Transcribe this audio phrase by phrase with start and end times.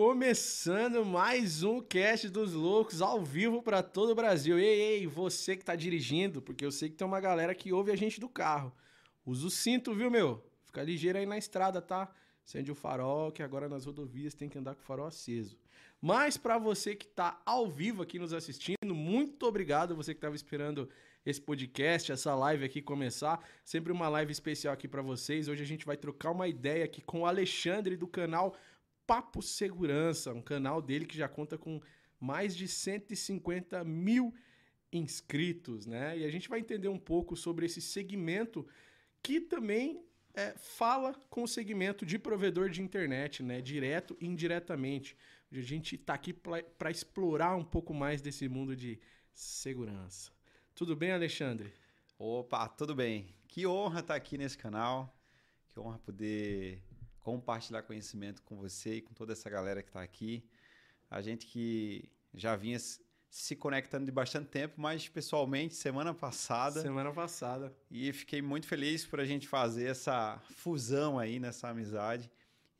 [0.00, 4.56] Começando mais um cast dos loucos ao vivo para todo o Brasil.
[4.56, 7.90] Ei, ei, você que tá dirigindo, porque eu sei que tem uma galera que ouve
[7.90, 8.72] a gente do carro.
[9.26, 10.40] Usa o cinto, viu, meu?
[10.66, 12.08] Fica ligeiro aí na estrada, tá?
[12.46, 15.58] Acende o farol, que agora nas rodovias tem que andar com o farol aceso.
[16.00, 20.36] Mas para você que tá ao vivo aqui nos assistindo, muito obrigado, você que estava
[20.36, 20.88] esperando
[21.26, 23.44] esse podcast, essa live aqui começar.
[23.64, 25.48] Sempre uma live especial aqui para vocês.
[25.48, 28.54] Hoje a gente vai trocar uma ideia aqui com o Alexandre do canal
[29.08, 31.80] Papo Segurança, um canal dele que já conta com
[32.20, 34.34] mais de 150 mil
[34.92, 36.18] inscritos, né?
[36.18, 38.66] E a gente vai entender um pouco sobre esse segmento
[39.22, 40.04] que também
[40.34, 43.62] é, fala com o segmento de provedor de internet, né?
[43.62, 45.16] Direto e indiretamente.
[45.50, 49.00] A gente está aqui para explorar um pouco mais desse mundo de
[49.32, 50.30] segurança.
[50.74, 51.72] Tudo bem, Alexandre?
[52.18, 53.34] Opa, tudo bem.
[53.46, 55.18] Que honra estar aqui nesse canal.
[55.70, 56.82] Que honra poder
[57.28, 60.42] compartilhar conhecimento com você e com toda essa galera que está aqui.
[61.10, 62.78] A gente que já vinha
[63.28, 66.80] se conectando de bastante tempo, mas pessoalmente semana passada.
[66.80, 67.76] Semana passada.
[67.90, 72.30] E fiquei muito feliz por a gente fazer essa fusão aí nessa amizade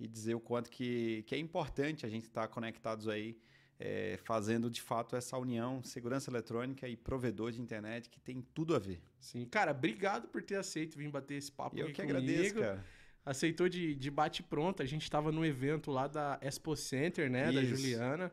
[0.01, 3.39] e dizer o quanto que, que é importante a gente estar tá conectados aí,
[3.79, 8.75] é, fazendo de fato essa união segurança eletrônica e provedor de internet que tem tudo
[8.75, 9.03] a ver.
[9.21, 12.17] Sim, cara, obrigado por ter aceito vir bater esse papo Eu que comigo.
[12.17, 12.98] agradeço, cara
[13.29, 14.83] aceitou de, de bate-pronto.
[14.83, 17.53] A gente estava no evento lá da Expo Center, né?
[17.53, 17.55] Isso.
[17.55, 18.33] Da Juliana.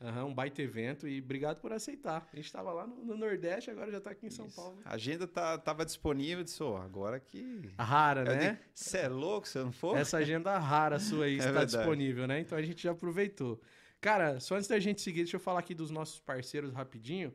[0.00, 2.28] Uhum, um baita evento e obrigado por aceitar.
[2.32, 4.56] A gente estava lá no, no, Nordeste, agora já está aqui em São Isso.
[4.56, 4.76] Paulo.
[4.84, 7.70] A agenda tá, tava disponível, disse, oh, agora que...
[7.78, 8.58] Rara, né?
[8.74, 9.96] Você é louco, se não for?
[9.96, 11.76] Essa agenda rara sua aí é está verdade.
[11.76, 12.40] disponível, né?
[12.40, 13.60] Então a gente já aproveitou.
[14.00, 17.32] Cara, só antes da gente seguir, deixa eu falar aqui dos nossos parceiros rapidinho.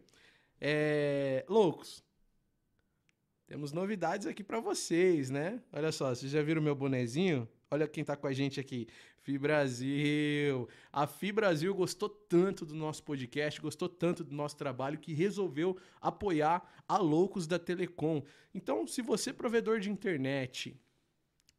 [0.59, 1.45] É...
[1.47, 2.03] Loucos,
[3.47, 5.61] temos novidades aqui para vocês, né?
[5.71, 7.47] Olha só, vocês já viram meu bonezinho?
[7.71, 8.87] Olha quem tá com a gente aqui.
[9.21, 10.67] Fibrasil.
[10.91, 16.69] A Fibrasil gostou tanto do nosso podcast, gostou tanto do nosso trabalho que resolveu apoiar
[16.87, 18.21] a Loucos da Telecom.
[18.53, 20.77] Então, se você é provedor de internet,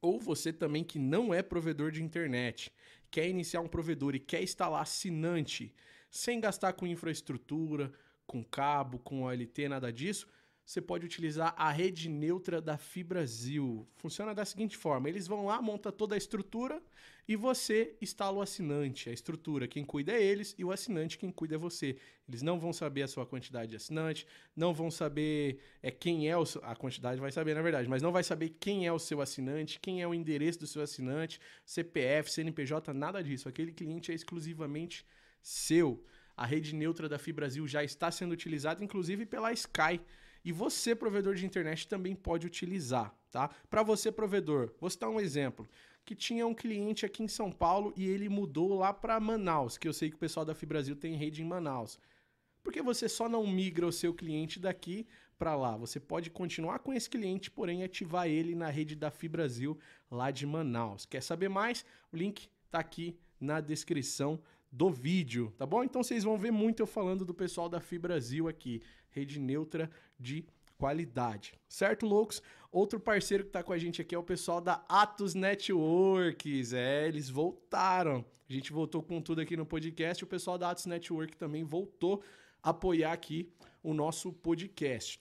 [0.00, 2.70] ou você também que não é provedor de internet,
[3.10, 5.74] quer iniciar um provedor e quer instalar assinante
[6.10, 7.90] sem gastar com infraestrutura,
[8.26, 10.28] com cabo, com OLT, nada disso,
[10.68, 13.88] você pode utilizar a rede neutra da Fibrasil.
[13.96, 16.82] Funciona da seguinte forma: eles vão lá, monta toda a estrutura
[17.26, 19.08] e você instala o assinante.
[19.08, 21.96] A estrutura, quem cuida é eles e o assinante, quem cuida é você.
[22.28, 26.36] Eles não vão saber a sua quantidade de assinante, não vão saber é, quem é
[26.36, 28.98] o seu, a quantidade vai saber na verdade, mas não vai saber quem é o
[28.98, 33.48] seu assinante, quem é o endereço do seu assinante, CPF, CNPJ, nada disso.
[33.48, 35.06] Aquele cliente é exclusivamente
[35.40, 36.04] seu.
[36.36, 39.98] A rede neutra da Fibrasil já está sendo utilizada, inclusive pela Sky.
[40.48, 43.50] E você, provedor de internet, também pode utilizar, tá?
[43.68, 45.68] Para você, provedor, vou citar um exemplo.
[46.06, 49.86] Que tinha um cliente aqui em São Paulo e ele mudou lá para Manaus, que
[49.86, 51.98] eu sei que o pessoal da Fibrasil tem rede em Manaus.
[52.62, 55.06] Porque você só não migra o seu cliente daqui
[55.38, 55.76] para lá.
[55.76, 59.78] Você pode continuar com esse cliente, porém ativar ele na rede da Fibrasil
[60.10, 61.04] lá de Manaus.
[61.04, 61.84] Quer saber mais?
[62.10, 64.40] O link está aqui na descrição
[64.72, 65.84] do vídeo, tá bom?
[65.84, 70.44] Então vocês vão ver muito eu falando do pessoal da Fibrasil aqui rede neutra de
[70.76, 71.54] qualidade.
[71.68, 72.42] Certo, loucos?
[72.70, 76.72] Outro parceiro que está com a gente aqui é o pessoal da Atos Networks.
[76.72, 78.24] É, eles voltaram.
[78.48, 80.22] A gente voltou com tudo aqui no podcast.
[80.22, 82.22] O pessoal da Atos Network também voltou
[82.62, 83.52] a apoiar aqui
[83.82, 85.20] o nosso podcast.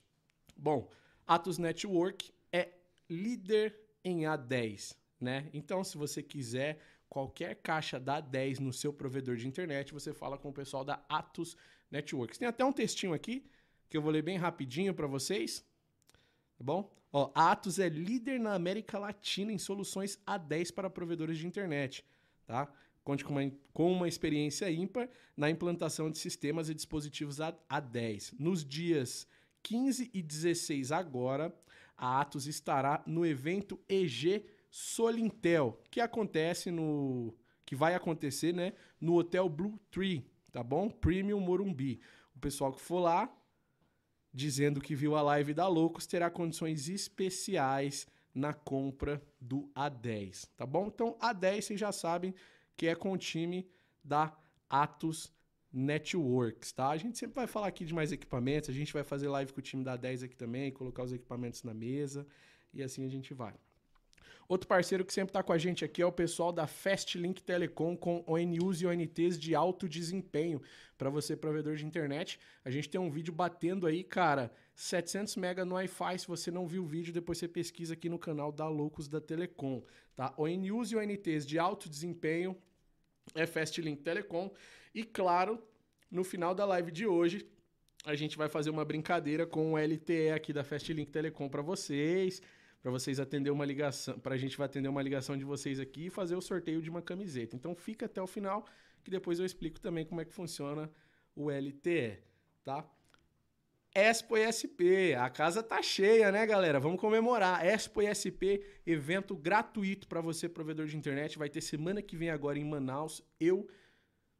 [0.56, 0.90] Bom,
[1.26, 2.70] Atos Network é
[3.10, 5.50] líder em A10, né?
[5.54, 6.80] Então, se você quiser
[7.10, 11.04] qualquer caixa da A10 no seu provedor de internet, você fala com o pessoal da
[11.08, 11.56] Atos
[11.92, 12.38] Networks.
[12.38, 13.46] Tem até um textinho aqui
[13.90, 15.66] que eu vou ler bem rapidinho para vocês.
[16.58, 16.92] Tá bom?
[17.12, 22.04] Ó, a Atos é líder na América Latina em soluções A10 para provedores de internet,
[22.46, 22.72] tá?
[23.04, 28.34] Conte com uma, com uma experiência ímpar na implantação de sistemas e dispositivos A10.
[28.38, 29.26] Nos dias
[29.64, 31.56] 15 e 16 agora,
[31.98, 37.34] a Atos estará no evento EG Solintel, que acontece no
[37.66, 40.90] que vai acontecer, né, no Hotel Blue Tree, tá bom?
[40.90, 42.00] Premium Morumbi.
[42.34, 43.30] O pessoal que for lá
[44.38, 48.06] dizendo que viu a live da Loucos, terá condições especiais
[48.36, 50.86] na compra do A10, tá bom?
[50.94, 52.36] Então, A10 vocês já sabem
[52.76, 53.68] que é com o time
[54.04, 54.38] da
[54.70, 55.34] Atos
[55.74, 56.90] Networks, tá?
[56.90, 59.60] A gente sempre vai falar aqui de mais equipamentos, a gente vai fazer live com
[59.60, 62.28] o time da A10 aqui também, colocar os equipamentos na mesa
[62.72, 63.56] e assim a gente vai.
[64.50, 67.98] Outro parceiro que sempre está com a gente aqui é o pessoal da Fastlink Telecom
[67.98, 70.62] com ONUs e ONTs de alto desempenho.
[70.98, 75.66] Para você, provedor de internet, a gente tem um vídeo batendo aí, cara, 700 mega
[75.66, 76.20] no Wi-Fi.
[76.20, 79.20] Se você não viu o vídeo, depois você pesquisa aqui no canal da Loucos da
[79.20, 79.84] Telecom,
[80.16, 80.34] tá?
[80.38, 82.56] ONUs e ONTs de alto desempenho
[83.36, 84.50] é Fastlink Telecom.
[84.96, 85.62] E claro,
[86.10, 87.46] no final da live de hoje,
[88.06, 92.42] a gente vai fazer uma brincadeira com o LTE aqui da Fastlink Telecom para vocês,
[92.88, 96.06] para vocês atender uma ligação, para a gente vai atender uma ligação de vocês aqui
[96.06, 97.54] e fazer o sorteio de uma camiseta.
[97.54, 98.66] Então fica até o final,
[99.04, 100.90] que depois eu explico também como é que funciona
[101.36, 102.18] o LTE,
[102.64, 102.90] tá?
[103.94, 106.80] Expo SP, a casa tá cheia, né, galera?
[106.80, 107.66] Vamos comemorar.
[107.66, 112.58] Expo SP, evento gratuito para você, provedor de internet, vai ter semana que vem agora
[112.58, 113.22] em Manaus.
[113.38, 113.68] Eu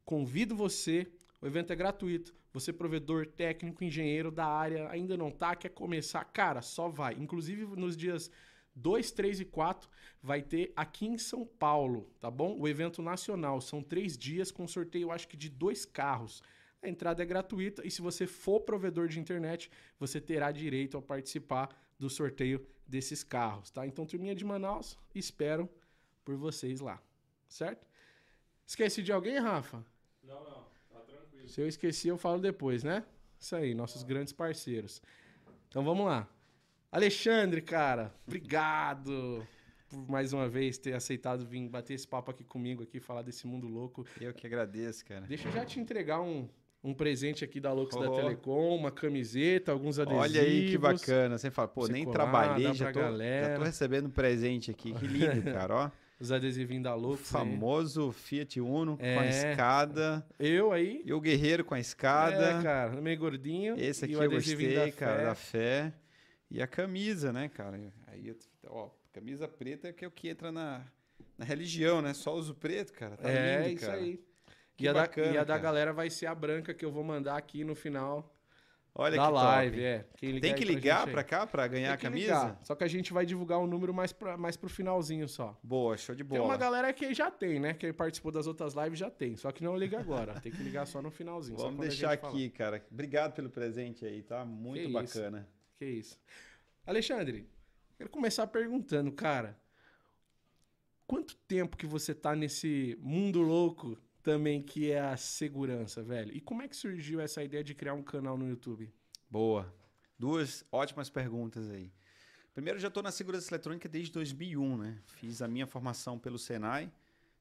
[0.06, 1.06] convido você.
[1.38, 2.34] O evento é gratuito.
[2.52, 6.24] Você, provedor, técnico, engenheiro da área, ainda não tá, quer começar?
[6.24, 7.14] Cara, só vai.
[7.14, 8.30] Inclusive nos dias
[8.74, 9.88] 2, 3 e 4
[10.22, 12.58] vai ter aqui em São Paulo, tá bom?
[12.58, 13.60] O evento nacional.
[13.60, 16.42] São três dias com sorteio, acho que de dois carros.
[16.82, 21.02] A entrada é gratuita e se você for provedor de internet, você terá direito a
[21.02, 21.68] participar
[21.98, 23.86] do sorteio desses carros, tá?
[23.86, 25.68] Então, turminha de Manaus, espero
[26.24, 27.02] por vocês lá,
[27.48, 27.86] certo?
[28.64, 29.84] Esqueci de alguém, Rafa?
[30.22, 30.77] Não, não.
[31.48, 33.04] Se eu esqueci, eu falo depois, né?
[33.38, 35.02] Isso aí, nossos grandes parceiros.
[35.68, 36.28] Então vamos lá.
[36.90, 39.46] Alexandre, cara, obrigado
[39.88, 43.46] por mais uma vez ter aceitado vir bater esse papo aqui comigo, aqui, falar desse
[43.46, 44.06] mundo louco.
[44.20, 45.22] Eu que agradeço, cara.
[45.26, 46.48] Deixa eu já te entregar um,
[46.82, 48.00] um presente aqui da Lux oh.
[48.00, 50.30] da Telecom, uma camiseta, alguns adesivos.
[50.30, 51.38] Olha aí que bacana.
[51.38, 54.92] Você fala, pô, nem colar, trabalhei, já tô, já tô recebendo um presente aqui.
[54.92, 55.90] Que lindo, cara, ó.
[56.20, 57.20] Os adesivinhos da Lux.
[57.20, 58.12] O famoso aí.
[58.12, 59.14] Fiat Uno é.
[59.14, 59.28] com a é.
[59.28, 60.26] escada.
[60.38, 61.02] Eu aí.
[61.04, 62.58] E o Guerreiro com a escada.
[62.58, 63.78] É, cara, meio gordinho.
[63.78, 65.24] Esse aqui eu gostei, da cara, fé.
[65.24, 65.92] da fé.
[66.50, 67.78] E a camisa, né, cara?
[68.06, 68.34] Aí,
[68.66, 70.84] ó, camisa preta é que é o que entra na,
[71.36, 72.14] na religião, né?
[72.14, 73.16] Só uso preto, cara.
[73.16, 73.98] Tá é, lindo, isso cara.
[73.98, 74.20] aí.
[74.76, 76.90] Que e, bacana, a, da, e a da galera vai ser a branca que eu
[76.90, 78.34] vou mandar aqui no final
[79.00, 79.76] Olha da que live.
[79.76, 79.84] Top.
[79.84, 80.40] É.
[80.40, 82.26] Tem que ligar pra, pra cá pra ganhar a camisa?
[82.26, 82.60] Ligar.
[82.64, 85.56] Só que a gente vai divulgar o um número mais, pra, mais pro finalzinho só.
[85.62, 86.40] Boa, show de bola.
[86.40, 87.74] Tem uma galera que já tem, né?
[87.74, 89.36] Quem participou das outras lives já tem.
[89.36, 90.40] Só que não liga agora.
[90.40, 91.56] tem que ligar só no finalzinho.
[91.56, 92.72] Vamos deixar aqui, falar.
[92.72, 92.86] cara.
[92.90, 94.44] Obrigado pelo presente aí, tá?
[94.44, 95.38] Muito que bacana.
[95.38, 95.78] Isso.
[95.78, 96.20] Que isso.
[96.84, 97.48] Alexandre,
[97.96, 99.56] quero começar perguntando, cara.
[101.06, 106.34] Quanto tempo que você tá nesse mundo louco também que é a segurança, velho.
[106.34, 108.92] E como é que surgiu essa ideia de criar um canal no YouTube?
[109.30, 109.72] Boa.
[110.18, 111.92] Duas ótimas perguntas aí.
[112.52, 114.98] Primeiro, já estou na segurança eletrônica desde 2001, né?
[115.06, 116.90] Fiz a minha formação pelo Senai,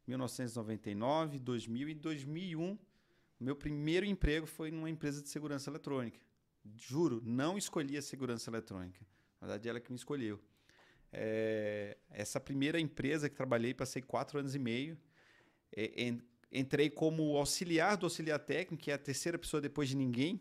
[0.06, 2.78] 1999, 2000 e 2001.
[3.40, 6.20] Meu primeiro emprego foi numa empresa de segurança eletrônica.
[6.76, 9.06] Juro, não escolhi a segurança eletrônica.
[9.42, 10.40] Na verdade, ela que me escolheu.
[11.12, 14.98] É, essa primeira empresa que trabalhei, passei quatro anos e meio.
[15.76, 16.14] É,
[16.52, 20.40] entrei como auxiliar do auxiliar técnico, que é a terceira pessoa depois de ninguém,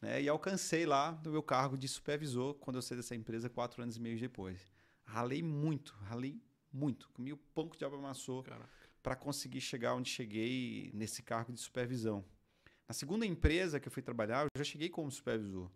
[0.00, 0.22] né?
[0.22, 3.96] e alcancei lá o meu cargo de supervisor quando eu saí dessa empresa quatro anos
[3.96, 4.60] e meio depois.
[5.04, 6.40] Ralei muito, ralei
[6.72, 7.08] muito.
[7.10, 8.44] Comi o pão que o diabo amassou
[9.02, 12.24] para conseguir chegar onde cheguei nesse cargo de supervisão.
[12.86, 15.70] Na segunda empresa que eu fui trabalhar, eu já cheguei como supervisor.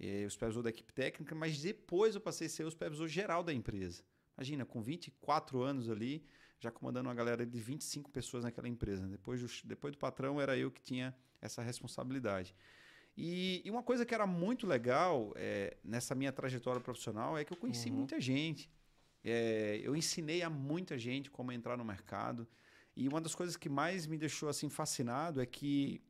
[0.00, 3.52] o supervisor da equipe técnica, mas depois eu passei a ser o supervisor geral da
[3.52, 4.02] empresa.
[4.36, 6.24] Imagina, com 24 anos ali,
[6.62, 9.04] já comandando uma galera de 25 pessoas naquela empresa.
[9.08, 12.54] Depois do, depois do patrão, era eu que tinha essa responsabilidade.
[13.16, 17.52] E, e uma coisa que era muito legal é, nessa minha trajetória profissional é que
[17.52, 17.96] eu conheci uhum.
[17.96, 18.70] muita gente.
[19.24, 22.46] É, eu ensinei a muita gente como entrar no mercado.
[22.96, 26.00] E uma das coisas que mais me deixou assim fascinado é que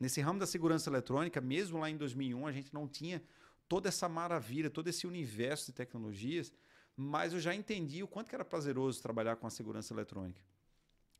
[0.00, 3.22] nesse ramo da segurança eletrônica, mesmo lá em 2001, a gente não tinha
[3.68, 6.50] toda essa maravilha, todo esse universo de tecnologias
[6.96, 10.40] mas eu já entendi o quanto que era prazeroso trabalhar com a segurança eletrônica.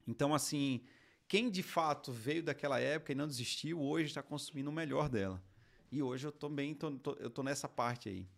[0.06, 0.82] Então, assim,
[1.26, 5.42] quem de fato veio daquela época e não desistiu, hoje está consumindo o melhor dela.
[5.90, 8.28] E hoje eu também tô, tô, eu tô nessa parte aí.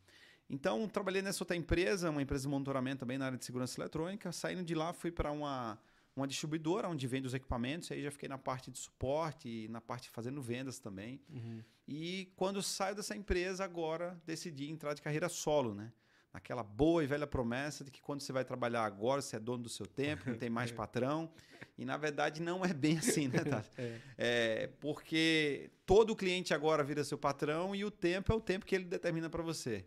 [0.48, 4.30] Então, trabalhei nessa outra empresa, uma empresa de monitoramento também na área de segurança eletrônica.
[4.30, 5.78] Saindo de lá, fui para uma,
[6.14, 7.90] uma distribuidora onde vende os equipamentos.
[7.90, 11.20] Aí já fiquei na parte de suporte e na parte fazendo vendas também.
[11.28, 11.62] Uhum.
[11.88, 15.92] E quando saio dessa empresa, agora decidi entrar de carreira solo, né?
[16.36, 19.62] Aquela boa e velha promessa de que quando você vai trabalhar agora, você é dono
[19.62, 21.30] do seu tempo, não tem mais patrão.
[21.78, 23.70] E na verdade não é bem assim, né, Tati?
[23.76, 24.00] é.
[24.16, 24.70] é.
[24.80, 28.84] porque todo cliente agora vira seu patrão e o tempo é o tempo que ele
[28.84, 29.84] determina para você.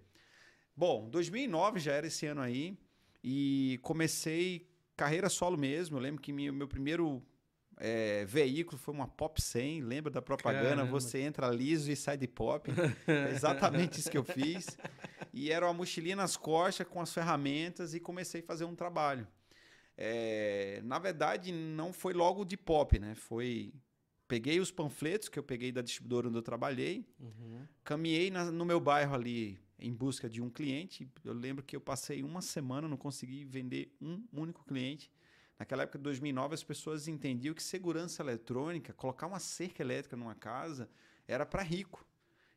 [0.76, 2.78] Bom, 2009 já era esse ano aí
[3.24, 5.98] e comecei carreira solo mesmo.
[5.98, 7.24] Eu lembro que meu, meu primeiro
[7.80, 10.70] é, veículo foi uma Pop 100, lembra da propaganda?
[10.70, 10.92] Caramba.
[10.92, 12.70] Você entra liso e sai de pop.
[13.08, 14.78] É exatamente isso que eu fiz.
[15.40, 19.26] E era uma mochilinha nas costas com as ferramentas e comecei a fazer um trabalho.
[19.96, 23.16] É, na verdade, não foi logo de pop, né?
[23.16, 23.74] Foi.
[24.28, 27.66] Peguei os panfletos que eu peguei da distribuidora onde eu trabalhei, uhum.
[27.86, 31.10] caminhei na, no meu bairro ali em busca de um cliente.
[31.24, 35.10] Eu lembro que eu passei uma semana, não consegui vender um único cliente.
[35.58, 40.36] Naquela época de 2009, as pessoas entendiam que segurança eletrônica, colocar uma cerca elétrica numa
[40.36, 40.90] casa,
[41.26, 42.06] era para rico.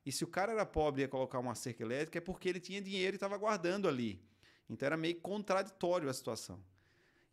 [0.04, 2.60] E se o cara era pobre e ia colocar uma cerca elétrica, é porque ele
[2.60, 4.20] tinha dinheiro e estava guardando ali.
[4.68, 6.62] Então era meio contraditório a situação.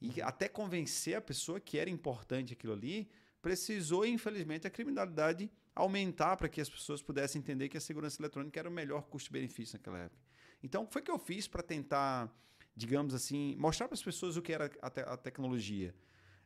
[0.01, 3.09] E até convencer a pessoa que era importante aquilo ali,
[3.41, 8.59] precisou, infelizmente, a criminalidade aumentar para que as pessoas pudessem entender que a segurança eletrônica
[8.59, 10.21] era o melhor custo-benefício naquela época.
[10.61, 12.29] Então, o que foi que eu fiz para tentar,
[12.75, 15.95] digamos assim, mostrar para as pessoas o que era a, te a tecnologia?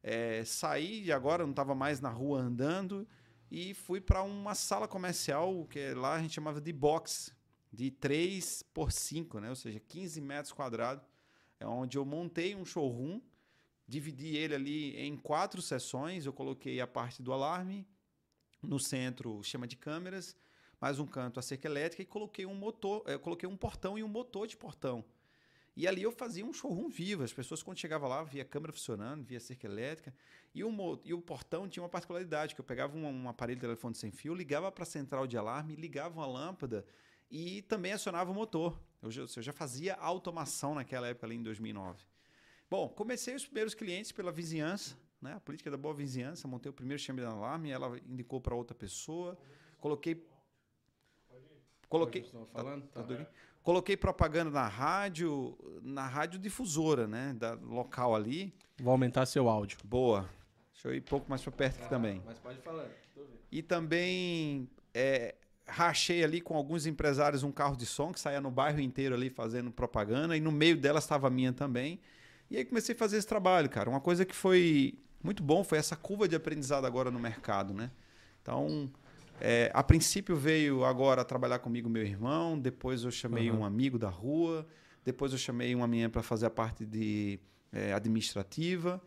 [0.04, 3.08] É, saí de agora, não estava mais na rua andando
[3.52, 7.36] e fui para uma sala comercial que lá a gente chamava de box,
[7.72, 9.50] de 3 por 5, né?
[9.50, 11.06] ou seja, 15 metros quadrados,
[11.60, 13.22] é onde eu montei um showroom,
[13.88, 17.88] dividi ele ali em quatro sessões, eu coloquei a parte do alarme,
[18.62, 20.36] no centro sistema de câmeras,
[20.80, 24.04] mais um canto a cerca elétrica e coloquei um motor, eu coloquei um portão e
[24.04, 25.04] um motor de portão.
[25.76, 27.24] E ali eu fazia um showroom vivo.
[27.24, 30.14] As pessoas, quando chegavam lá, via câmera funcionando, via cerca elétrica.
[30.54, 33.62] E o, e o portão tinha uma particularidade, que eu pegava um, um aparelho de
[33.62, 36.86] telefone sem fio, ligava para a central de alarme, ligava uma lâmpada
[37.30, 38.80] e também acionava o motor.
[39.02, 42.06] Eu já, eu já fazia automação naquela época, ali em 2009.
[42.70, 45.34] Bom, comecei os primeiros clientes pela vizinhança, né?
[45.34, 46.48] a política da boa vizinhança.
[46.48, 49.38] Montei o primeiro chame de alarme, ela indicou para outra pessoa.
[49.80, 50.24] Coloquei...
[51.90, 52.24] Coloquei...
[52.52, 52.88] Falando?
[52.88, 53.28] Tá, tá
[53.64, 57.34] Coloquei propaganda na rádio, na rádio difusora, né?
[57.34, 58.54] Da local ali.
[58.78, 59.78] Vou aumentar seu áudio.
[59.86, 60.30] Boa.
[60.74, 62.22] Deixa eu ir um pouco mais para perto aqui ah, também.
[62.26, 62.86] Mas pode falar.
[63.50, 68.52] E também é, rachei ali com alguns empresários um carro de som que saía no
[68.52, 70.36] bairro inteiro ali fazendo propaganda.
[70.36, 72.02] E no meio dela estava a minha também.
[72.50, 73.90] E aí comecei a fazer esse trabalho, cara.
[73.90, 77.90] Uma coisa que foi muito bom foi essa curva de aprendizado agora no mercado, né?
[78.42, 78.92] Então,
[79.46, 83.60] é, a princípio veio agora trabalhar comigo meu irmão, depois eu chamei uhum.
[83.60, 84.66] um amigo da rua,
[85.04, 89.02] depois eu chamei uma menina para fazer a parte de é, administrativa.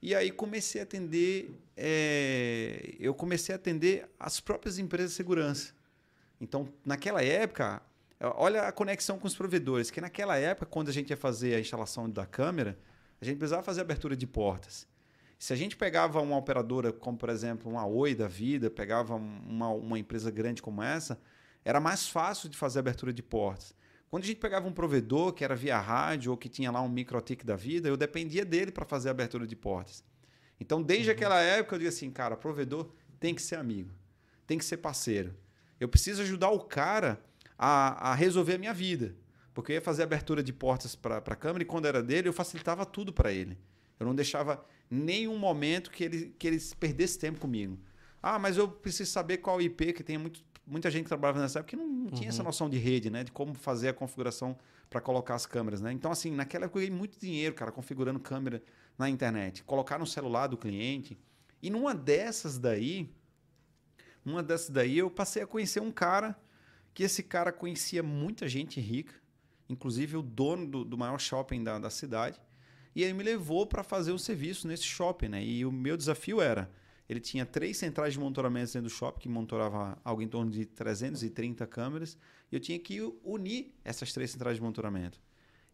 [0.00, 5.74] E aí comecei a atender, é, eu comecei a atender as próprias empresas de segurança.
[6.40, 7.82] Então, naquela época,
[8.18, 11.60] olha a conexão com os provedores, que naquela época, quando a gente ia fazer a
[11.60, 12.78] instalação da câmera,
[13.20, 14.88] a gente precisava fazer abertura de portas.
[15.42, 19.70] Se a gente pegava uma operadora, como por exemplo uma Oi da vida, pegava uma,
[19.70, 21.20] uma empresa grande como essa,
[21.64, 23.74] era mais fácil de fazer abertura de portas.
[24.08, 26.88] Quando a gente pegava um provedor que era via rádio ou que tinha lá um
[26.88, 30.04] microtik da vida, eu dependia dele para fazer a abertura de portas.
[30.60, 31.16] Então, desde uhum.
[31.16, 33.90] aquela época, eu digo assim, cara, provedor tem que ser amigo,
[34.46, 35.34] tem que ser parceiro.
[35.80, 37.20] Eu preciso ajudar o cara
[37.58, 39.16] a, a resolver a minha vida.
[39.52, 42.32] Porque eu ia fazer abertura de portas para a câmera e quando era dele, eu
[42.32, 43.58] facilitava tudo para ele.
[43.98, 47.78] Eu não deixava nenhum momento que ele, que ele perdesse tempo comigo.
[48.22, 51.60] Ah, mas eu preciso saber qual IP, que tem muito, muita gente que trabalhava nessa
[51.60, 52.28] época que não, não tinha uhum.
[52.28, 53.24] essa noção de rede, né?
[53.24, 54.56] De como fazer a configuração
[54.90, 55.92] para colocar as câmeras, né?
[55.92, 58.62] Então, assim, naquela época eu ganhei muito dinheiro, cara, configurando câmera
[58.98, 59.64] na internet.
[59.64, 61.18] Colocar no celular do cliente.
[61.62, 63.10] E numa dessas daí,
[64.22, 66.38] numa dessas daí, eu passei a conhecer um cara
[66.92, 69.14] que esse cara conhecia muita gente rica,
[69.68, 72.38] inclusive o dono do, do maior shopping da, da cidade.
[72.94, 75.44] E ele me levou para fazer o serviço nesse shopping, né?
[75.44, 76.70] E o meu desafio era,
[77.08, 80.64] ele tinha três centrais de monitoramento dentro do shopping, que monitorava algo em torno de
[80.66, 82.16] 330 câmeras,
[82.50, 85.20] e eu tinha que unir essas três centrais de monitoramento.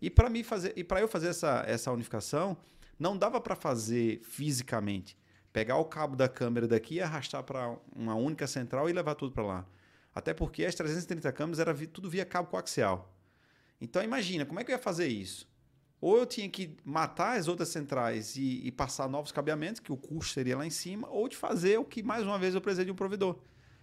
[0.00, 2.56] E para mim fazer, e para eu fazer essa, essa unificação,
[2.98, 5.16] não dava para fazer fisicamente.
[5.52, 9.32] Pegar o cabo da câmera daqui e arrastar para uma única central e levar tudo
[9.32, 9.66] para lá.
[10.14, 13.14] Até porque as 330 câmeras era tudo via cabo coaxial.
[13.80, 15.47] Então imagina, como é que eu ia fazer isso?
[16.00, 19.96] Ou eu tinha que matar as outras centrais e, e, passar novos cabeamentos, que o
[19.96, 22.84] custo seria lá em cima, ou de fazer o que, mais uma vez, eu precisei
[22.84, 23.36] de um provedor.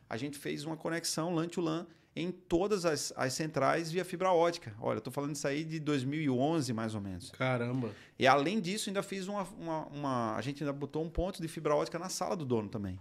[0.09, 4.31] A gente fez uma conexão LAN to LAN em todas as, as centrais via fibra
[4.31, 4.73] ótica.
[4.79, 7.29] Olha, eu estou falando isso aí de 2011, mais ou menos.
[7.31, 7.91] Caramba!
[8.17, 11.47] E além disso, ainda fiz uma, uma, uma, A gente ainda botou um ponto de
[11.49, 12.97] fibra ótica na sala do dono também.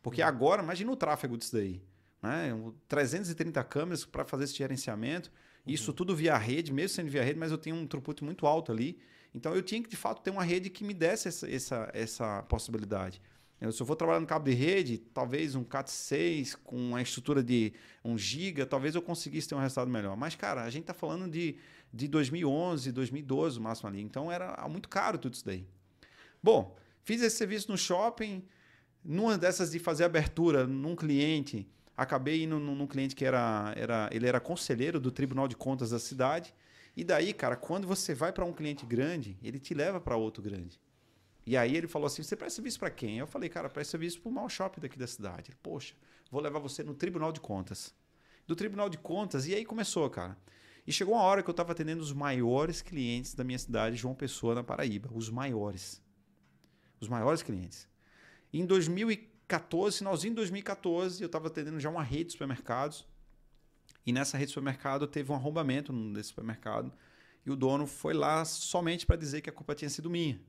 [0.00, 0.28] Porque uhum.
[0.28, 1.82] agora, imagina o tráfego disso daí.
[2.22, 2.56] Né?
[2.86, 5.32] 330 câmeras para fazer esse gerenciamento.
[5.66, 5.96] Isso uhum.
[5.96, 8.98] tudo via rede, mesmo sendo via rede, mas eu tenho um throughput muito alto ali.
[9.34, 12.42] Então eu tinha que, de fato, ter uma rede que me desse essa, essa, essa
[12.44, 13.20] possibilidade.
[13.60, 17.44] Eu, se eu for trabalhar no cabo de rede, talvez um CAT6 com uma estrutura
[17.44, 17.72] de
[18.04, 20.16] 1 GB, talvez eu conseguisse ter um resultado melhor.
[20.16, 21.56] Mas, cara, a gente está falando de,
[21.94, 24.02] de 2011, 2012, o máximo ali.
[24.02, 25.64] Então era muito caro tudo isso daí.
[26.42, 28.44] Bom, fiz esse serviço no shopping.
[29.04, 34.08] Numa dessas de fazer abertura num cliente, acabei indo num, num cliente que era, era,
[34.12, 36.54] ele era conselheiro do Tribunal de Contas da cidade.
[36.96, 40.42] E daí, cara, quando você vai para um cliente grande, ele te leva para outro
[40.42, 40.80] grande.
[41.46, 43.18] E aí ele falou assim: você presta serviço para quem?
[43.18, 45.50] Eu falei, cara, presta serviço para o maior shopping daqui da cidade.
[45.50, 45.94] Ele, poxa,
[46.30, 47.94] vou levar você no Tribunal de Contas.
[48.46, 50.36] Do Tribunal de Contas, e aí começou, cara.
[50.86, 54.14] E chegou uma hora que eu estava atendendo os maiores clientes da minha cidade, João
[54.14, 55.08] Pessoa, na Paraíba.
[55.12, 56.02] Os maiores.
[57.00, 57.88] Os maiores clientes.
[58.52, 58.66] Em
[59.52, 63.06] 2014, finalzinho de 2014, eu estava atendendo já uma rede de supermercados.
[64.06, 66.92] E nessa rede de supermercado teve um arrombamento nesse supermercado.
[67.44, 70.40] E o dono foi lá somente para dizer que a culpa tinha sido minha.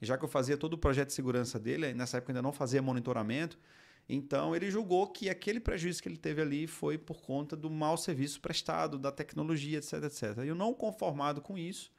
[0.00, 2.82] Já que eu fazia todo o projeto de segurança dele, nessa época ainda não fazia
[2.82, 3.58] monitoramento,
[4.08, 7.96] então ele julgou que aquele prejuízo que ele teve ali foi por conta do mau
[7.96, 10.44] serviço prestado, da tecnologia, etc, etc.
[10.44, 11.90] E eu não conformado com isso,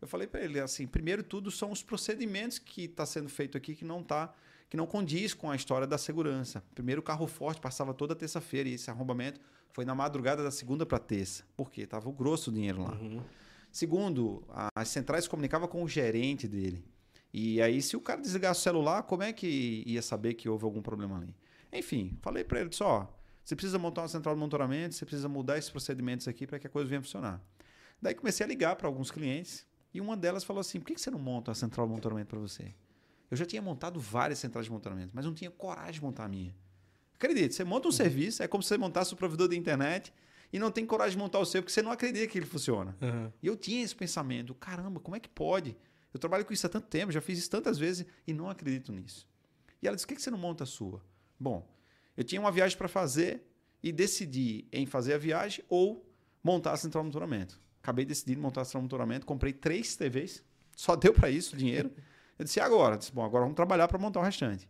[0.00, 3.74] eu falei para ele assim, primeiro tudo são os procedimentos que está sendo feito aqui
[3.74, 4.34] que não tá,
[4.68, 6.62] que não condiz com a história da segurança.
[6.74, 9.40] Primeiro o carro forte passava toda terça-feira e esse arrombamento
[9.70, 11.44] foi na madrugada da segunda para terça.
[11.56, 11.86] Por quê?
[11.86, 12.92] Tava o grosso dinheiro lá.
[12.92, 13.22] Uhum.
[13.70, 14.44] Segundo,
[14.74, 16.84] as centrais comunicavam com o gerente dele.
[17.32, 20.64] E aí, se o cara desligasse o celular, como é que ia saber que houve
[20.64, 21.34] algum problema ali?
[21.72, 23.12] Enfim, falei para ele, só,
[23.44, 26.68] você precisa montar uma central de monitoramento, você precisa mudar esses procedimentos aqui para que
[26.68, 27.42] a coisa venha funcionar.
[28.00, 31.10] Daí comecei a ligar para alguns clientes e uma delas falou assim, por que você
[31.10, 32.72] não monta uma central de monitoramento para você?
[33.30, 36.28] Eu já tinha montado várias centrais de monitoramento, mas não tinha coragem de montar a
[36.28, 36.54] minha.
[37.14, 37.96] Acredite, você monta um uhum.
[37.96, 40.12] serviço, é como se você montasse o provedor da internet
[40.52, 42.96] e não tem coragem de montar o seu porque você não acredita que ele funciona.
[43.00, 43.32] Uhum.
[43.42, 45.76] E eu tinha esse pensamento, caramba, como é que pode?
[46.12, 48.92] Eu trabalho com isso há tanto tempo, já fiz isso tantas vezes e não acredito
[48.92, 49.26] nisso.
[49.82, 51.02] E ela disse: por que você não monta a sua?
[51.38, 51.68] Bom,
[52.16, 53.42] eu tinha uma viagem para fazer
[53.82, 56.08] e decidi em fazer a viagem ou
[56.42, 57.60] montar a central de monitoramento.
[57.82, 60.44] Acabei decidindo montar a central de monitoramento, comprei três TVs,
[60.76, 61.90] só deu para isso o dinheiro.
[62.38, 62.94] Eu disse: agora?
[62.94, 64.68] Eu disse, Bom, agora vamos trabalhar para montar o restante.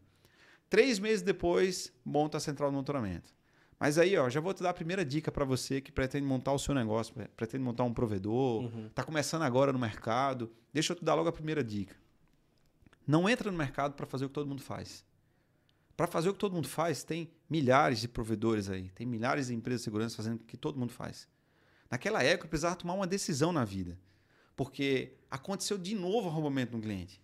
[0.68, 3.32] Três meses depois, monta a central de monitoramento.
[3.78, 6.52] Mas aí, ó, já vou te dar a primeira dica para você que pretende montar
[6.52, 8.88] o seu negócio, pretende montar um provedor, está uhum.
[8.88, 10.50] Tá começando agora no mercado.
[10.72, 11.94] Deixa eu te dar logo a primeira dica.
[13.06, 15.04] Não entra no mercado para fazer o que todo mundo faz.
[15.96, 19.54] Para fazer o que todo mundo faz, tem milhares de provedores aí, tem milhares de
[19.54, 21.28] empresas de segurança fazendo o que todo mundo faz.
[21.90, 23.98] Naquela época, eu precisava tomar uma decisão na vida,
[24.56, 27.22] porque aconteceu de novo arrombamento no cliente.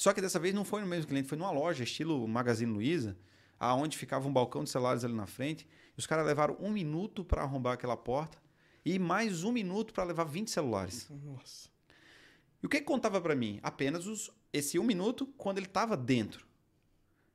[0.00, 3.18] Só que dessa vez não foi no mesmo cliente, foi numa loja, estilo Magazine Luiza,
[3.58, 5.68] aonde ficava um balcão de celulares ali na frente.
[5.94, 8.38] E os caras levaram um minuto para arrombar aquela porta
[8.82, 11.06] e mais um minuto para levar 20 celulares.
[11.10, 11.68] Nossa.
[12.62, 13.60] E o que, que contava para mim?
[13.62, 16.46] Apenas os, esse um minuto quando ele estava dentro.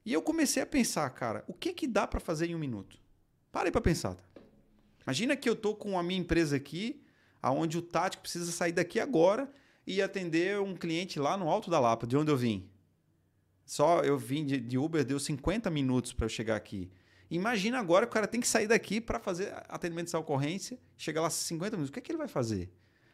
[0.03, 2.97] E eu comecei a pensar, cara, o que, que dá para fazer em um minuto?
[3.51, 4.15] Parei para pensar.
[4.15, 4.23] Tá?
[5.05, 7.05] Imagina que eu tô com a minha empresa aqui,
[7.43, 9.53] aonde o tático precisa sair daqui agora
[9.85, 12.69] e atender um cliente lá no Alto da Lapa, de onde eu vim.
[13.65, 16.89] Só eu vim de, de Uber, deu 50 minutos para eu chegar aqui.
[17.29, 21.19] Imagina agora que o cara tem que sair daqui para fazer atendimento dessa ocorrência, chega
[21.19, 21.89] lá 50 minutos.
[21.89, 22.71] O que é que ele vai fazer?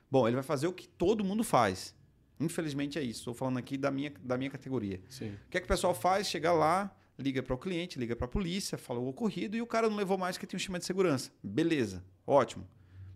[0.09, 1.95] Bom, ele vai fazer o que todo mundo faz.
[2.39, 3.21] Infelizmente é isso.
[3.21, 5.01] Estou falando aqui da minha, da minha categoria.
[5.07, 5.29] Sim.
[5.29, 6.27] O que é que o pessoal faz?
[6.27, 9.67] Chega lá, liga para o cliente, liga para a polícia, fala o ocorrido e o
[9.67, 11.31] cara não levou mais que tinha um esquema de segurança.
[11.41, 12.67] Beleza, ótimo.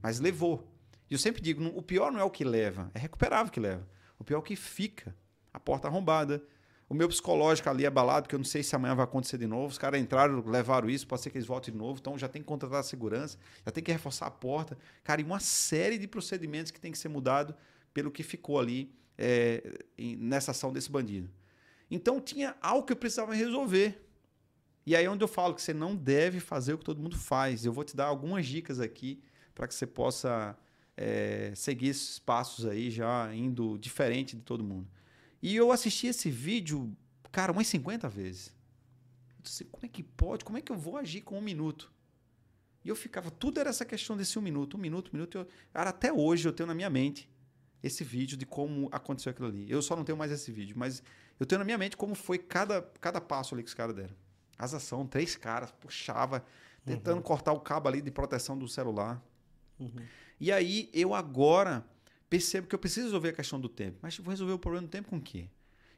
[0.01, 0.71] Mas levou.
[1.09, 3.87] E eu sempre digo, o pior não é o que leva, é recuperável que leva.
[4.17, 5.15] O pior é o que fica.
[5.53, 6.43] A porta arrombada,
[6.87, 9.47] o meu psicológico ali é abalado, porque eu não sei se amanhã vai acontecer de
[9.47, 9.67] novo.
[9.67, 11.99] Os caras entraram, levaram isso, pode ser que eles voltem de novo.
[11.99, 14.77] Então já tem que contratar a segurança, já tem que reforçar a porta.
[15.03, 17.55] Cara, e uma série de procedimentos que tem que ser mudado
[17.93, 19.63] pelo que ficou ali é,
[19.97, 21.29] nessa ação desse bandido.
[21.89, 24.01] Então tinha algo que eu precisava resolver.
[24.85, 27.17] E aí é onde eu falo que você não deve fazer o que todo mundo
[27.17, 27.65] faz.
[27.65, 29.23] Eu vou te dar algumas dicas aqui
[29.55, 30.55] para que você possa
[30.97, 34.88] é, seguir esses passos aí já indo diferente de todo mundo.
[35.41, 36.95] E eu assisti esse vídeo,
[37.31, 38.47] cara, umas 50 vezes.
[39.38, 40.45] Eu disse, como é que pode?
[40.45, 41.91] Como é que eu vou agir com um minuto?
[42.84, 45.39] E eu ficava, tudo era essa questão desse um minuto, um minuto, um minuto.
[45.39, 47.29] Eu, cara, até hoje eu tenho na minha mente
[47.81, 49.69] esse vídeo de como aconteceu aquilo ali.
[49.69, 51.03] Eu só não tenho mais esse vídeo, mas
[51.39, 54.15] eu tenho na minha mente como foi cada, cada passo ali que os caras deram.
[54.58, 56.45] As ações, três caras, puxava,
[56.86, 57.23] tentando uhum.
[57.23, 59.21] cortar o cabo ali de proteção do celular.
[59.79, 60.05] Uhum.
[60.39, 61.85] E aí eu agora
[62.29, 63.97] percebo que eu preciso resolver a questão do tempo.
[64.01, 65.47] Mas vou resolver o problema do tempo com o quê?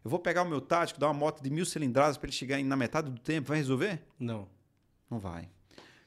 [0.03, 2.61] Eu vou pegar o meu tático, dar uma moto de mil cilindradas para ele chegar
[2.63, 4.01] na metade do tempo, vai resolver?
[4.19, 4.47] Não.
[5.09, 5.49] Não vai.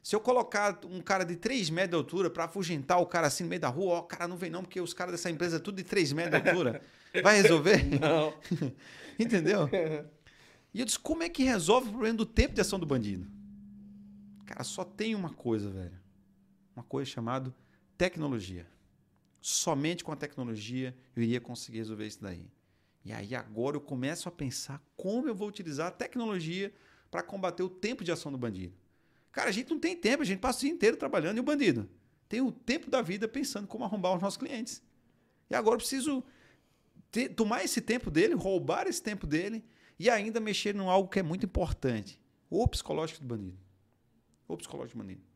[0.02, 3.44] Se eu colocar um cara de 3 metros de altura para afugentar o cara assim
[3.44, 5.56] no meio da rua, ó, o cara não vem não, porque os caras dessa empresa
[5.56, 6.82] é tudo de 3 metros de altura.
[7.22, 7.84] Vai resolver?
[8.00, 8.32] Não.
[9.18, 9.68] Entendeu?
[10.72, 13.26] E eu disse, como é que resolve o problema do tempo de ação do bandido?
[14.46, 16.00] Cara, só tem uma coisa, velho.
[16.74, 17.54] Uma coisa chamada
[18.00, 18.66] tecnologia
[19.42, 22.50] somente com a tecnologia eu iria conseguir resolver isso daí.
[23.04, 26.72] E aí agora eu começo a pensar como eu vou utilizar a tecnologia
[27.10, 28.74] para combater o tempo de ação do bandido.
[29.30, 31.42] Cara, a gente não tem tempo, a gente passa o dia inteiro trabalhando e o
[31.42, 31.90] bandido
[32.26, 34.82] tem o tempo da vida pensando como arrombar os nossos clientes.
[35.50, 36.24] E agora eu preciso
[37.12, 39.62] ter, tomar esse tempo dele, roubar esse tempo dele
[39.98, 43.58] e ainda mexer em algo que é muito importante: o psicológico do bandido.
[44.48, 45.29] O psicológico do bandido.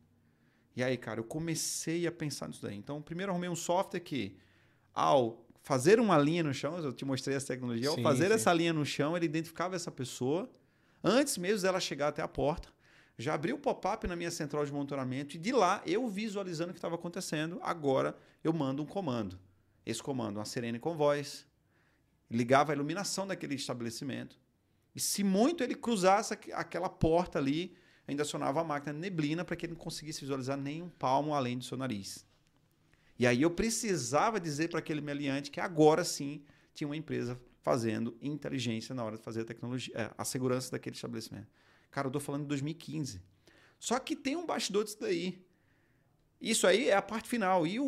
[0.77, 2.77] E aí, cara, eu comecei a pensar nisso daí.
[2.77, 4.37] Então, primeiro arrumei um software que,
[4.93, 8.35] ao fazer uma linha no chão, eu te mostrei essa tecnologia, ao fazer sim.
[8.35, 10.51] essa linha no chão, ele identificava essa pessoa,
[11.03, 12.69] antes mesmo dela chegar até a porta,
[13.17, 16.73] já abriu o pop-up na minha central de monitoramento e de lá, eu visualizando o
[16.73, 19.39] que estava acontecendo, agora eu mando um comando.
[19.87, 21.47] Esse comando, uma sirene com voz,
[22.31, 24.37] ligava a iluminação daquele estabelecimento.
[24.95, 29.67] E se muito ele cruzasse aquela porta ali, ainda acionava a máquina neblina para que
[29.67, 32.27] ele não conseguisse visualizar nem um palmo além do seu nariz.
[33.19, 36.43] E aí eu precisava dizer para aquele meliante que agora sim
[36.75, 40.97] tinha uma empresa fazendo inteligência na hora de fazer a tecnologia, é, a segurança daquele
[40.97, 41.49] estabelecimento.
[41.91, 43.23] Cara, eu estou falando de 2015.
[43.79, 45.43] Só que tem um bastidor disso daí.
[46.41, 47.67] Isso aí é a parte final.
[47.67, 47.79] E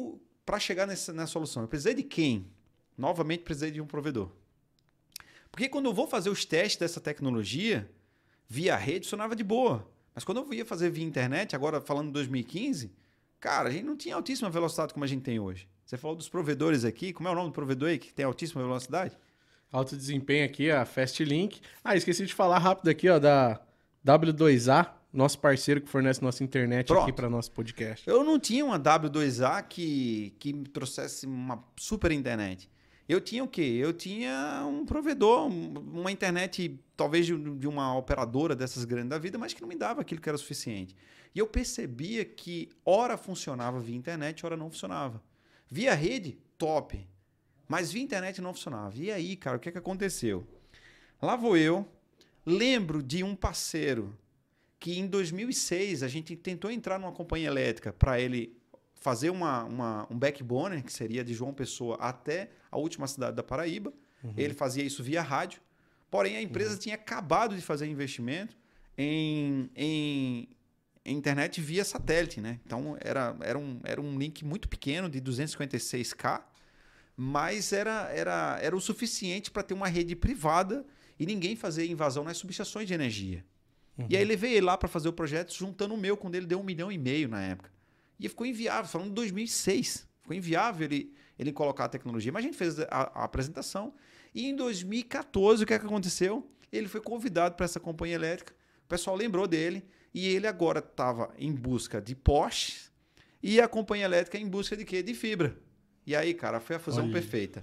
[0.46, 2.50] para chegar nessa, nessa solução, eu precisei de quem?
[2.96, 4.30] Novamente, precisei de um provedor.
[5.50, 7.90] Porque quando eu vou fazer os testes dessa tecnologia,
[8.48, 9.90] via rede, funcionava de boa.
[10.16, 12.90] Mas quando eu ia fazer via internet, agora falando de 2015,
[13.38, 15.68] cara, a gente não tinha altíssima velocidade como a gente tem hoje.
[15.84, 18.62] Você falou dos provedores aqui, como é o nome do provedor aí que tem altíssima
[18.62, 19.14] velocidade?
[19.70, 21.60] Alto desempenho aqui, a Fastlink.
[21.84, 23.60] Ah, esqueci de falar rápido aqui, ó, da
[24.06, 27.02] W2A, nosso parceiro que fornece nossa internet Pronto.
[27.02, 28.08] aqui para nosso podcast.
[28.08, 32.70] Eu não tinha uma W2A que, que me trouxesse uma super internet.
[33.08, 33.78] Eu tinha o quê?
[33.80, 39.52] Eu tinha um provedor, uma internet, talvez de, uma operadora dessas grandes da vida, mas
[39.52, 40.96] que não me dava aquilo que era suficiente.
[41.34, 45.22] E eu percebia que hora funcionava via internet, hora não funcionava.
[45.68, 47.06] Via rede, top.
[47.68, 48.96] Mas via internet não funcionava.
[48.96, 50.46] E aí, cara, o que, é que aconteceu?
[51.20, 51.88] Lá vou eu,
[52.48, 54.16] Lembro de um parceiro
[54.78, 58.56] que em 2006 a gente tentou entrar numa companhia elétrica para ele
[59.00, 63.42] fazer uma, uma, um backbone, que seria de João Pessoa até a última cidade da
[63.42, 63.92] Paraíba.
[64.22, 64.34] Uhum.
[64.36, 65.60] Ele fazia isso via rádio.
[66.10, 66.78] Porém, a empresa uhum.
[66.78, 68.56] tinha acabado de fazer investimento
[68.96, 70.48] em, em,
[71.04, 72.40] em, internet via satélite.
[72.40, 72.58] Né?
[72.64, 76.42] Então, era, era, um, era um link muito pequeno, de 256K,
[77.16, 80.84] mas era, era, era o suficiente para ter uma rede privada
[81.18, 83.44] e ninguém fazia invasão nas subestações de energia.
[83.98, 84.06] Uhum.
[84.10, 86.60] E aí levei ele lá para fazer o projeto, juntando o meu, quando ele deu
[86.60, 87.75] um milhão e meio na época.
[88.18, 90.08] E ficou inviável, falando de 2006.
[90.22, 92.32] Ficou inviável ele, ele colocar a tecnologia.
[92.32, 93.94] Mas a gente fez a, a apresentação.
[94.34, 96.50] E em 2014, o que, é que aconteceu?
[96.72, 98.54] Ele foi convidado para essa companhia elétrica.
[98.84, 99.84] O pessoal lembrou dele.
[100.14, 102.90] E ele agora estava em busca de postes.
[103.42, 105.02] E a companhia elétrica em busca de quê?
[105.02, 105.56] De fibra.
[106.06, 107.12] E aí, cara, foi a fusão Olha.
[107.12, 107.62] perfeita.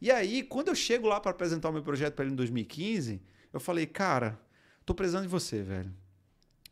[0.00, 3.20] E aí, quando eu chego lá para apresentar o meu projeto para ele em 2015,
[3.52, 4.40] eu falei, cara,
[4.86, 5.92] tô precisando de você, velho.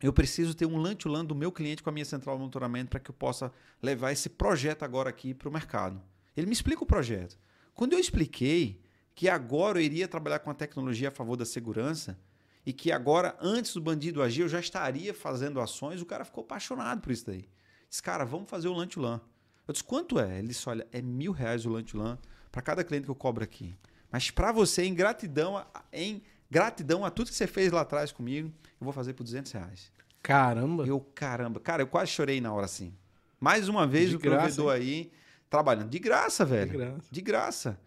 [0.01, 3.01] Eu preciso ter um lantulan do meu cliente com a minha central de monitoramento para
[3.01, 6.01] que eu possa levar esse projeto agora aqui para o mercado.
[6.37, 7.37] Ele me explica o projeto.
[7.75, 8.81] Quando eu expliquei
[9.15, 12.17] que agora eu iria trabalhar com a tecnologia a favor da segurança
[12.65, 16.45] e que agora, antes do bandido agir, eu já estaria fazendo ações, o cara ficou
[16.45, 17.49] apaixonado por isso daí.
[17.89, 19.21] Disse, cara, vamos fazer o lantulan.
[19.67, 20.39] Eu disse, quanto é?
[20.39, 22.19] Ele disse, olha, é mil reais o lantulan
[22.53, 23.75] para cada cliente que eu cobro aqui.
[24.11, 28.53] Mas para você, em gratidão, em gratidão a tudo que você fez lá atrás comigo,
[28.65, 29.93] eu vou fazer por 200 reais.
[30.23, 30.87] Caramba!
[30.87, 31.61] Eu, caramba.
[31.61, 32.93] Cara, eu quase chorei na hora assim.
[33.41, 34.83] Mais uma vez de o graça, provedor hein?
[34.83, 35.13] aí
[35.49, 35.89] trabalhando.
[35.89, 36.73] De graça, velho.
[36.73, 37.09] De graça.
[37.11, 37.81] De graça.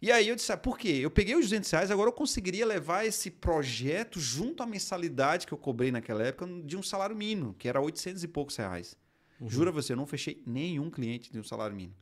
[0.00, 1.00] E aí eu disse, ah, por quê?
[1.00, 5.52] Eu peguei os 200 reais, agora eu conseguiria levar esse projeto junto à mensalidade que
[5.52, 8.96] eu cobrei naquela época de um salário mínimo, que era 800 e poucos reais.
[9.40, 9.50] Uhum.
[9.50, 11.96] Jura você, eu não fechei nenhum cliente de um salário mínimo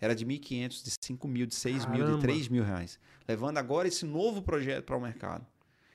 [0.00, 2.04] era de 1.500, de 5 mil, de 6 Caramba.
[2.04, 2.98] mil, de 3 mil reais.
[3.28, 5.46] Levando agora esse novo projeto para o mercado.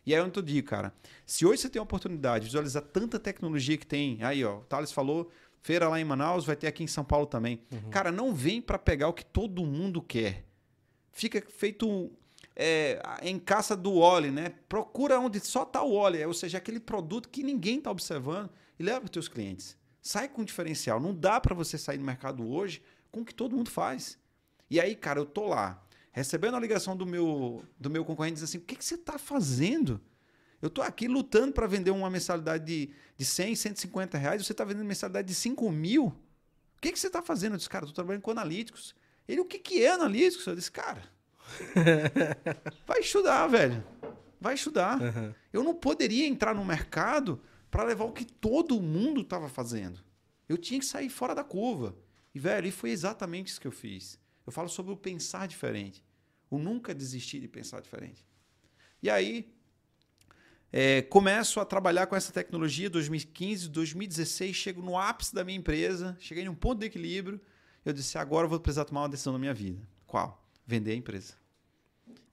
[0.05, 0.93] E aí eu te digo, cara,
[1.25, 4.61] se hoje você tem a oportunidade de visualizar tanta tecnologia que tem, aí ó, o
[4.61, 7.61] Thales falou, feira lá em Manaus, vai ter aqui em São Paulo também.
[7.71, 7.89] Uhum.
[7.89, 10.45] Cara, não vem para pegar o que todo mundo quer.
[11.11, 12.11] Fica feito
[12.55, 14.53] é, em caça do óleo, né?
[14.69, 18.83] Procura onde só tá o óleo, ou seja, aquele produto que ninguém está observando e
[18.83, 19.77] leva para os teus clientes.
[20.01, 20.99] Sai com diferencial.
[20.99, 24.19] Não dá para você sair no mercado hoje com o que todo mundo faz.
[24.69, 25.83] E aí, cara, eu tô lá,
[26.15, 29.19] recebendo a ligação do meu, do meu concorrente, diz assim: o que, que você está
[29.19, 29.99] fazendo?
[30.62, 34.63] Eu tô aqui lutando para vender uma mensalidade de, de 100, 150 reais, você está
[34.63, 36.06] vendendo mensalidade de 5 mil.
[36.06, 37.54] O que, que você está fazendo?
[37.54, 38.95] Eu disse, cara, tô trabalhando com analíticos.
[39.28, 40.47] Ele, o que, que é analíticos?
[40.47, 41.04] Eu disse, cara,
[42.88, 43.84] vai estudar, velho.
[44.39, 45.01] Vai estudar.
[45.01, 45.34] Uhum.
[45.51, 49.99] Eu não poderia entrar no mercado para levar o que todo mundo estava fazendo.
[50.47, 51.93] Eu tinha que sair fora da curva.
[52.34, 54.17] E, velho, e foi exatamente isso que eu fiz.
[54.45, 56.04] Eu falo sobre o pensar diferente.
[56.55, 58.25] O nunca desistir de pensar diferente.
[59.03, 59.53] E aí,
[60.71, 66.15] é, começo a trabalhar com essa tecnologia 2015, 2016, chego no ápice da minha empresa,
[66.17, 67.41] cheguei num ponto de equilíbrio.
[67.83, 69.85] Eu disse: agora eu vou precisar tomar uma decisão na minha vida.
[70.07, 70.49] Qual?
[70.65, 71.33] Vender a empresa.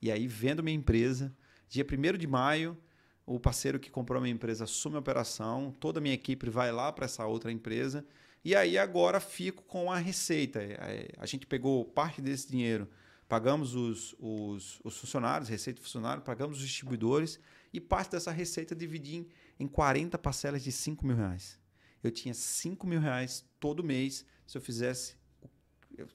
[0.01, 1.35] E aí, vendo minha empresa,
[1.67, 2.77] dia 1 de maio,
[3.25, 6.71] o parceiro que comprou a minha empresa assume a operação, toda a minha equipe vai
[6.71, 8.05] lá para essa outra empresa
[8.43, 10.61] e aí agora fico com a receita.
[10.61, 12.87] É, a gente pegou parte desse dinheiro
[13.27, 17.39] pagamos os, os, os funcionários, receita funcionário, pagamos os distribuidores
[17.71, 19.27] e parte dessa receita dividi em,
[19.59, 21.59] em 40 parcelas de 5 mil reais.
[22.03, 25.15] Eu tinha 5 mil reais todo mês se eu fizesse.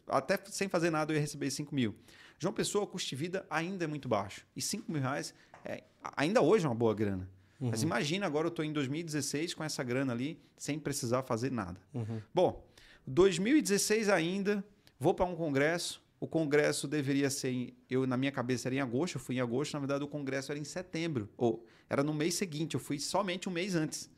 [0.06, 1.94] Até sem fazer nada eu ia receber 5 mil.
[2.38, 4.46] João Pessoa, o custo de vida ainda é muito baixo.
[4.54, 5.82] E 5 mil reais é,
[6.16, 7.28] ainda hoje é uma boa grana.
[7.60, 7.70] Uhum.
[7.70, 11.80] Mas imagina, agora eu estou em 2016 com essa grana ali, sem precisar fazer nada.
[11.92, 12.20] Uhum.
[12.32, 12.64] Bom,
[13.06, 14.64] 2016 ainda,
[14.98, 16.00] vou para um congresso.
[16.20, 19.74] O congresso deveria ser, eu na minha cabeça era em agosto, eu fui em agosto,
[19.74, 23.48] na verdade o congresso era em setembro, ou era no mês seguinte, eu fui somente
[23.48, 24.10] um mês antes.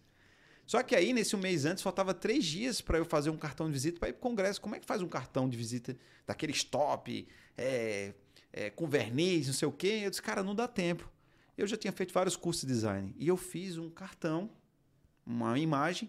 [0.71, 3.67] Só que aí, nesse um mês antes, faltava três dias para eu fazer um cartão
[3.67, 4.61] de visita para ir para o congresso.
[4.61, 7.27] Como é que faz um cartão de visita daquele stop,
[7.59, 8.15] é,
[8.53, 10.03] é, com verniz, não sei o quê?
[10.05, 11.11] Eu disse, cara, não dá tempo.
[11.59, 14.49] Eu já tinha feito vários cursos de design e eu fiz um cartão,
[15.27, 16.09] uma imagem,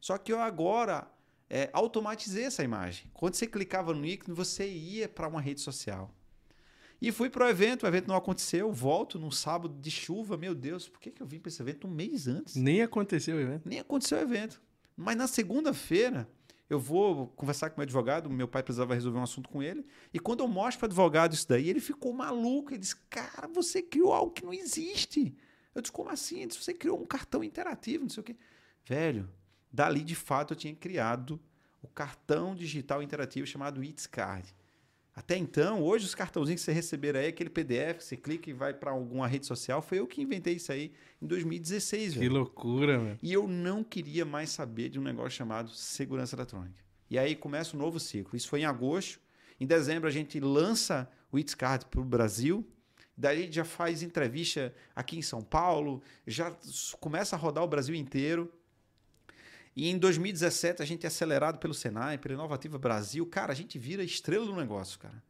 [0.00, 1.10] só que eu agora
[1.48, 3.10] é, automatizei essa imagem.
[3.14, 6.12] Quando você clicava no ícone, você ia para uma rede social.
[7.00, 10.54] E fui para o evento, o evento não aconteceu, volto num sábado de chuva, meu
[10.54, 12.56] Deus, por que, que eu vim para esse evento um mês antes?
[12.56, 13.68] Nem aconteceu o evento.
[13.68, 14.60] Nem aconteceu o evento.
[14.96, 16.26] Mas na segunda-feira,
[16.70, 19.84] eu vou conversar com o meu advogado, meu pai precisava resolver um assunto com ele,
[20.12, 23.46] e quando eu mostro para o advogado isso daí, ele ficou maluco, ele disse, cara,
[23.46, 25.36] você criou algo que não existe.
[25.74, 26.38] Eu disse, como assim?
[26.38, 28.36] Ele disse, você criou um cartão interativo, não sei o quê.
[28.86, 29.28] Velho,
[29.76, 31.38] dali de fato eu tinha criado
[31.82, 34.48] o cartão digital interativo chamado It's Card.
[35.14, 38.54] Até então, hoje os cartãozinhos que você receber aí, aquele PDF que você clica e
[38.54, 42.26] vai para alguma rede social, foi eu que inventei isso aí em 2016, velho.
[42.26, 43.18] Que loucura, velho.
[43.22, 46.82] E eu não queria mais saber de um negócio chamado segurança eletrônica.
[47.10, 48.36] E aí começa um novo ciclo.
[48.36, 49.20] Isso foi em agosto.
[49.60, 52.66] Em dezembro a gente lança o It's Card para o Brasil.
[53.16, 56.54] Daí a gente já faz entrevista aqui em São Paulo, já
[57.00, 58.52] começa a rodar o Brasil inteiro.
[59.76, 63.26] E em 2017 a gente é acelerado pelo Senai, pela Inovativa Brasil.
[63.26, 65.22] Cara, a gente vira estrela do negócio, cara.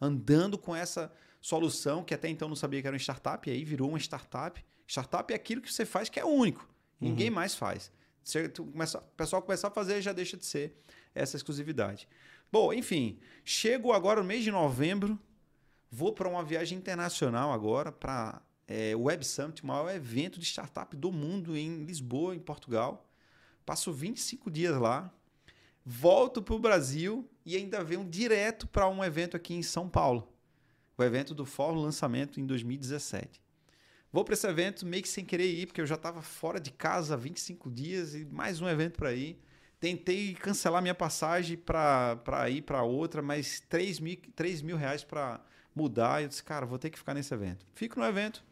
[0.00, 3.62] Andando com essa solução que até então não sabia que era uma startup, e aí
[3.62, 4.64] virou uma startup.
[4.88, 6.66] Startup é aquilo que você faz que é único.
[6.98, 7.34] Ninguém uhum.
[7.34, 7.92] mais faz.
[8.24, 10.74] Se começa, o pessoal começar a fazer, já deixa de ser
[11.14, 12.08] essa exclusividade.
[12.50, 15.18] Bom, enfim, chego agora no mês de novembro,
[15.90, 20.46] vou para uma viagem internacional agora para é, o Web Summit, o maior evento de
[20.46, 23.09] startup do mundo em Lisboa, em Portugal.
[23.70, 25.14] Passo 25 dias lá,
[25.86, 30.28] volto para o Brasil e ainda venho direto para um evento aqui em São Paulo.
[30.98, 33.40] O evento do Fórum Lançamento em 2017.
[34.12, 36.72] Vou para esse evento meio que sem querer ir, porque eu já estava fora de
[36.72, 39.40] casa há 25 dias e mais um evento para ir.
[39.78, 45.40] Tentei cancelar minha passagem para ir para outra, mas 3 mil, 3 mil reais para
[45.72, 46.24] mudar.
[46.24, 47.64] Eu disse, cara, vou ter que ficar nesse evento.
[47.72, 48.42] Fico no evento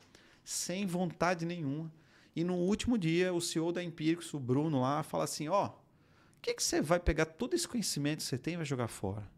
[0.45, 1.93] sem vontade nenhuma.
[2.39, 5.69] E no último dia, o CEO da Empíricos, o Bruno lá, fala assim: ó, oh,
[5.71, 8.87] o que, que você vai pegar todo esse conhecimento que você tem e vai jogar
[8.87, 9.29] fora?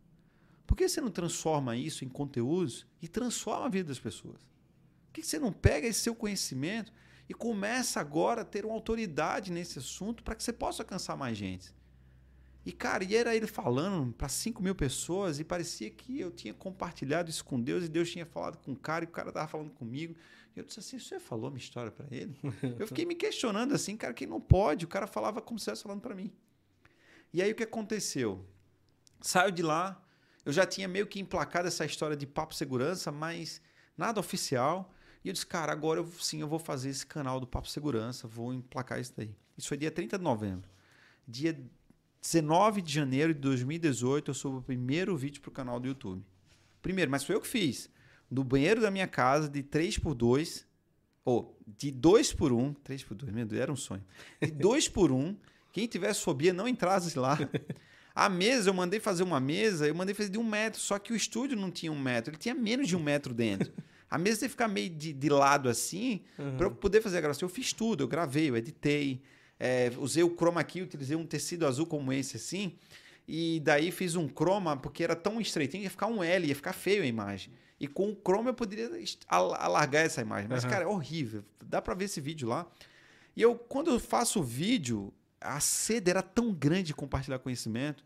[0.67, 4.47] Por que você não transforma isso em conteúdos e transforma a vida das pessoas?
[5.07, 6.93] Por que você não pega esse seu conhecimento
[7.27, 11.39] e começa agora a ter uma autoridade nesse assunto para que você possa alcançar mais
[11.39, 11.75] gente?
[12.67, 16.53] E, cara, e era ele falando para 5 mil pessoas e parecia que eu tinha
[16.53, 19.49] compartilhado isso com Deus e Deus tinha falado com o cara e o cara estava
[19.49, 20.15] falando comigo.
[20.55, 22.39] Eu disse assim: você falou minha história para ele?
[22.79, 24.85] eu fiquei me questionando assim, cara, que não pode.
[24.85, 26.33] O cara falava como se estivesse falando para mim.
[27.33, 28.45] E aí o que aconteceu?
[29.21, 30.03] Saio de lá,
[30.45, 33.61] eu já tinha meio que emplacado essa história de papo segurança, mas
[33.97, 34.93] nada oficial.
[35.23, 38.27] E eu disse, cara, agora eu, sim eu vou fazer esse canal do Papo Segurança,
[38.27, 39.35] vou emplacar isso daí.
[39.57, 40.69] Isso foi dia 30 de novembro.
[41.29, 41.59] Dia
[42.23, 46.25] 19 de janeiro de 2018, eu subo o primeiro vídeo para o canal do YouTube.
[46.81, 47.91] Primeiro, mas foi eu que fiz
[48.31, 50.66] no banheiro da minha casa de 3 por 2
[51.25, 54.05] ou de 2 por 1 3 por 2 meu Deus, era um sonho.
[54.40, 55.37] De 2 por 1
[55.73, 57.38] quem tivesse fobia não entrasse lá.
[58.14, 61.12] A mesa, eu mandei fazer uma mesa, eu mandei fazer de um metro, só que
[61.12, 63.73] o estúdio não tinha um metro, ele tinha menos de um metro dentro.
[64.11, 66.57] A mesa tem que ficar meio de, de lado assim, uhum.
[66.57, 67.47] para eu poder fazer a gravação.
[67.47, 69.23] Eu fiz tudo, eu gravei, eu editei,
[69.59, 72.75] é, usei o chroma key, utilizei um tecido azul como esse assim,
[73.33, 76.73] e daí fiz um chroma, porque era tão estreitinho, ia ficar um L, ia ficar
[76.73, 77.53] feio a imagem.
[77.79, 78.90] E com o Chrome eu poderia
[79.29, 80.49] alargar essa imagem.
[80.49, 80.71] Mas, uhum.
[80.71, 81.45] cara, é horrível.
[81.64, 82.66] Dá para ver esse vídeo lá.
[83.37, 88.05] E eu, quando eu faço o vídeo, a sede era tão grande de compartilhar conhecimento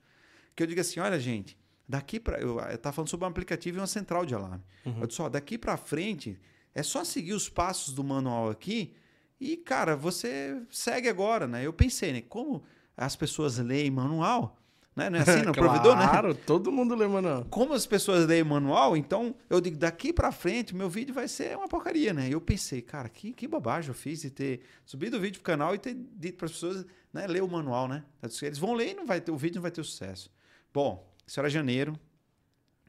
[0.55, 1.59] que eu digo assim: olha, gente,
[1.89, 2.39] daqui para.
[2.39, 4.63] Eu estava falando sobre um aplicativo e uma central de alarme.
[4.85, 5.01] Uhum.
[5.01, 6.39] Eu disse: ó, daqui para frente
[6.75, 8.95] é só seguir os passos do manual aqui
[9.41, 11.65] e, cara, você segue agora, né?
[11.65, 12.21] Eu pensei, né?
[12.21, 12.63] Como
[12.95, 14.57] as pessoas leem manual,
[14.95, 15.11] né?
[15.11, 16.09] Não é assim no claro, provedor, né?
[16.09, 17.45] Claro, todo mundo lê manual.
[17.51, 21.57] Como as pessoas leem manual, então eu digo, daqui para frente, meu vídeo vai ser
[21.57, 22.29] uma porcaria, né?
[22.31, 25.75] Eu pensei, cara, que, que bobagem eu fiz de ter subido o vídeo pro canal
[25.75, 28.05] e ter dito para as pessoas, né, ler o manual, né?
[28.43, 30.31] Eles vão ler e não vai ter, o vídeo não vai ter sucesso.
[30.73, 31.99] Bom, isso era janeiro.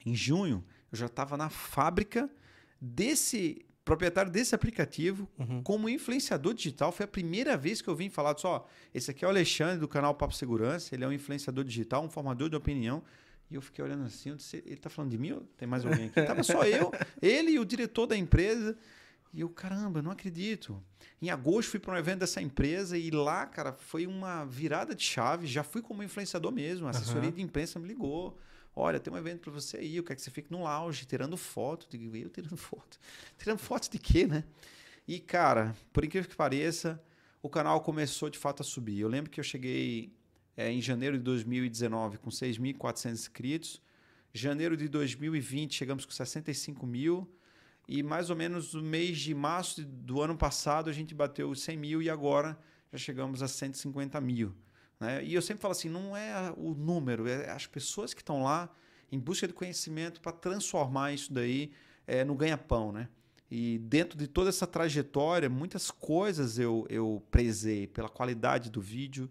[0.06, 2.30] Em junho, eu já estava na fábrica
[2.80, 5.62] desse proprietário desse aplicativo uhum.
[5.62, 6.92] como influenciador digital.
[6.92, 9.88] Foi a primeira vez que eu vim falar só, esse aqui é o Alexandre do
[9.88, 13.04] canal Papo Segurança, ele é um influenciador digital, um formador de opinião.
[13.50, 15.86] E eu fiquei olhando assim, eu disse, ele está falando de mim ou tem mais
[15.86, 16.20] alguém aqui?
[16.24, 18.76] Tava só eu, ele e o diretor da empresa.
[19.32, 20.82] E eu, caramba, não acredito.
[21.22, 25.04] Em agosto fui para um evento dessa empresa e lá, cara, foi uma virada de
[25.04, 25.46] chave.
[25.46, 26.88] Já fui como influenciador mesmo.
[26.88, 27.36] A assessoria uhum.
[27.36, 28.40] de imprensa me ligou.
[28.76, 31.38] Olha, tem um evento para você aí, eu quero que você fique no lounge, tirando
[31.38, 31.88] foto.
[31.90, 33.00] Digo, eu tirando foto.
[33.38, 34.44] Tirando foto de quê, né?
[35.08, 37.02] E, cara, por incrível que pareça,
[37.42, 39.00] o canal começou de fato a subir.
[39.00, 40.12] Eu lembro que eu cheguei
[40.58, 43.82] é, em janeiro de 2019 com 6.400 inscritos.
[44.34, 47.30] Janeiro de 2020 chegamos com 65 mil.
[47.88, 51.78] E mais ou menos no mês de março do ano passado a gente bateu 100
[51.78, 52.58] mil e agora
[52.92, 54.54] já chegamos a 150 mil.
[55.00, 55.24] Né?
[55.24, 58.70] E eu sempre falo assim, não é o número, é as pessoas que estão lá
[59.12, 61.72] em busca de conhecimento para transformar isso daí
[62.08, 62.92] é, no ganha-pão.
[62.92, 63.08] Né?
[63.50, 69.30] E dentro de toda essa trajetória, muitas coisas eu, eu prezei pela qualidade do vídeo,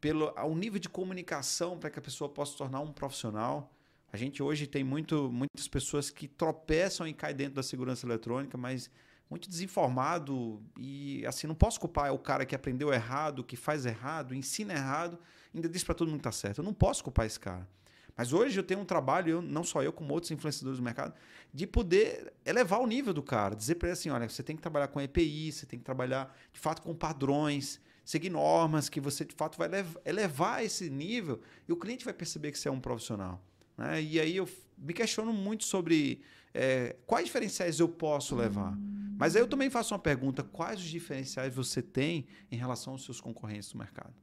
[0.00, 3.72] pelo o nível de comunicação para que a pessoa possa se tornar um profissional.
[4.12, 8.58] A gente hoje tem muito, muitas pessoas que tropeçam e caem dentro da segurança eletrônica,
[8.58, 8.90] mas
[9.32, 14.34] muito desinformado e assim não posso culpar o cara que aprendeu errado, que faz errado,
[14.34, 15.18] ensina errado,
[15.54, 16.58] ainda diz para todo mundo que tá certo.
[16.58, 17.66] Eu não posso culpar esse cara.
[18.14, 21.14] Mas hoje eu tenho um trabalho, eu, não só eu, como outros influenciadores do mercado,
[21.50, 24.60] de poder elevar o nível do cara, dizer para ele assim, olha, você tem que
[24.60, 29.24] trabalhar com EPI, você tem que trabalhar de fato com padrões, seguir normas que você
[29.24, 29.70] de fato vai
[30.04, 33.42] elevar esse nível e o cliente vai perceber que você é um profissional.
[33.78, 34.02] Né?
[34.02, 36.20] E aí eu me questiono muito sobre
[36.54, 38.76] é, quais diferenciais eu posso levar.
[39.16, 43.04] Mas aí eu também faço uma pergunta: quais os diferenciais você tem em relação aos
[43.04, 44.14] seus concorrentes no mercado?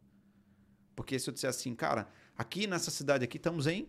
[0.95, 3.87] Porque se eu disser assim, cara, aqui nessa cidade aqui estamos em.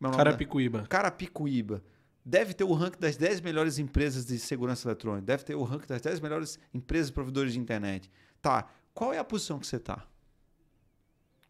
[0.00, 0.86] É Carapicuíba.
[0.86, 1.82] Carapicuíba.
[2.24, 5.26] Deve ter o ranking das 10 melhores empresas de segurança eletrônica.
[5.26, 8.10] Deve ter o ranking das 10 melhores empresas provedores de internet.
[8.40, 8.70] Tá.
[8.94, 10.06] Qual é a posição que você está?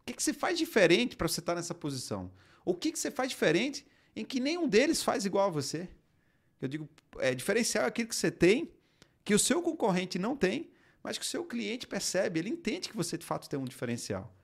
[0.01, 2.31] O que, que você faz diferente para você estar tá nessa posição?
[2.65, 5.89] O que, que você faz diferente em que nenhum deles faz igual a você?
[6.61, 8.73] Eu digo, é, diferencial é aquilo que você tem,
[9.25, 10.71] que o seu concorrente não tem,
[11.03, 14.35] mas que o seu cliente percebe, ele entende que você de fato tem um diferencial.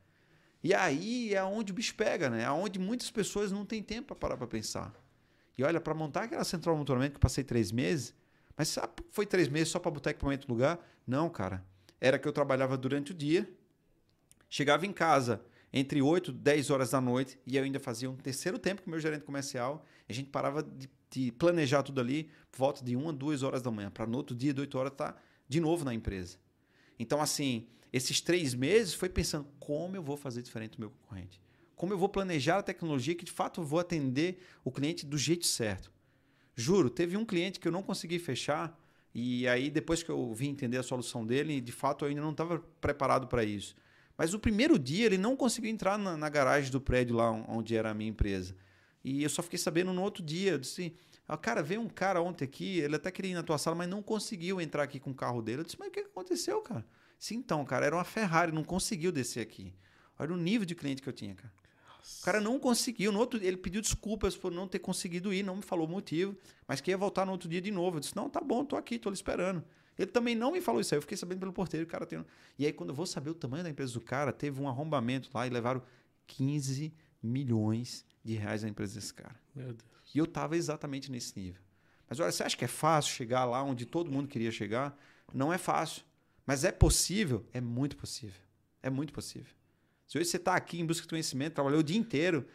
[0.62, 2.44] E aí é onde o bicho pega, né?
[2.44, 4.94] É onde muitas pessoas não têm tempo para parar para pensar.
[5.58, 8.14] E olha, para montar aquela central de monitoramento que eu passei três meses,
[8.56, 10.78] mas sabe, foi três meses só para botar equipamento no lugar?
[11.06, 11.64] Não, cara.
[12.00, 13.48] Era que eu trabalhava durante o dia,
[14.48, 18.16] chegava em casa, entre 8 e 10 horas da noite e eu ainda fazia um
[18.16, 19.84] terceiro tempo com o meu gerente comercial.
[20.08, 23.70] a gente parava de, de, planejar tudo ali volta de 1 a 2 horas da
[23.70, 25.16] manhã, para no outro dia, de 8 horas, tá
[25.48, 26.38] de novo na empresa.
[26.98, 31.40] Então, assim, esses três meses foi pensando como eu vou fazer diferente do meu concorrente.
[31.76, 35.18] Como eu vou planejar a tecnologia que de fato eu vou atender o cliente do
[35.18, 35.92] jeito certo.
[36.54, 38.78] Juro, teve um cliente que eu não consegui fechar
[39.12, 42.30] e aí depois que eu vim entender a solução dele, de fato eu ainda não
[42.30, 43.74] estava preparado para isso.
[44.16, 47.76] Mas o primeiro dia ele não conseguiu entrar na, na, garagem do prédio lá onde
[47.76, 48.54] era a minha empresa.
[49.04, 50.52] E eu só fiquei sabendo no outro dia.
[50.52, 50.96] Eu disse,
[51.28, 53.88] ah, cara, veio um cara ontem aqui, ele até queria ir na tua sala, mas
[53.88, 55.60] não conseguiu entrar aqui com o carro dele.
[55.60, 56.84] Eu disse, mas o que aconteceu, cara?
[57.18, 59.74] Sim, então, cara, era uma Ferrari, não conseguiu descer aqui.
[60.18, 61.52] Olha o nível de cliente que eu tinha, cara.
[61.86, 62.20] Nossa.
[62.22, 63.12] O cara não conseguiu.
[63.12, 66.36] No outro, ele pediu desculpas por não ter conseguido ir, não me falou o motivo,
[66.66, 67.96] mas que ia voltar no outro dia de novo.
[67.96, 69.64] Eu disse, não, tá bom, tô aqui, tô lhe esperando.
[69.98, 70.98] Ele também não me falou isso aí.
[70.98, 71.86] Eu fiquei sabendo pelo porteiro.
[71.86, 72.24] O cara tem...
[72.58, 75.30] E aí, quando eu vou saber o tamanho da empresa do cara, teve um arrombamento
[75.32, 75.82] lá e levaram
[76.26, 79.36] 15 milhões de reais na empresa desse cara.
[79.54, 79.90] Meu Deus.
[80.14, 81.62] E eu estava exatamente nesse nível.
[82.08, 84.96] Mas olha, você acha que é fácil chegar lá onde todo mundo queria chegar?
[85.32, 86.02] Não é fácil.
[86.46, 87.44] Mas é possível?
[87.52, 88.40] É muito possível.
[88.82, 89.52] É muito possível.
[90.06, 92.46] Se hoje você está aqui em busca de conhecimento, trabalhou o dia inteiro,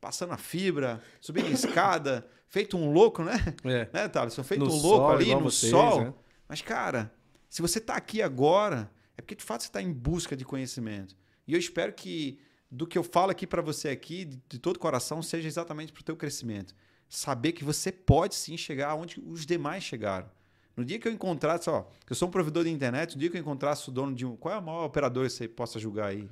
[0.00, 3.34] passando a fibra, subindo a escada, feito um louco, né?
[3.64, 3.88] É.
[3.92, 4.34] Né, Thales?
[4.34, 6.04] Feito no um louco sol, ali no vocês, sol.
[6.04, 6.14] Né?
[6.48, 7.12] Mas, cara,
[7.48, 11.16] se você está aqui agora, é porque de fato você está em busca de conhecimento.
[11.46, 12.38] E eu espero que
[12.70, 16.00] do que eu falo aqui para você aqui, de, de todo coração, seja exatamente para
[16.00, 16.74] o teu crescimento.
[17.08, 20.28] Saber que você pode sim chegar onde os demais chegaram.
[20.76, 23.36] No dia que eu encontrasse, ó, eu sou um provedor de internet, no dia que
[23.36, 24.36] eu encontrasse o dono de um.
[24.36, 26.28] Qual é a maior operadora que você possa julgar aí?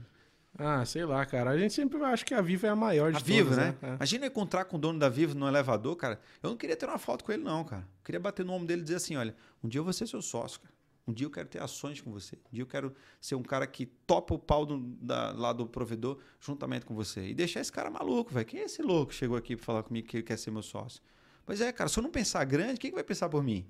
[0.58, 1.50] Ah, sei lá, cara.
[1.50, 3.74] A gente sempre acha que a Vivo é a maior de a todas, Vivo, né?
[3.82, 3.94] É.
[3.94, 6.20] Imagina eu encontrar com o dono da Vivo no elevador, cara.
[6.42, 7.82] Eu não queria ter uma foto com ele, não, cara.
[7.82, 10.06] Eu queria bater no ombro dele e dizer assim: olha, um dia eu vou ser
[10.06, 10.74] seu sócio, cara.
[11.06, 12.36] Um dia eu quero ter ações com você.
[12.36, 15.66] Um dia eu quero ser um cara que topa o pau do, da, lá do
[15.66, 17.28] provedor juntamente com você.
[17.28, 18.46] E deixar esse cara maluco, velho.
[18.46, 21.02] Quem é esse louco que chegou aqui para falar comigo que quer ser meu sócio?
[21.44, 23.66] Pois é, cara, se eu não pensar grande, quem que vai pensar por mim?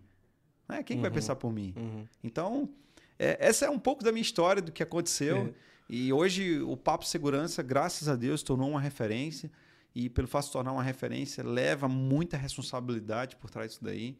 [0.68, 0.82] Né?
[0.84, 1.14] Quem uhum, que vai uhum.
[1.14, 1.74] pensar por mim?
[1.76, 2.06] Uhum.
[2.22, 2.68] Então,
[3.18, 5.48] é, essa é um pouco da minha história, do que aconteceu.
[5.48, 5.54] É.
[5.88, 9.50] E hoje o Papo Segurança, graças a Deus, tornou uma referência.
[9.94, 14.16] e pelo fato de se tornar uma referência, leva muita responsabilidade por trás disso daí.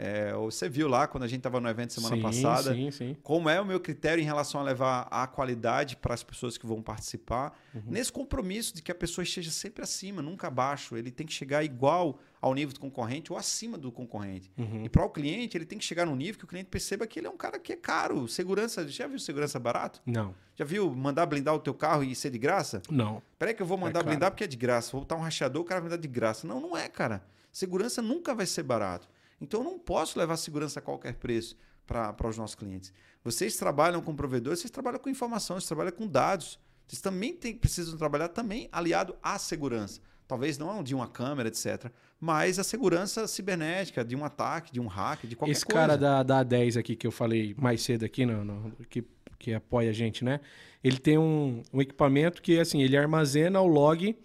[0.00, 3.16] É, você viu lá quando a gente estava no evento semana sim, passada, sim, sim.
[3.20, 6.64] como é o meu critério em relação a levar a qualidade para as pessoas que
[6.64, 7.82] vão participar, Uhum.
[7.86, 10.96] nesse compromisso de que a pessoa esteja sempre acima, nunca abaixo.
[10.96, 14.52] Ele tem que chegar igual ao nível do concorrente ou acima do concorrente.
[14.56, 14.84] Uhum.
[14.84, 17.18] E para o cliente, ele tem que chegar num nível que o cliente perceba que
[17.18, 18.28] ele é um cara que é caro.
[18.28, 20.00] Segurança, já viu segurança barato?
[20.06, 22.80] Não, Já viu mandar blindar o teu carro e ser de graça?
[22.90, 23.20] não.
[23.38, 24.92] Peraí que eu vou mandar É blindar porque é de graça.
[24.92, 26.46] Vou botar um rachador, o cara vai me dar de graça.
[26.46, 27.22] Não, não é, cara.
[27.52, 29.08] Segurança nunca vai ser barato.
[29.40, 32.92] Então eu não posso levar segurança a qualquer preço para os nossos clientes.
[33.24, 36.58] Vocês trabalham com provedores, vocês trabalham com informação, vocês trabalham com dados.
[36.86, 40.00] Vocês também tem, precisam trabalhar também aliado à segurança.
[40.26, 41.90] Talvez não de uma câmera, etc.
[42.20, 45.80] Mas a segurança cibernética, de um ataque, de um hack, de qualquer Esse coisa.
[45.80, 49.04] cara da, da A10 aqui que eu falei mais cedo aqui, no, no- que,
[49.38, 50.40] que apoia a gente, né?
[50.84, 54.16] Ele tem um, um equipamento que, assim, ele armazena o log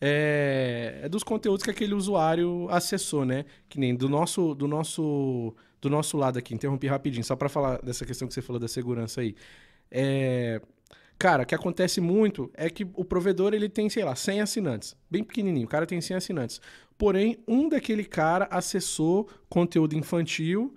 [0.00, 3.44] é, é dos conteúdos que aquele usuário acessou, né?
[3.68, 6.54] Que nem do nosso, do nosso, do nosso lado aqui.
[6.54, 9.34] Interrompi rapidinho, só para falar dessa questão que você falou da segurança aí.
[9.90, 10.60] É,
[11.18, 14.96] Cara, o que acontece muito é que o provedor ele tem, sei lá, 100 assinantes.
[15.08, 16.60] Bem pequenininho, o cara tem 100 assinantes.
[16.98, 20.74] Porém, um daquele cara acessou conteúdo infantil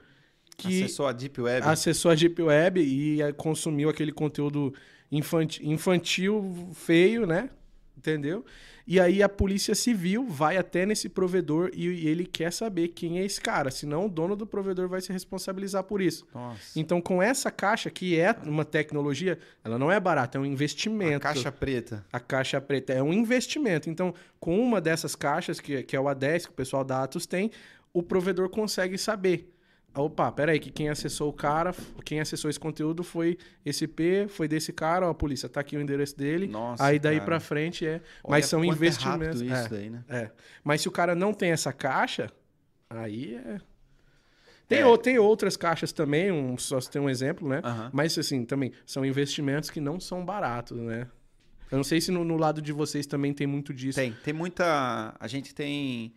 [0.56, 1.68] que Acessou a Deep Web.
[1.68, 4.74] acessou a Deep Web e eh, consumiu aquele conteúdo
[5.12, 7.52] infantil, infantil feio, né?
[7.98, 8.46] Entendeu?
[8.86, 13.20] E aí a polícia civil vai até nesse provedor e, e ele quer saber quem
[13.20, 13.70] é esse cara.
[13.72, 16.26] Senão o dono do provedor vai se responsabilizar por isso.
[16.34, 16.80] Nossa.
[16.80, 20.48] Então, com essa caixa, que é uma tecnologia, ela não é barata, é um A
[20.48, 21.20] investimento.
[21.20, 22.06] caixa preta.
[22.14, 23.90] A caixa preta é um investimento.
[23.90, 27.26] Então, com uma dessas caixas, que, que é o A10, que o pessoal da Atos
[27.26, 27.52] tem,
[27.92, 29.52] o provedor consegue saber.
[29.98, 31.74] Opa, peraí, que quem acessou o cara,
[32.06, 35.76] quem acessou esse conteúdo foi esse P, foi desse cara, ó, a polícia, tá aqui
[35.78, 36.48] o endereço dele.
[36.48, 38.02] Nossa, aí daí pra frente é.
[38.24, 39.42] Olha Mas são investimentos.
[39.42, 40.04] É, isso daí, né?
[40.08, 40.32] é.
[40.64, 42.32] Mas se o cara não tem essa caixa,
[42.90, 43.58] aí é.
[44.68, 44.86] Tem, É.
[44.86, 47.62] ou- tem outras caixas também, um, só se tem um exemplo, né?
[47.94, 51.08] Mas assim, também são investimentos que não são baratos, né?
[51.72, 53.98] Eu não sei se no, no lado de vocês também tem muito disso.
[54.00, 55.16] Tem, tem muita.
[55.20, 56.14] A gente tem.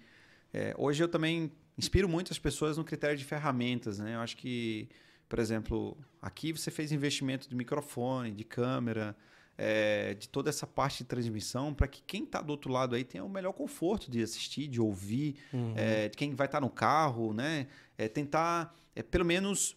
[0.53, 1.51] é, hoje eu também
[1.81, 4.15] inspiro muitas pessoas no critério de ferramentas, né?
[4.15, 4.89] Eu acho que,
[5.29, 9.17] por exemplo, aqui você fez investimento de microfone, de câmera,
[9.59, 13.05] é, de toda essa parte de transmissão, para que quem está do outro lado aí
[13.05, 15.75] tenha o melhor conforto de assistir, de ouvir, Uhum.
[15.77, 17.67] é, de quem vai estar no carro, né?
[17.99, 18.75] É, tentar,
[19.11, 19.77] pelo menos,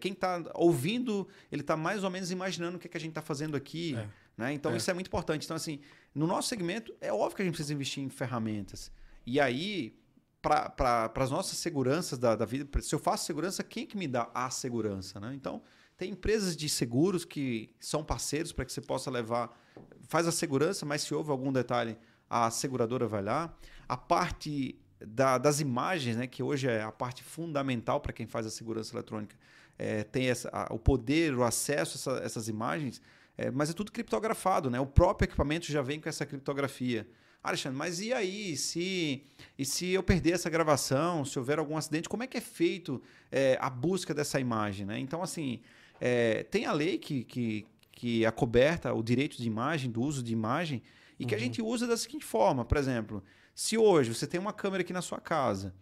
[0.00, 3.10] quem está ouvindo, ele está mais ou menos imaginando o que, é que a gente
[3.10, 3.96] está fazendo aqui.
[3.96, 4.08] É.
[4.36, 4.52] Né?
[4.52, 4.76] Então, É.
[4.76, 5.44] isso é muito importante.
[5.44, 5.80] Então, assim,
[6.14, 8.92] no nosso segmento, é óbvio que a gente precisa investir em ferramentas.
[9.26, 9.94] E aí,
[10.46, 14.06] para as nossas seguranças da, da vida, se eu faço segurança, quem é que me
[14.06, 15.18] dá a segurança?
[15.18, 15.32] Né?
[15.34, 15.62] Então,
[15.96, 19.58] tem empresas de seguros que são parceiros para que você possa levar,
[20.08, 21.96] faz a segurança, mas se houve algum detalhe,
[22.28, 23.54] a seguradora vai lá.
[23.88, 28.46] A parte da- das imagens, né, que hoje é a parte fundamental para quem faz
[28.46, 29.36] a segurança eletrônica,
[29.78, 33.00] é, tem essa, a- o poder, o acesso a essa- essas imagens,
[33.36, 34.80] é, mas é tudo criptografado, né?
[34.80, 37.06] O próprio equipamento já vem com essa criptografia.
[37.46, 39.22] Ah, Alexandre, mas e aí, se,
[39.56, 43.00] e se eu perder essa gravação, se houver algum acidente, como é que é feito
[43.30, 44.84] é, a busca dessa imagem?
[44.84, 44.98] Né?
[44.98, 45.60] Então, assim,
[46.00, 50.32] é, tem a lei que, que, que acoberta o direito de imagem, do uso de
[50.32, 50.82] imagem,
[51.20, 53.22] e que a gente usa da seguinte forma, por exemplo,
[53.54, 55.72] se hoje você tem uma câmera aqui na sua casa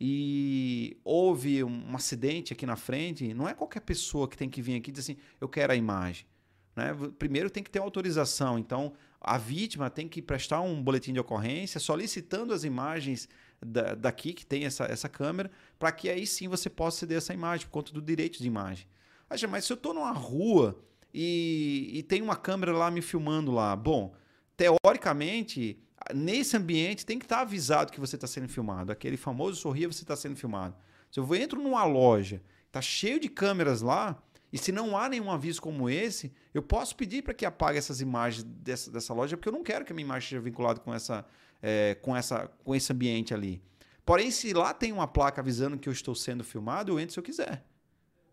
[0.00, 4.74] e houve um acidente aqui na frente, não é qualquer pessoa que tem que vir
[4.74, 6.26] aqui e dizer assim, eu quero a imagem.
[6.74, 6.92] Né?
[7.16, 8.58] Primeiro tem que ter autorização.
[8.58, 8.92] Então,
[9.24, 13.28] a vítima tem que prestar um boletim de ocorrência solicitando as imagens
[13.64, 17.32] da, daqui que tem essa, essa câmera, para que aí sim você possa ceder essa
[17.32, 18.86] imagem, por conta do direito de imagem.
[19.30, 20.76] Acha, mas se eu estou numa rua
[21.14, 24.12] e, e tem uma câmera lá me filmando lá, bom,
[24.56, 25.78] teoricamente,
[26.12, 28.90] nesse ambiente tem que estar avisado que você está sendo filmado.
[28.90, 30.74] Aquele famoso sorria, você está sendo filmado.
[31.12, 32.42] Se eu entro numa loja,
[32.72, 34.20] tá cheio de câmeras lá,
[34.52, 38.00] e se não há nenhum aviso como esse, eu posso pedir para que apague essas
[38.02, 40.92] imagens dessa, dessa loja, porque eu não quero que a minha imagem esteja vinculada com,
[40.92, 41.24] essa,
[41.62, 43.62] é, com, essa, com esse ambiente ali.
[44.04, 47.18] Porém, se lá tem uma placa avisando que eu estou sendo filmado, eu entro se
[47.18, 47.64] eu quiser.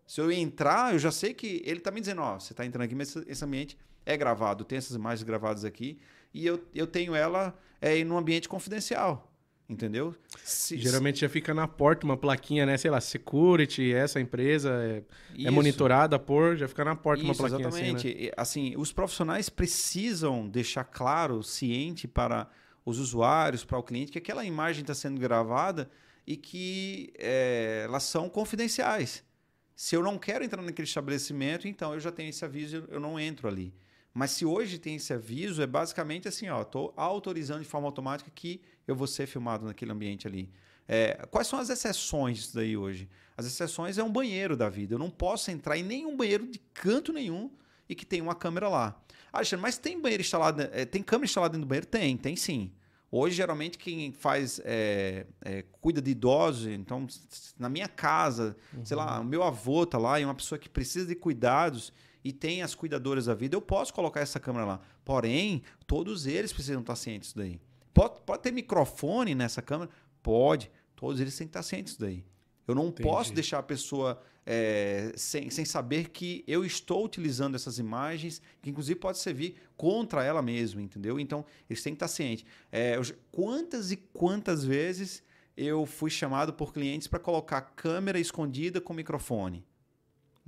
[0.06, 2.84] Se eu entrar, eu já sei que ele está me dizendo, ó, você está entrando
[2.84, 5.98] aqui, mas esse ambiente é gravado, tem essas imagens gravadas aqui,
[6.34, 9.29] e eu, eu tenho ela é, em um ambiente confidencial.
[9.70, 10.16] Entendeu?
[10.42, 12.76] Se- Geralmente já fica na porta uma plaquinha, né?
[12.76, 17.40] Sei lá, security, essa empresa é, é monitorada por, já fica na porta uma Isso,
[17.40, 18.08] plaquinha exatamente.
[18.08, 18.30] assim, né?
[18.36, 22.48] Assim, os profissionais precisam deixar claro, ciente para
[22.84, 25.88] os usuários, para o cliente, que aquela imagem está sendo gravada
[26.26, 29.22] e que é, elas são confidenciais.
[29.76, 33.20] Se eu não quero entrar naquele estabelecimento, então eu já tenho esse aviso, eu não
[33.20, 33.72] entro ali.
[34.12, 38.28] Mas se hoje tem esse aviso, é basicamente assim, ó, tô autorizando de forma automática
[38.34, 38.60] que
[38.90, 40.50] eu vou ser filmado naquele ambiente ali.
[40.86, 43.08] É, quais são as exceções disso daí hoje?
[43.36, 44.94] As exceções é um banheiro da vida.
[44.94, 47.50] Eu não posso entrar em nenhum banheiro de canto nenhum
[47.88, 49.00] e que tem uma câmera lá.
[49.32, 51.86] Alexandre, mas tem banheiro instalado, é, tem câmera instalada dentro do banheiro?
[51.86, 52.72] Tem, tem sim.
[53.12, 57.06] Hoje, geralmente, quem faz, é, é, cuida de idosos, então,
[57.58, 58.84] na minha casa, uhum.
[58.84, 62.32] sei lá, o meu avô tá lá e uma pessoa que precisa de cuidados e
[62.32, 64.80] tem as cuidadoras da vida, eu posso colocar essa câmera lá.
[65.04, 67.60] Porém, todos eles precisam estar cientes disso daí.
[67.92, 69.90] Pode, pode ter microfone nessa câmera?
[70.22, 70.70] Pode.
[70.94, 72.24] Todos eles têm que estar cientes disso daí.
[72.66, 73.08] Eu não Entendi.
[73.08, 78.70] posso deixar a pessoa é, sem, sem saber que eu estou utilizando essas imagens, que
[78.70, 81.18] inclusive pode servir contra ela mesma, entendeu?
[81.18, 82.44] Então, eles têm que estar cientes.
[82.70, 85.22] É, eu, quantas e quantas vezes
[85.56, 89.64] eu fui chamado por clientes para colocar câmera escondida com microfone?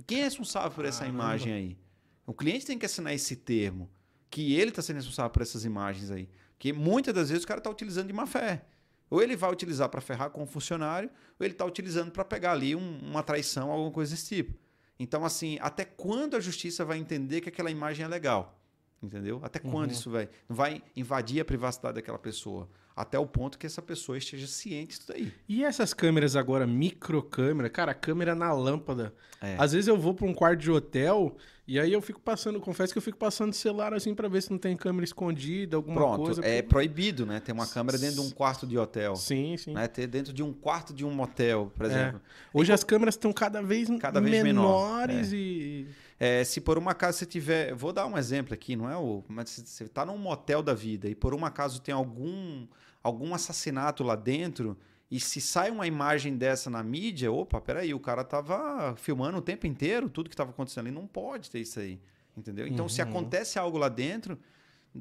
[0.07, 1.23] Quem é responsável por essa Caramba.
[1.23, 1.77] imagem aí?
[2.25, 3.89] O cliente tem que assinar esse termo,
[4.29, 6.29] que ele está sendo responsável por essas imagens aí.
[6.63, 8.63] Que muitas das vezes o cara está utilizando de má fé.
[9.09, 12.53] Ou ele vai utilizar para ferrar com o funcionário, ou ele está utilizando para pegar
[12.53, 14.57] ali um, uma traição, alguma coisa desse tipo.
[14.97, 18.57] Então, assim, até quando a justiça vai entender que aquela imagem é legal?
[19.01, 19.41] Entendeu?
[19.43, 19.97] Até quando uhum.
[19.97, 20.29] isso vai?
[20.47, 25.07] Vai invadir a privacidade daquela pessoa até o ponto que essa pessoa esteja ciente disso
[25.07, 25.31] daí.
[25.47, 29.13] E essas câmeras agora, microcâmera, cara, câmera na lâmpada.
[29.41, 29.55] É.
[29.57, 31.35] Às vezes eu vou para um quarto de hotel
[31.67, 34.51] e aí eu fico passando, confesso que eu fico passando celular assim para ver se
[34.51, 36.45] não tem câmera escondida, alguma Pronto, coisa.
[36.45, 37.39] É proibido, né?
[37.39, 39.15] Ter uma câmera dentro de um quarto de hotel.
[39.15, 39.73] Sim, sim.
[39.73, 39.87] Né?
[39.87, 41.89] Ter dentro de um quarto de um motel, por é.
[41.89, 42.21] exemplo.
[42.23, 42.57] É.
[42.57, 45.33] Hoje e, as câmeras estão cada vez, cada vez menores menor.
[45.33, 45.37] É.
[45.37, 45.87] e.
[46.23, 47.75] É, se por um acaso você tiver.
[47.75, 49.21] Vou dar um exemplo aqui, não é o.
[49.27, 52.65] Mas você está num motel da vida e por um acaso tem algum
[53.03, 54.77] algum assassinato lá dentro
[55.11, 59.41] e se sai uma imagem dessa na mídia, opa, peraí, o cara tava filmando o
[59.41, 61.99] tempo inteiro, tudo que estava acontecendo ali, não pode ter isso aí,
[62.37, 62.65] entendeu?
[62.65, 62.89] Então, uhum.
[62.89, 64.39] se acontece algo lá dentro,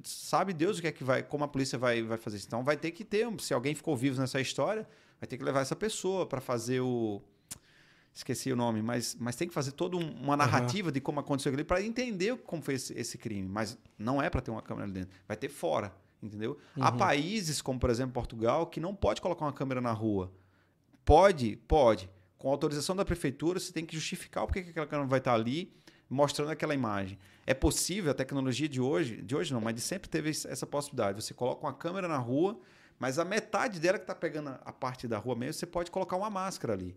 [0.02, 2.46] sabe Deus o que é que vai, como a polícia vai, vai fazer isso.
[2.48, 4.86] Então, vai ter que ter, se alguém ficou vivo nessa história,
[5.20, 7.22] vai ter que levar essa pessoa para fazer o
[8.14, 10.92] esqueci o nome, mas, mas tem que fazer toda uma narrativa uhum.
[10.92, 13.48] de como aconteceu aquilo para entender como foi esse, esse crime.
[13.48, 15.92] Mas não é para ter uma câmera ali dentro, vai ter fora
[16.22, 16.56] entendeu?
[16.76, 16.84] Uhum.
[16.84, 20.32] Há países, como por exemplo Portugal, que não pode colocar uma câmera na rua.
[21.04, 21.56] Pode?
[21.66, 22.08] Pode.
[22.38, 25.72] Com autorização da prefeitura, você tem que justificar porque aquela câmera vai estar ali
[26.08, 27.18] mostrando aquela imagem.
[27.46, 31.22] É possível, a tecnologia de hoje, de hoje não, mas de sempre teve essa possibilidade.
[31.22, 32.58] Você coloca uma câmera na rua,
[32.98, 36.16] mas a metade dela que está pegando a parte da rua mesmo, você pode colocar
[36.16, 36.96] uma máscara ali.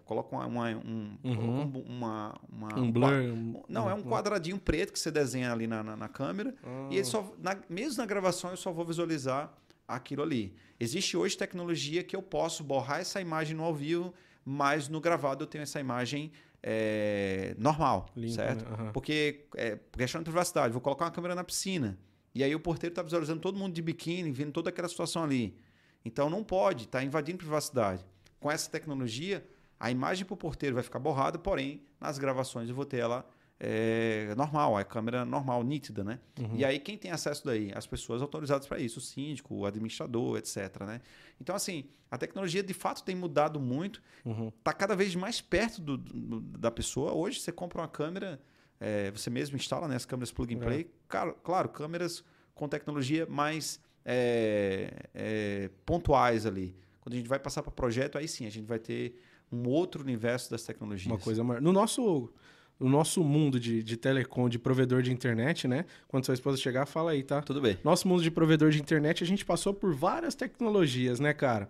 [0.00, 1.84] Coloca uma, uma, um, uhum.
[1.86, 3.12] uma, uma, um blur.
[3.12, 6.54] Um, não, é um quadradinho preto que você desenha ali na, na, na câmera.
[6.62, 6.88] Ah.
[6.90, 9.52] E só, na, mesmo na gravação eu só vou visualizar
[9.86, 10.54] aquilo ali.
[10.80, 14.12] Existe hoje tecnologia que eu posso borrar essa imagem no ao vivo,
[14.44, 16.32] mas no gravado eu tenho essa imagem
[16.62, 18.64] é, normal, Limpo, certo?
[18.64, 18.76] Né?
[18.78, 18.92] Uhum.
[18.92, 20.72] Porque é questão de privacidade.
[20.72, 21.98] Vou colocar uma câmera na piscina.
[22.34, 25.56] E aí o porteiro está visualizando todo mundo de biquíni, vendo toda aquela situação ali.
[26.04, 28.04] Então não pode, está invadindo privacidade.
[28.40, 29.46] Com essa tecnologia,
[29.84, 33.22] a imagem para o porteiro vai ficar borrada, porém, nas gravações eu vou ter ela
[33.60, 36.20] é, normal, a câmera normal, nítida, né?
[36.40, 36.56] Uhum.
[36.56, 37.70] E aí quem tem acesso daí?
[37.74, 41.02] As pessoas autorizadas para isso, o síndico, o administrador, etc, né?
[41.38, 44.50] Então, assim, a tecnologia de fato tem mudado muito, uhum.
[44.62, 47.12] tá cada vez mais perto do, do, da pessoa.
[47.12, 48.40] Hoje você compra uma câmera,
[48.80, 50.80] é, você mesmo instala né, as câmeras plug and play.
[50.80, 50.86] É.
[51.06, 52.24] Claro, claro, câmeras
[52.54, 56.74] com tecnologia mais é, pontuais ali.
[57.02, 59.20] Quando a gente vai passar para projeto, aí sim, a gente vai ter
[59.54, 61.06] um outro universo das tecnologias.
[61.06, 61.60] Uma coisa maior.
[61.60, 62.30] No nosso,
[62.78, 65.84] no nosso mundo de, de telecom, de provedor de internet, né?
[66.08, 67.40] Quando sua esposa chegar, fala aí, tá?
[67.40, 67.78] Tudo bem.
[67.84, 71.68] Nosso mundo de provedor de internet, a gente passou por várias tecnologias, né, cara?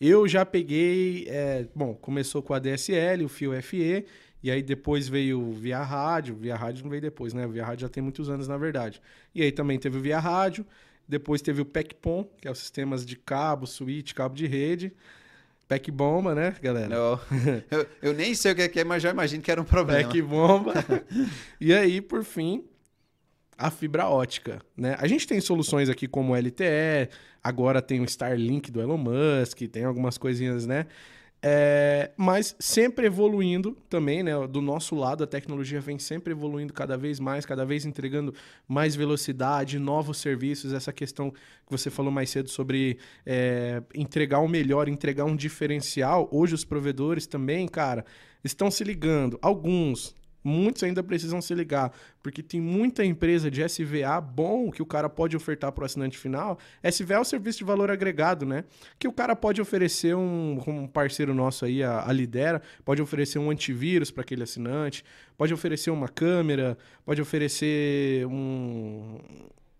[0.00, 1.26] Eu já peguei.
[1.28, 4.06] É, bom, começou com a DSL, o fio FE,
[4.42, 6.34] e aí depois veio via rádio.
[6.34, 7.46] Via rádio não veio depois, né?
[7.46, 9.00] Via rádio já tem muitos anos, na verdade.
[9.34, 10.66] E aí também teve o via rádio.
[11.06, 14.92] Depois teve o PECPOM, que é os sistemas de cabo, switch, cabo de rede.
[15.70, 16.92] Pack bomba, né, galera?
[16.92, 17.20] Eu,
[17.70, 20.02] eu, eu, nem sei o que é, mas já imagino que era um problema.
[20.02, 20.74] Pack bomba.
[21.60, 22.64] e aí, por fim,
[23.56, 24.96] a fibra ótica, né?
[24.98, 27.08] A gente tem soluções aqui como o LTE,
[27.40, 30.86] agora tem o Starlink do Elon Musk, tem algumas coisinhas, né?
[31.42, 34.32] É, mas sempre evoluindo também, né?
[34.46, 38.34] Do nosso lado, a tecnologia vem sempre evoluindo cada vez mais, cada vez entregando
[38.68, 40.72] mais velocidade, novos serviços.
[40.72, 41.38] Essa questão que
[41.70, 46.28] você falou mais cedo sobre é, entregar o melhor, entregar um diferencial.
[46.30, 48.04] Hoje, os provedores também, cara,
[48.44, 49.38] estão se ligando.
[49.40, 54.86] Alguns Muitos ainda precisam se ligar, porque tem muita empresa de SVA bom que o
[54.86, 56.58] cara pode ofertar para o assinante final.
[56.82, 58.64] SVA é o serviço de valor agregado, né?
[58.98, 63.38] Que o cara pode oferecer um, um parceiro nosso aí, a, a Lidera, pode oferecer
[63.38, 65.04] um antivírus para aquele assinante,
[65.36, 69.18] pode oferecer uma câmera, pode oferecer um,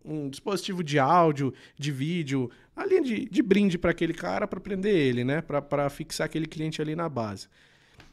[0.04, 4.94] um dispositivo de áudio, de vídeo, ali de, de brinde para aquele cara para prender
[4.94, 5.40] ele, né?
[5.40, 7.48] Para fixar aquele cliente ali na base.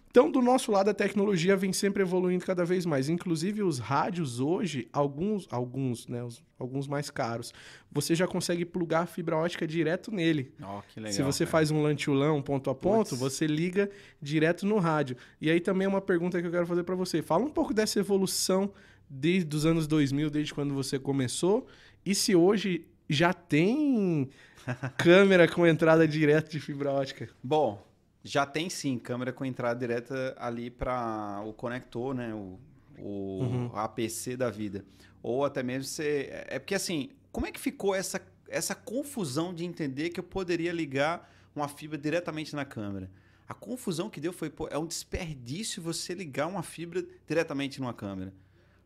[0.09, 3.07] Então, do nosso lado, a tecnologia vem sempre evoluindo cada vez mais.
[3.09, 7.53] Inclusive, os rádios hoje, alguns, alguns, né, os, alguns mais caros,
[7.91, 10.51] você já consegue plugar a fibra ótica direto nele.
[10.61, 11.51] Oh, que legal, Se você cara.
[11.51, 13.19] faz um lantulão ponto a ponto, Puts.
[13.19, 13.89] você liga
[14.21, 15.17] direto no rádio.
[15.39, 17.21] E aí também é uma pergunta que eu quero fazer para você.
[17.21, 18.71] Fala um pouco dessa evolução
[19.09, 21.67] desde os anos 2000, desde quando você começou,
[22.05, 24.29] e se hoje já tem
[24.97, 27.29] câmera com entrada direta de fibra ótica?
[27.43, 27.85] Bom,
[28.27, 32.33] já tem sim câmera com entrada direta ali para o conector, né?
[32.33, 32.59] O,
[32.99, 33.71] o uhum.
[33.73, 34.83] APC da vida.
[35.23, 36.29] Ou até mesmo você.
[36.47, 40.73] É porque assim, como é que ficou essa, essa confusão de entender que eu poderia
[40.73, 43.09] ligar uma fibra diretamente na câmera?
[43.47, 47.93] A confusão que deu foi, pô, é um desperdício você ligar uma fibra diretamente numa
[47.93, 48.33] câmera.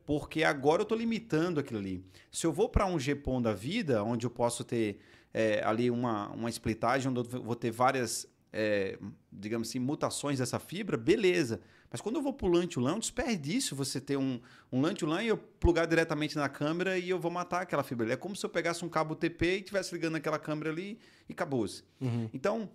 [0.05, 2.05] Porque agora eu estou limitando aquilo ali.
[2.31, 4.99] Se eu vou para um GPON da vida, onde eu posso ter
[5.33, 8.97] é, ali uma, uma splitagem, onde eu vou ter várias é,
[9.31, 11.61] digamos assim, mutações dessa fibra, beleza.
[11.89, 14.39] Mas quando eu vou para o LAN é um desperdício você ter um,
[14.71, 18.11] um LAN e eu plugar diretamente na câmera e eu vou matar aquela fibra.
[18.11, 21.33] É como se eu pegasse um cabo TP e estivesse ligando aquela câmera ali e
[21.33, 21.83] acabou-se.
[21.99, 22.29] Uhum.
[22.33, 22.69] Então,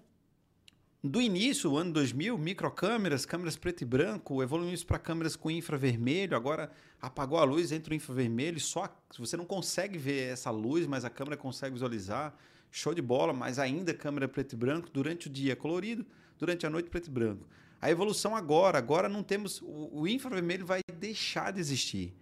[1.02, 6.70] do início, ano 2000, microcâmeras, câmeras preto e branco, evoluímos para câmeras com infravermelho, agora
[7.00, 11.10] apagou a luz, entra o infravermelho, só você não consegue ver essa luz, mas a
[11.10, 12.34] câmera consegue visualizar
[12.76, 16.04] show de bola, mas ainda câmera preto e branco, durante o dia colorido,
[16.38, 17.48] durante a noite preto e branco.
[17.80, 19.62] A evolução agora, agora não temos.
[19.62, 22.12] O, o infravermelho vai deixar de existir.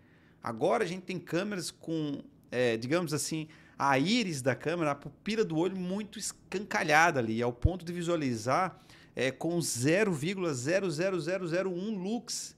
[0.40, 5.44] Agora a gente tem câmeras com, é, digamos assim, a íris da câmera, a pupila
[5.44, 8.80] do olho muito escancalhada ali, ao ponto de visualizar
[9.16, 12.56] é, com 0,00001 lux.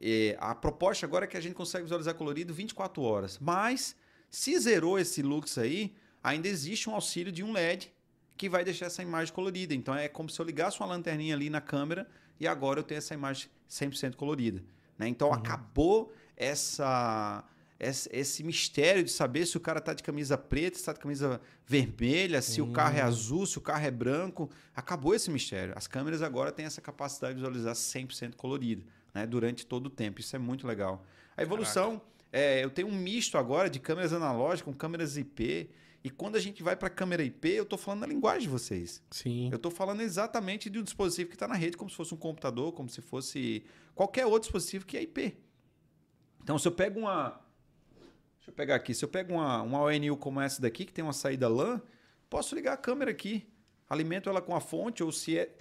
[0.00, 3.40] É, a proposta agora é que a gente consegue visualizar colorido 24 horas.
[3.40, 3.96] Mas
[4.30, 7.92] se zerou esse lux aí, ainda existe um auxílio de um LED
[8.36, 9.74] que vai deixar essa imagem colorida.
[9.74, 12.98] Então é como se eu ligasse uma lanterninha ali na câmera e agora eu tenho
[12.98, 14.62] essa imagem 100% colorida.
[14.96, 15.08] Né?
[15.08, 15.34] Então uhum.
[15.34, 17.44] acabou essa
[17.80, 21.40] esse mistério de saber se o cara está de camisa preta, se está de camisa
[21.64, 24.50] vermelha, se o carro é azul, se o carro é branco.
[24.74, 25.72] Acabou esse mistério.
[25.76, 28.84] As câmeras agora têm essa capacidade de visualizar 100% colorido
[29.14, 30.18] né, durante todo o tempo.
[30.18, 31.04] Isso é muito legal.
[31.36, 35.70] A evolução, é, eu tenho um misto agora de câmeras analógicas com câmeras IP.
[36.02, 38.48] E quando a gente vai para a câmera IP, eu estou falando a linguagem de
[38.48, 39.02] vocês.
[39.10, 39.50] Sim.
[39.52, 42.16] Eu estou falando exatamente de um dispositivo que está na rede, como se fosse um
[42.16, 43.62] computador, como se fosse
[43.94, 45.36] qualquer outro dispositivo que é IP.
[46.48, 47.38] Então, se eu pego uma.
[48.38, 48.94] Deixa eu pegar aqui.
[48.94, 51.78] Se eu pego uma, uma ONU como essa daqui, que tem uma saída LAN,
[52.30, 53.46] posso ligar a câmera aqui.
[53.86, 55.54] Alimento ela com a fonte, ou se é.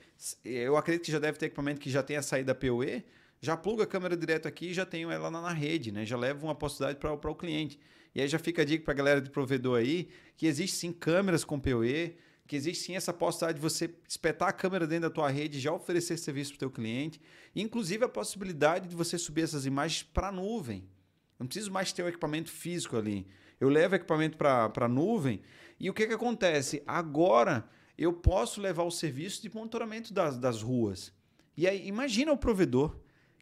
[0.45, 3.03] Eu acredito que já deve ter equipamento que já tem a saída PoE.
[3.41, 6.05] Já pluga a câmera direto aqui e já tenho ela na, rede, né?
[6.05, 7.77] Já levo uma possibilidade para o cliente.
[8.15, 10.07] E aí já fica a dica para a galera de provedor aí
[10.37, 12.15] que existe sim câmeras com PoE,
[12.47, 15.61] que existe sim essa possibilidade de você espetar a câmera dentro da tua rede e
[15.61, 17.19] já oferecer serviço para o teu cliente.
[17.55, 20.79] Inclusive a possibilidade de você subir essas imagens para a nuvem.
[21.37, 23.27] Eu não preciso mais ter o equipamento físico ali.
[23.59, 25.41] Eu levo o equipamento para a nuvem
[25.79, 26.81] e o que, que acontece?
[26.87, 27.67] Agora
[27.97, 31.11] eu posso levar o serviço de monitoramento das, das ruas.
[31.55, 32.95] E aí, imagina o provedor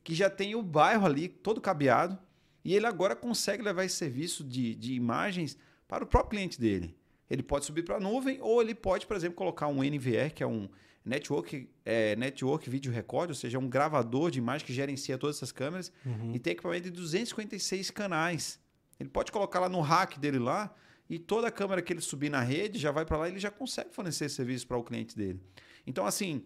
[0.04, 2.18] que já tem o bairro ali todo cabeado
[2.64, 6.96] e ele agora consegue levar esse serviço de, de imagens para o próprio cliente dele.
[7.30, 10.44] Ele pode subir para a nuvem ou ele pode, por exemplo, colocar um NVR, que
[10.44, 10.70] é um
[11.04, 15.52] Network, é, Network Video Record, ou seja, um gravador de imagem que gerencia todas essas
[15.52, 16.34] câmeras uhum.
[16.34, 18.60] e tem equipamento de 256 canais.
[19.00, 20.74] Ele pode colocar lá no rack dele lá
[21.08, 23.40] e toda a câmera que ele subir na rede já vai para lá e ele
[23.40, 25.40] já consegue fornecer serviço para o cliente dele.
[25.86, 26.44] Então, assim,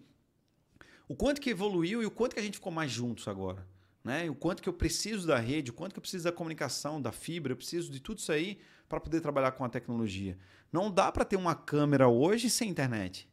[1.07, 3.65] o quanto que evoluiu e o quanto que a gente ficou mais juntos agora.
[4.03, 4.29] Né?
[4.29, 7.11] O quanto que eu preciso da rede, o quanto que eu preciso da comunicação, da
[7.11, 8.59] fibra, eu preciso de tudo isso aí
[8.89, 10.37] para poder trabalhar com a tecnologia.
[10.71, 13.29] Não dá para ter uma câmera hoje sem internet.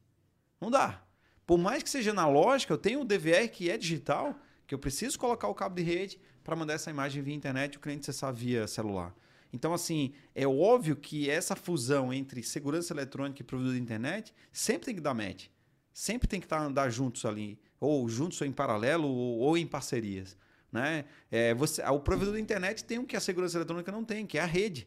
[0.61, 1.03] Não dá.
[1.47, 5.19] Por mais que seja analógica, eu tenho um DVR que é digital, que eu preciso
[5.19, 8.33] colocar o cabo de rede para mandar essa imagem via internet e o cliente acessar
[8.33, 9.15] via celular.
[9.53, 14.87] Então, assim, é óbvio que essa fusão entre segurança eletrônica e provedor de internet sempre
[14.87, 15.47] tem que dar match.
[15.93, 19.59] Sempre tem que estar tá, andar juntos ali ou juntos ou em paralelo, ou, ou
[19.59, 20.37] em parcerias.
[20.73, 21.05] Né?
[21.31, 24.39] É, você, o provedor da internet tem o que a segurança eletrônica não tem, que
[24.39, 24.87] é a rede.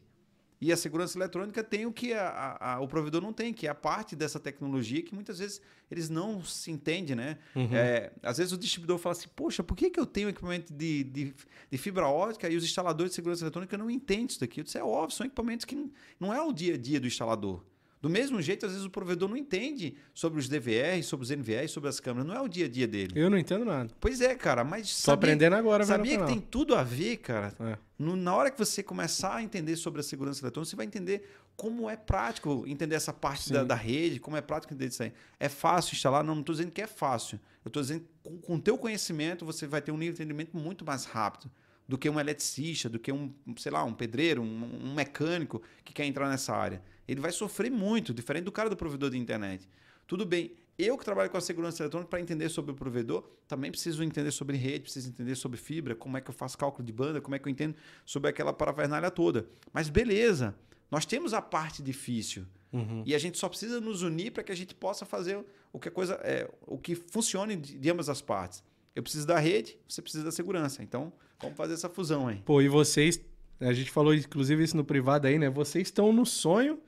[0.60, 3.66] E a segurança eletrônica tem o que a, a, a, o provedor não tem, que
[3.66, 7.38] é a parte dessa tecnologia que muitas vezes eles não se entendem, né?
[7.56, 7.68] Uhum.
[7.72, 11.04] É, às vezes o distribuidor fala assim, poxa, por que, que eu tenho equipamento de,
[11.04, 11.34] de,
[11.70, 14.60] de, fibra ótica e os instaladores de segurança eletrônica não entendem isso daqui?
[14.60, 17.06] Eu disse, é óbvio, são equipamentos que não, não é o dia a dia do
[17.06, 17.64] instalador.
[18.00, 21.68] Do mesmo jeito, às vezes o provedor não entende sobre os DVR, sobre os NVR,
[21.68, 22.26] sobre as câmeras.
[22.26, 23.12] Não é o dia a dia dele.
[23.14, 23.90] Eu não entendo nada.
[24.00, 24.64] Pois é, cara.
[24.64, 27.52] Mas Tô sabia, aprendendo agora, Sabia que tem tudo a ver, cara?
[27.60, 27.76] É.
[27.98, 31.28] No, na hora que você começar a entender sobre a segurança eletrônica, você vai entender
[31.54, 35.12] como é prático entender essa parte da, da, rede, como é prático entender isso aí.
[35.38, 36.24] É fácil instalar?
[36.24, 37.38] Não, não estou dizendo que é fácil.
[37.62, 40.56] Eu estou dizendo que com o teu conhecimento, você vai ter um nível de entendimento
[40.56, 41.50] muito mais rápido
[41.86, 45.92] do que um eletricista, do que um, sei lá, um pedreiro, um, um mecânico que
[45.92, 46.80] quer entrar nessa área
[47.10, 49.68] ele vai sofrer muito, diferente do cara do provedor de internet.
[50.06, 53.70] Tudo bem, eu que trabalho com a segurança eletrônica, para entender sobre o provedor, também
[53.70, 56.92] preciso entender sobre rede, preciso entender sobre fibra, como é que eu faço cálculo de
[56.92, 57.74] banda, como é que eu entendo
[58.06, 59.46] sobre aquela parafernália toda.
[59.72, 60.54] Mas beleza,
[60.90, 62.46] nós temos a parte difícil.
[62.72, 63.02] Uhum.
[63.04, 65.88] E a gente só precisa nos unir para que a gente possa fazer o que
[65.88, 68.62] a coisa é, o que funcione de, ambas as partes.
[68.94, 70.82] Eu preciso da rede, você precisa da segurança.
[70.82, 72.36] Então, vamos fazer essa fusão aí.
[72.44, 73.20] Pô, e vocês,
[73.60, 75.50] a gente falou inclusive isso no privado aí, né?
[75.50, 76.80] Vocês estão no sonho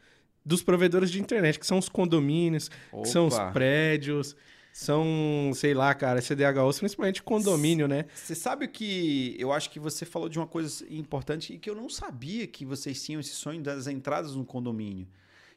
[0.45, 3.03] dos provedores de internet, que são os condomínios, Opa.
[3.03, 4.36] que são os prédios,
[4.72, 8.07] são, sei lá, cara, CDHUs, principalmente condomínio, né?
[8.14, 11.74] Você sabe que eu acho que você falou de uma coisa importante e que eu
[11.74, 15.07] não sabia que vocês tinham esse sonho das entradas no condomínio.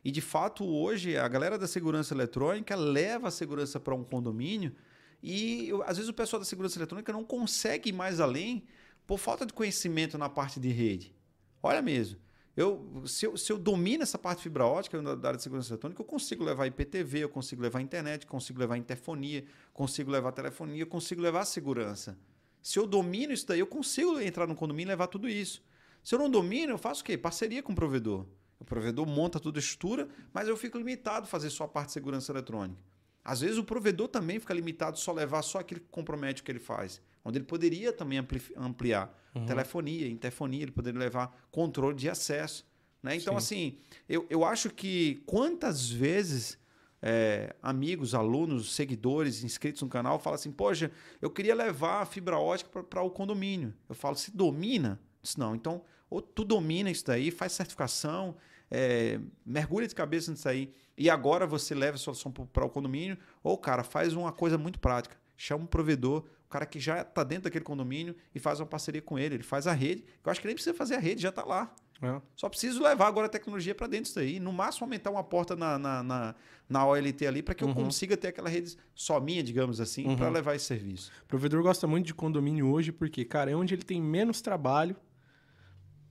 [0.04, 4.76] E de fato, hoje, a galera da segurança eletrônica leva a segurança para um condomínio
[5.24, 8.64] e eu, às vezes o pessoal da segurança eletrônica não consegue ir mais além
[9.08, 11.16] por falta de conhecimento na parte de rede.
[11.64, 12.20] Olha mesmo.
[12.56, 16.02] Eu, se, eu, se eu domino essa parte fibra ótica da área de segurança eletrônica,
[16.02, 19.44] eu consigo levar IPTV, eu consigo levar internet, consigo levar interfonia,
[19.74, 22.18] consigo levar telefonia, consigo levar segurança.
[22.62, 25.62] Se eu domino isso daí, eu consigo entrar no condomínio e levar tudo isso.
[26.02, 27.18] Se eu não domino, eu faço o quê?
[27.18, 28.26] Parceria com o provedor.
[28.58, 31.88] O provedor monta toda a estrutura, mas eu fico limitado a fazer só a parte
[31.88, 32.82] de segurança eletrônica.
[33.24, 36.52] Às vezes o provedor também fica limitado só levar só aquilo que compromete o que
[36.52, 37.02] ele faz.
[37.26, 38.20] Onde ele poderia também
[38.56, 39.46] ampliar uhum.
[39.46, 42.66] telefonia, interfonia, ele poderia levar controle de acesso.
[43.02, 43.16] Né?
[43.16, 43.38] Então, Sim.
[43.38, 46.58] assim, eu, eu acho que quantas vezes
[47.02, 52.40] é, amigos, alunos, seguidores, inscritos no canal falam assim: Poxa, eu queria levar a fibra
[52.40, 53.74] ótica para o condomínio.
[53.90, 55.00] Eu falo: Se domina?
[55.22, 55.56] Disse, não.
[55.56, 58.36] Então, ou tu domina isso daí, faz certificação,
[58.72, 63.18] é, mergulha de cabeça nisso aí, e agora você leva a solução para o condomínio,
[63.44, 65.18] ou, cara, faz uma coisa muito prática.
[65.38, 69.02] Chama um provedor, o cara que já está dentro daquele condomínio e faz uma parceria
[69.02, 69.36] com ele.
[69.36, 70.06] Ele faz a rede.
[70.24, 71.74] Eu acho que nem precisa fazer a rede, já está lá.
[72.02, 72.22] É.
[72.36, 74.40] Só preciso levar agora a tecnologia para dentro disso aí.
[74.40, 76.36] No máximo, aumentar uma porta na, na, na,
[76.70, 77.74] na OLT ali para que eu uhum.
[77.74, 80.16] consiga ter aquela rede só minha, digamos assim, uhum.
[80.16, 81.12] para levar esse serviço.
[81.24, 84.96] O provedor gosta muito de condomínio hoje porque, cara, é onde ele tem menos trabalho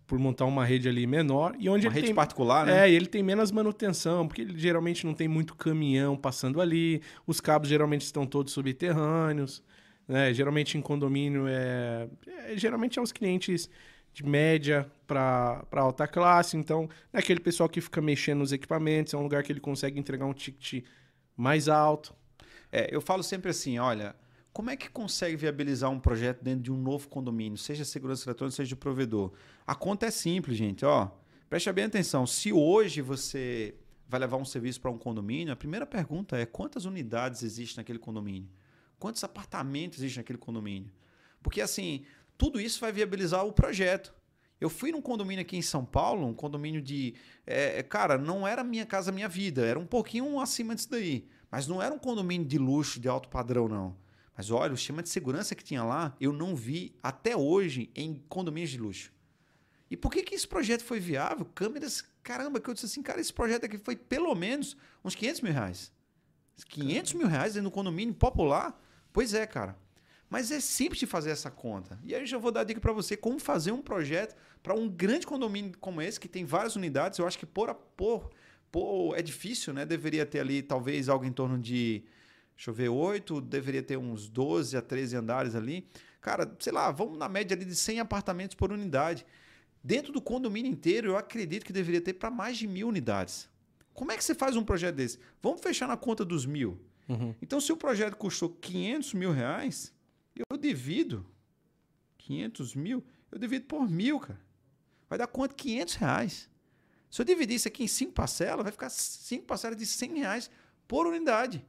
[0.07, 2.87] por montar uma rede ali menor e onde uma ele rede tem particular, né?
[2.87, 7.03] É, e ele tem menos manutenção, porque ele geralmente não tem muito caminhão passando ali,
[7.27, 9.63] os cabos geralmente estão todos subterrâneos.
[10.07, 10.33] Né?
[10.35, 13.69] Geralmente em condomínio é, é geralmente é os clientes
[14.13, 19.17] de média para alta classe, então é aquele pessoal que fica mexendo nos equipamentos, é
[19.17, 20.85] um lugar que ele consegue entregar um ticket
[21.37, 22.15] mais alto.
[22.71, 24.15] É, eu falo sempre assim, olha,
[24.53, 28.55] como é que consegue viabilizar um projeto dentro de um novo condomínio, seja segurança eletrônica,
[28.55, 29.33] seja de provedor?
[29.67, 31.11] A conta é simples, gente, ó.
[31.51, 32.25] Preste bem atenção.
[32.25, 33.75] Se hoje você
[34.09, 37.99] vai levar um serviço para um condomínio, a primeira pergunta é quantas unidades existem naquele
[37.99, 38.49] condomínio?
[39.05, 40.91] Quantos apartamentos existem naquele condomínio?
[41.43, 42.07] Porque, assim,
[42.39, 44.15] tudo isso vai viabilizar o projeto.
[44.59, 47.15] Eu fui num condomínio aqui em São Paulo, um condomínio de.
[47.47, 49.61] É, cara, não era minha casa, minha vida.
[49.67, 51.29] Era um pouquinho acima disso daí.
[51.51, 53.95] Mas não era um condomínio de luxo, de alto padrão, não.
[54.35, 58.15] Mas olha, o esquema de segurança que tinha lá, eu não vi até hoje em
[58.27, 59.13] condomínios de luxo.
[59.91, 61.45] E por que, que esse projeto foi viável?
[61.55, 64.75] Câmeras, caramba, que eu disse assim, cara, esse projeto aqui foi pelo menos
[65.05, 65.93] uns 500 mil reais.
[66.71, 68.81] 500 mil reais dentro do condomínio popular?
[69.15, 69.79] Pois é, cara.
[70.29, 71.97] Mas é simples de fazer essa conta.
[72.03, 74.75] E aí eu já vou dar a dica para você como fazer um projeto para
[74.75, 77.21] um grande condomínio como esse, que tem várias unidades.
[77.21, 78.31] Eu acho que por, por,
[78.73, 79.87] por é difícil, né?
[79.87, 82.03] Deveria ter ali talvez algo em torno de,
[82.57, 85.87] deixa eu ver, 8, deveria ter uns 12 a 13 andares ali.
[86.21, 89.25] Cara, sei lá, vamos na média ali de 100 apartamentos por unidade.
[89.81, 93.49] Dentro do condomínio inteiro, eu acredito que deveria ter para mais de mil unidades.
[93.93, 95.21] Como é que você faz um projeto desse?
[95.41, 96.81] Vamos fechar na conta dos mil.
[97.09, 97.35] Uhum.
[97.41, 99.93] Então, se o projeto custou 500 mil reais,
[100.35, 101.27] eu divido
[102.19, 104.41] 500 mil, eu divido por mil, cara.
[105.09, 105.55] Vai dar quanto?
[105.55, 106.51] 500 reais.
[107.11, 110.51] Se eu dividir isso aqui em cinco parcelas, vai ficar cinco parcelas de 100 reais
[110.89, 111.65] por unidade.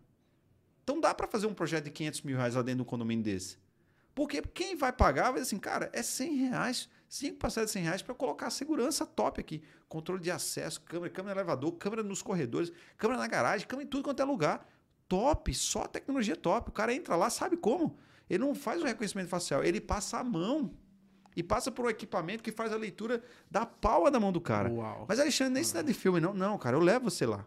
[0.83, 3.23] Então dá para fazer um projeto de 500 mil reais lá dentro de um condomínio
[3.23, 3.57] desse.
[4.15, 7.83] Porque quem vai pagar vai dizer assim, cara, é 100 reais, 5 parcelas de 100
[7.83, 9.61] reais para colocar segurança top aqui.
[9.87, 13.89] Controle de acesso, câmera, câmera no elevador, câmera nos corredores, câmera na garagem, câmera em
[13.89, 14.67] tudo quanto é lugar.
[15.07, 16.69] Top, só tecnologia top.
[16.69, 17.97] O cara entra lá, sabe como?
[18.29, 20.73] Ele não faz o reconhecimento facial, ele passa a mão
[21.35, 24.71] e passa por um equipamento que faz a leitura da palma da mão do cara.
[24.71, 25.05] Uau.
[25.07, 26.33] Mas Alexandre, nem isso não é de filme, não.
[26.33, 27.45] Não, cara, eu levo você lá.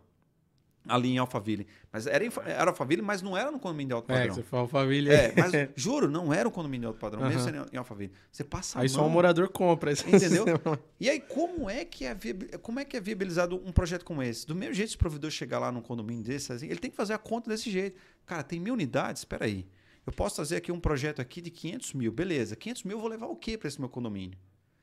[0.86, 1.66] Ali em Alphaville.
[1.92, 4.28] Mas era, em, era Alphaville, mas não era no condomínio de alto É, padrão.
[4.28, 5.12] que você falou família.
[5.12, 7.44] É, mas juro, não era um condomínio de alto padrão, mesmo Aham.
[7.52, 8.12] sendo em Alphaville.
[8.32, 8.94] Você passa Aí mão.
[8.94, 9.92] só o morador compra.
[9.92, 10.18] Entendeu?
[10.46, 10.80] sistema.
[10.98, 12.16] E aí, como é, que é
[12.62, 14.46] como é que é viabilizado um projeto como esse?
[14.46, 16.96] Do mesmo jeito, se o provedor chegar lá num condomínio desse, assim, ele tem que
[16.96, 17.98] fazer a conta desse jeito.
[18.24, 19.20] Cara, tem mil unidades?
[19.22, 19.66] Espera aí.
[20.06, 22.10] Eu posso fazer aqui um projeto aqui de 500 mil.
[22.10, 24.38] Beleza, 500 mil eu vou levar o quê para esse meu condomínio?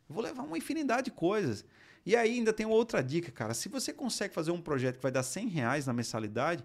[0.07, 1.65] Eu vou levar uma infinidade de coisas.
[2.05, 3.53] E aí ainda tem outra dica, cara.
[3.53, 6.63] Se você consegue fazer um projeto que vai dar 100 reais na mensalidade,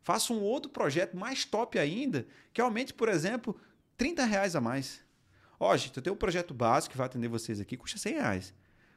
[0.00, 3.54] faça um outro projeto mais top ainda, que aumente, por exemplo,
[3.96, 5.00] 30 reais a mais.
[5.60, 8.54] Ó, gente, eu tenho um projeto básico que vai atender vocês aqui, custa 100 reais.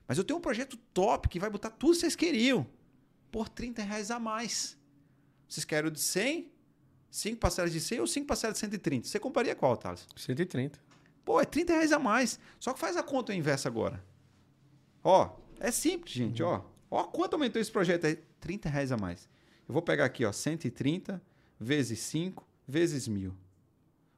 [0.07, 2.65] Mas eu tenho um projeto top que vai botar tudo que vocês queriam
[3.31, 4.77] por 30 reais a mais.
[5.47, 6.51] Vocês querem o de 100,
[7.09, 9.07] 5 parcelas de 100 ou 5 parcelas de 130?
[9.07, 10.07] Você compraria qual, Thales?
[10.15, 10.79] 130.
[11.25, 12.39] Pô, é 30 reais a mais.
[12.59, 14.03] Só que faz a conta inversa agora.
[15.03, 16.61] Ó, é simples, gente, ó.
[16.89, 18.17] Ó quanto aumentou esse projeto aí.
[18.39, 19.29] 30 reais a mais.
[19.67, 21.21] Eu vou pegar aqui, ó, 130
[21.59, 23.33] vezes 5 vezes mil.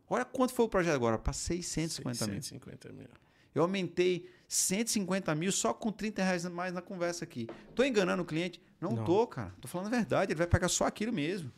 [0.09, 2.35] Olha quanto foi o projeto agora, para 650 mil.
[2.41, 3.07] 650 mil.
[3.53, 7.47] Eu aumentei 150 mil só com 30 reais a mais na conversa aqui.
[7.75, 8.61] Tô enganando o cliente?
[8.79, 9.03] Não, Não.
[9.03, 9.53] tô, cara.
[9.61, 10.31] Tô falando a verdade.
[10.31, 11.51] Ele vai pagar só aquilo mesmo.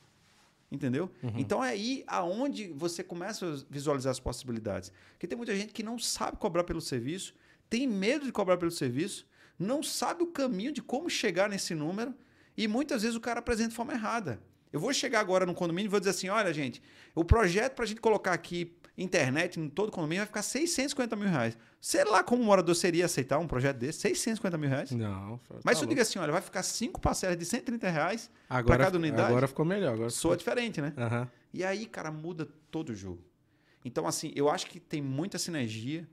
[0.71, 1.09] Entendeu?
[1.23, 1.33] Uhum.
[1.37, 4.91] Então é aí aonde você começa a visualizar as possibilidades.
[5.11, 7.33] Porque tem muita gente que não sabe cobrar pelo serviço,
[7.69, 9.25] tem medo de cobrar pelo serviço,
[9.57, 12.13] não sabe o caminho de como chegar nesse número
[12.57, 14.39] e muitas vezes o cara apresenta de forma errada.
[14.71, 16.81] Eu vou chegar agora no condomínio e vou dizer assim: olha, gente,
[17.13, 21.15] o projeto para a gente colocar aqui internet em todo o condomínio vai ficar 650
[21.15, 21.57] mil reais.
[21.81, 24.91] Sei lá como o morador seria aceitar um projeto desse, 650 mil reais.
[24.91, 25.39] Não.
[25.63, 28.85] Mas tá se eu digo assim: olha, vai ficar cinco parcelas de 130 reais, agora,
[28.85, 29.93] cada unidade, Agora ficou melhor.
[29.93, 30.37] Agora soa ficou...
[30.37, 30.93] diferente, né?
[30.97, 31.29] Aham.
[31.53, 33.23] E aí, cara, muda todo o jogo.
[33.83, 36.07] Então, assim, eu acho que tem muita sinergia.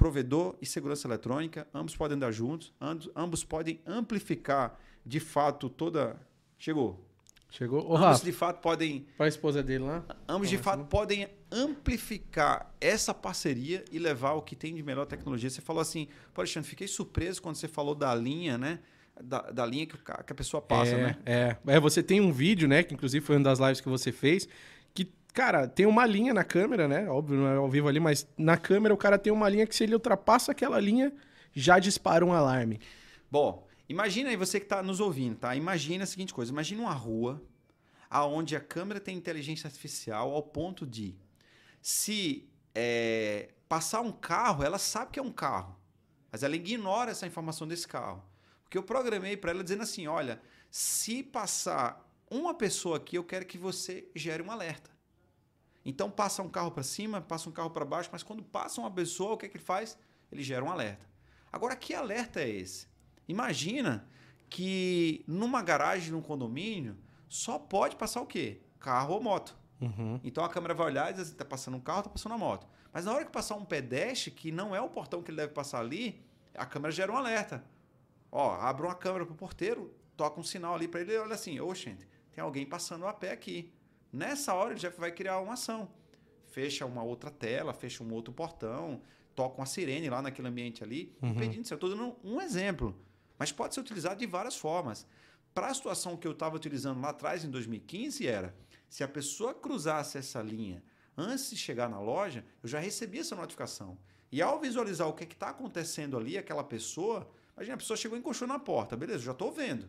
[0.00, 6.16] Provedor e segurança eletrônica, ambos podem andar juntos, ambos, ambos podem amplificar de fato toda.
[6.58, 7.06] Chegou.
[7.50, 7.80] Chegou.
[7.80, 9.06] Ô, ambos Rafa, de fato podem.
[9.18, 10.02] para a esposa dele lá.
[10.26, 10.88] Ambos de fato assim?
[10.88, 15.50] podem amplificar essa parceria e levar o que tem de melhor tecnologia.
[15.50, 18.78] Você falou assim, pô, Alexandre, fiquei surpreso quando você falou da linha, né?
[19.22, 21.18] Da, da linha que, o que a pessoa passa, é, né?
[21.26, 21.56] É.
[21.66, 22.82] é, você tem um vídeo, né?
[22.82, 24.48] Que inclusive foi uma das lives que você fez.
[25.32, 27.08] Cara, tem uma linha na câmera, né?
[27.08, 29.74] Óbvio, não é ao vivo ali, mas na câmera o cara tem uma linha que
[29.74, 31.12] se ele ultrapassa aquela linha,
[31.52, 32.80] já dispara um alarme.
[33.30, 35.54] Bom, imagina aí você que está nos ouvindo, tá?
[35.54, 37.42] Imagina a seguinte coisa: imagina uma rua
[38.08, 41.16] aonde a câmera tem inteligência artificial ao ponto de,
[41.80, 45.78] se é, passar um carro, ela sabe que é um carro,
[46.30, 48.24] mas ela ignora essa informação desse carro.
[48.64, 53.46] Porque eu programei para ela dizendo assim: olha, se passar uma pessoa aqui, eu quero
[53.46, 54.90] que você gere um alerta.
[55.84, 58.90] Então passa um carro para cima, passa um carro para baixo, mas quando passa uma
[58.90, 59.98] pessoa, o que, é que ele faz?
[60.30, 61.06] Ele gera um alerta.
[61.52, 62.86] Agora, que alerta é esse?
[63.26, 64.06] Imagina
[64.48, 66.96] que numa garagem, num condomínio,
[67.28, 68.60] só pode passar o quê?
[68.78, 69.56] Carro ou moto.
[69.80, 70.20] Uhum.
[70.22, 72.38] Então a câmera vai olhar e diz assim, tá passando um carro, tá passando uma
[72.38, 72.66] moto.
[72.92, 75.52] Mas na hora que passar um pedestre, que não é o portão que ele deve
[75.52, 76.22] passar ali,
[76.54, 77.64] a câmera gera um alerta.
[78.30, 81.58] Ó, abre uma câmera pro porteiro, toca um sinal ali para ele e olha assim,
[81.60, 83.72] ô, gente, tem alguém passando a pé aqui.
[84.12, 85.88] Nessa hora ele já vai criar uma ação.
[86.46, 89.00] Fecha uma outra tela, fecha um outro portão,
[89.34, 91.30] toca uma sirene lá naquele ambiente ali, Uhum.
[91.30, 91.72] impedindo isso.
[91.72, 92.96] Eu estou dando um exemplo.
[93.38, 95.06] Mas pode ser utilizado de várias formas.
[95.54, 98.54] Para a situação que eu estava utilizando lá atrás, em 2015, era
[98.88, 100.82] se a pessoa cruzasse essa linha
[101.16, 103.96] antes de chegar na loja, eu já recebia essa notificação.
[104.32, 108.20] E ao visualizar o que está acontecendo ali, aquela pessoa, imagina, a pessoa chegou e
[108.20, 109.88] encoxou na porta, beleza, eu já estou vendo.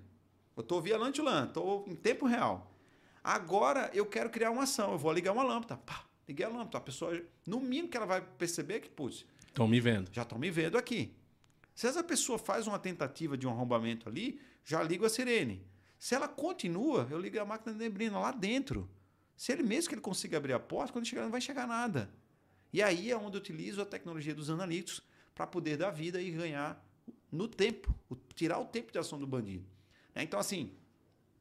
[0.56, 2.71] Eu estou via Lantulan, estou em tempo real.
[3.24, 5.78] Agora eu quero criar uma ação, eu vou ligar uma lâmpada.
[5.78, 6.78] Pá, liguei a lâmpada.
[6.78, 10.10] A pessoa, no mínimo que ela vai perceber é que, putz, Estão me vendo.
[10.14, 11.14] já estão me vendo aqui.
[11.76, 15.66] Se essa pessoa faz uma tentativa de um arrombamento ali, já ligo a sirene.
[16.00, 18.90] Se ela continua, eu ligo a máquina de neblina lá dentro.
[19.36, 22.10] Se ele mesmo que ele consiga abrir a porta, quando chegar não vai chegar nada.
[22.74, 25.02] E aí é onde eu utilizo a tecnologia dos analíticos
[25.36, 26.84] para poder dar vida e ganhar
[27.32, 27.94] no tempo,
[28.36, 29.66] tirar o tempo de ação do bandido.
[30.14, 30.24] Né?
[30.24, 30.72] Então, assim,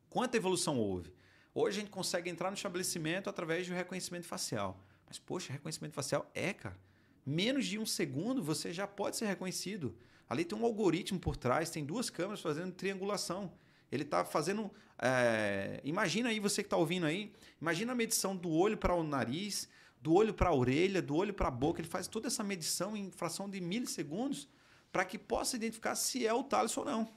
[0.08, 1.12] quanta evolução houve?
[1.54, 4.78] Hoje a gente consegue entrar no estabelecimento através do reconhecimento facial.
[5.06, 6.78] Mas, poxa, reconhecimento facial é, cara.
[7.26, 9.96] Menos de um segundo você já pode ser reconhecido.
[10.28, 13.52] Ali tem um algoritmo por trás, tem duas câmeras fazendo triangulação.
[13.90, 14.70] Ele está fazendo.
[15.02, 19.02] É, imagina aí, você que está ouvindo aí, imagina a medição do olho para o
[19.02, 19.68] nariz,
[20.00, 21.80] do olho para a orelha, do olho para a boca.
[21.80, 24.48] Ele faz toda essa medição em fração de milissegundos
[24.92, 27.12] para que possa identificar se é o Thales ou não.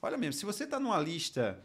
[0.00, 1.64] Olha mesmo, se você está numa lista.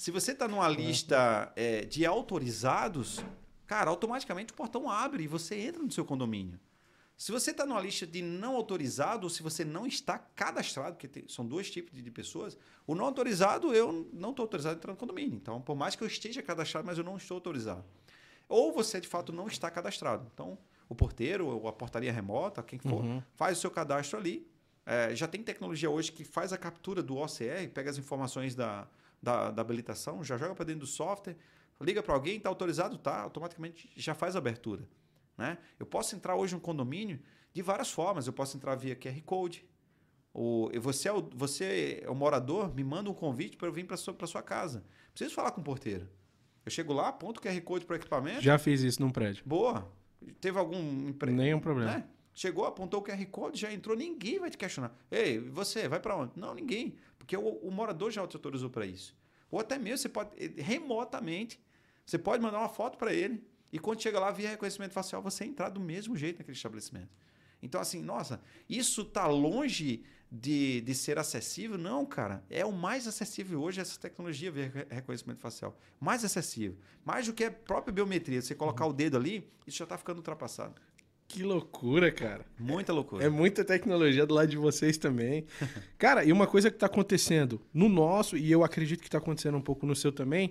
[0.00, 3.22] Se você está numa lista é, de autorizados,
[3.66, 6.58] cara, automaticamente o portão abre e você entra no seu condomínio.
[7.18, 11.06] Se você está numa lista de não autorizado, ou se você não está cadastrado, porque
[11.06, 14.78] tem, são dois tipos de, de, pessoas, o não autorizado, eu não estou autorizado a
[14.78, 15.36] entrar no condomínio.
[15.36, 17.84] Então, por mais que eu esteja cadastrado, mas eu não estou autorizado.
[18.48, 20.26] Ou você, de fato, não está cadastrado.
[20.32, 20.56] Então,
[20.88, 23.22] o porteiro, ou a portaria remota, quem for, uhum.
[23.34, 24.50] faz o seu cadastro ali.
[24.86, 28.88] É, já tem tecnologia hoje que faz a captura do OCR, pega as informações da,
[29.22, 31.36] da, da habilitação, já joga para dentro do software,
[31.80, 34.86] liga para alguém, está autorizado, tá, automaticamente já faz a abertura.
[35.36, 35.58] Né?
[35.78, 37.18] Eu posso entrar hoje no condomínio
[37.52, 38.26] de várias formas.
[38.26, 39.64] Eu posso entrar via QR Code.
[40.32, 43.84] Ou você é o, você é o morador, me manda um convite para eu vir
[43.84, 44.84] para sua, sua casa.
[45.12, 46.08] Preciso falar com o porteiro.
[46.64, 48.42] Eu chego lá, aponto o QR Code para o equipamento.
[48.42, 49.42] Já fiz isso num prédio.
[49.46, 49.90] Boa.
[50.40, 51.36] Teve algum emprego?
[51.36, 51.90] Nenhum problema.
[51.90, 52.04] Né?
[52.32, 54.94] Chegou, apontou o QR Code, já entrou, ninguém vai te questionar.
[55.10, 56.32] Ei, você, vai para onde?
[56.36, 56.96] Não, ninguém.
[57.30, 59.16] Porque o, o morador já te autorizou para isso.
[59.52, 61.60] Ou até mesmo você pode, remotamente,
[62.04, 65.44] você pode mandar uma foto para ele e quando chega lá, via reconhecimento facial, você
[65.44, 67.08] entrar do mesmo jeito naquele estabelecimento.
[67.62, 71.78] Então, assim, nossa, isso está longe de, de ser acessível?
[71.78, 72.42] Não, cara.
[72.50, 75.78] É o mais acessível hoje essa tecnologia via reconhecimento facial.
[76.00, 76.76] Mais acessível.
[77.04, 78.42] Mais do que a própria biometria.
[78.42, 78.90] Você colocar uhum.
[78.90, 80.74] o dedo ali, isso já está ficando ultrapassado.
[81.30, 82.44] Que loucura, cara.
[82.58, 83.24] Muita loucura.
[83.24, 85.46] É muita tecnologia do lado de vocês também.
[85.96, 89.56] cara, e uma coisa que está acontecendo no nosso, e eu acredito que está acontecendo
[89.56, 90.50] um pouco no seu também,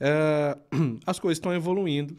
[0.00, 0.58] é,
[1.06, 2.18] as coisas estão evoluindo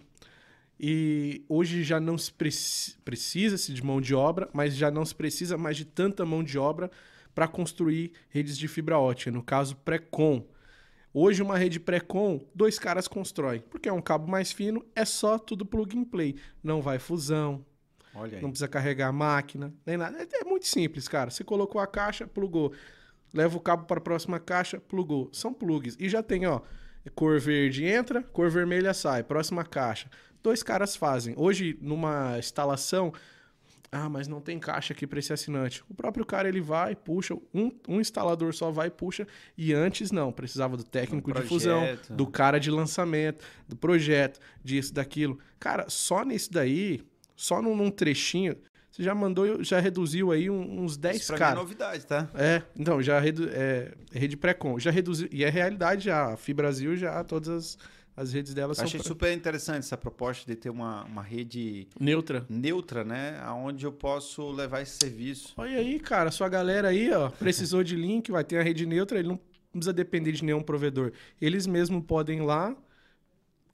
[0.79, 5.13] e hoje já não se preci precisa-se de mão de obra, mas já não se
[5.13, 6.89] precisa mais de tanta mão de obra
[7.35, 10.47] para construir redes de fibra ótica, no caso pré-com.
[11.13, 15.37] Hoje uma rede pré-com, dois caras constroem, porque é um cabo mais fino, é só
[15.37, 17.65] tudo plug and play, não vai fusão.
[18.41, 20.17] Não precisa carregar a máquina, nem nada.
[20.17, 21.29] É, é muito simples, cara.
[21.29, 22.73] Você colocou a caixa, plugou.
[23.33, 25.29] Leva o cabo para a próxima caixa, plugou.
[25.31, 25.95] São plugs.
[25.99, 26.61] E já tem, ó,
[27.15, 30.09] cor verde entra, cor vermelha sai, próxima caixa
[30.43, 31.33] dois caras fazem.
[31.37, 33.13] Hoje, numa instalação,
[33.91, 35.83] ah, mas não tem caixa aqui para esse assinante.
[35.89, 40.31] O próprio cara ele vai, puxa, um, um instalador só vai, puxa, e antes não,
[40.31, 45.39] precisava do técnico de fusão, do cara de lançamento, do projeto, disso, daquilo.
[45.59, 47.01] Cara, só nisso daí,
[47.39, 48.55] só num, num trechinho,
[48.91, 51.41] você já mandou, já reduziu aí uns 10 caras.
[51.41, 52.29] Isso é novidade, tá?
[52.35, 56.97] É, então, já redu, é, rede pré-com, já reduziu, e é realidade já, a Fibrasil
[56.97, 57.77] já, todas as
[58.17, 58.85] as redes delas são.
[58.85, 59.07] Achei pra...
[59.07, 62.45] super interessante essa proposta de ter uma, uma rede neutra.
[62.49, 63.41] Neutra, né?
[63.51, 65.53] Onde eu posso levar esse serviço.
[65.55, 69.17] Olha aí, cara, sua galera aí, ó, precisou de link, vai ter a rede neutra,
[69.17, 69.39] ele não
[69.71, 71.13] precisa depender de nenhum provedor.
[71.39, 72.75] Eles mesmos podem ir lá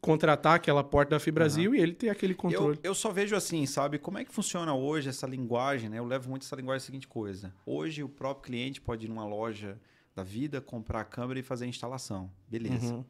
[0.05, 1.75] contratar aquela porta da Fibrasil uhum.
[1.75, 2.79] e ele ter aquele controle.
[2.83, 3.97] Eu, eu, só vejo assim, sabe?
[3.97, 5.99] Como é que funciona hoje essa linguagem, né?
[5.99, 7.53] Eu levo muito essa linguagem a seguinte coisa.
[7.65, 9.79] Hoje o próprio cliente pode ir numa loja
[10.15, 12.31] da vida, comprar a câmera e fazer a instalação.
[12.47, 12.93] Beleza.
[12.95, 13.05] Uhum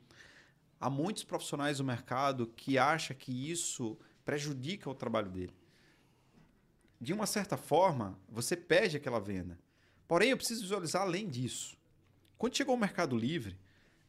[0.80, 5.54] há muitos profissionais do mercado que acham que isso prejudica o trabalho dele.
[7.00, 9.58] De uma certa forma, você perde aquela venda.
[10.08, 11.78] Porém, eu preciso visualizar além disso.
[12.38, 13.58] Quando chegou o Mercado Livre,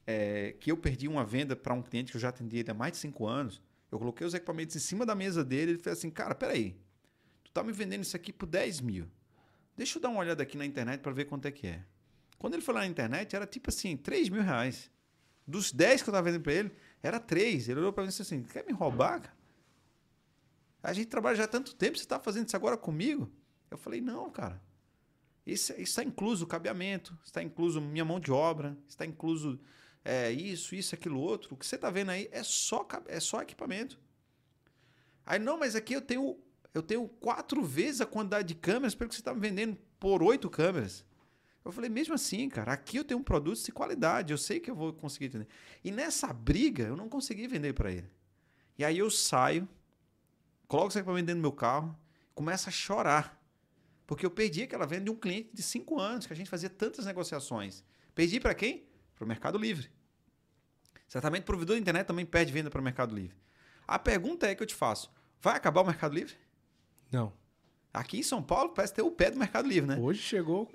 [0.06, 2.92] é, que eu perdi uma venda para um cliente que eu já atendi há mais
[2.92, 6.10] de cinco anos, eu coloquei os equipamentos em cima da mesa dele ele fez assim,
[6.10, 6.76] cara, peraí,
[7.42, 9.08] tu tá me vendendo isso aqui por 10 mil.
[9.76, 11.84] Deixa eu dar uma olhada aqui na internet para ver quanto é que é.
[12.38, 14.90] Quando ele foi lá na internet, era tipo assim, 3 mil reais.
[15.46, 17.68] Dos 10 que eu estava vendendo para ele, era 3.
[17.68, 19.36] Ele olhou para mim e disse assim: quer me roubar, cara?
[20.82, 23.30] A gente trabalha já há tanto tempo, você está fazendo isso agora comigo?
[23.70, 24.62] Eu falei: não, cara.
[25.46, 29.60] Isso, está incluso o cabeamento, está incluso minha mão de obra, está incluso
[30.08, 31.52] é, isso, isso, aquilo outro.
[31.52, 33.98] O que você está vendo aí é só, é só equipamento.
[35.24, 36.38] Aí, não, mas aqui eu tenho,
[36.72, 40.22] eu tenho quatro vezes a quantidade de câmeras pelo que você está me vendendo por
[40.22, 41.04] oito câmeras.
[41.64, 44.70] Eu falei, mesmo assim, cara, aqui eu tenho um produto de qualidade, eu sei que
[44.70, 45.48] eu vou conseguir vender.
[45.82, 48.08] E nessa briga, eu não consegui vender para ele.
[48.78, 49.68] E aí eu saio,
[50.68, 51.98] coloco esse equipamento dentro do meu carro,
[52.32, 53.42] começo a chorar.
[54.06, 56.70] Porque eu perdi aquela venda de um cliente de cinco anos, que a gente fazia
[56.70, 57.82] tantas negociações.
[58.14, 58.86] Perdi para quem?
[59.16, 59.95] Para o Mercado Livre.
[61.06, 63.36] Certamente o provedor da internet também perde venda para o Mercado Livre.
[63.86, 66.34] A pergunta é que eu te faço: vai acabar o Mercado Livre?
[67.10, 67.32] Não.
[67.92, 69.96] Aqui em São Paulo parece ter o pé do Mercado Livre, né?
[69.98, 70.66] Hoje chegou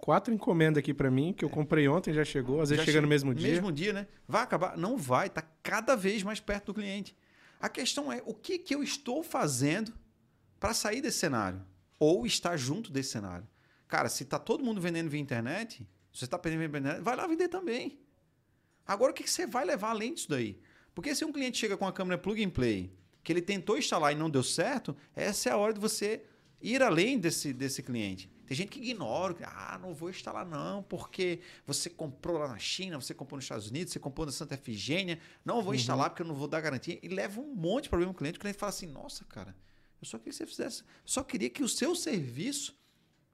[0.00, 2.60] quatro encomendas aqui para mim, que eu comprei ontem, já chegou.
[2.60, 3.50] Às vezes já chega no mesmo dia.
[3.50, 4.06] Mesmo dia, né?
[4.26, 4.76] Vai acabar?
[4.76, 7.16] Não vai, tá cada vez mais perto do cliente.
[7.60, 9.92] A questão é, o que, que eu estou fazendo
[10.58, 11.62] para sair desse cenário?
[11.98, 13.46] Ou estar junto desse cenário?
[13.86, 17.16] Cara, se tá todo mundo vendendo via internet, se você está vendendo via internet, vai
[17.16, 18.00] lá vender também.
[18.90, 20.58] Agora, o que, que você vai levar além disso daí?
[20.92, 24.10] Porque se um cliente chega com a câmera plug and play, que ele tentou instalar
[24.10, 26.24] e não deu certo, essa é a hora de você
[26.60, 28.28] ir além desse, desse cliente.
[28.44, 33.00] Tem gente que ignora, ah, não vou instalar não, porque você comprou lá na China,
[33.00, 35.74] você comprou nos Estados Unidos, você comprou na Santa Efigênia, não vou uhum.
[35.76, 36.98] instalar porque eu não vou dar garantia.
[37.00, 38.38] E leva um monte de problema ao cliente.
[38.38, 39.54] O cliente fala assim, nossa, cara,
[40.02, 42.76] eu só queria que você fizesse, só queria que o seu serviço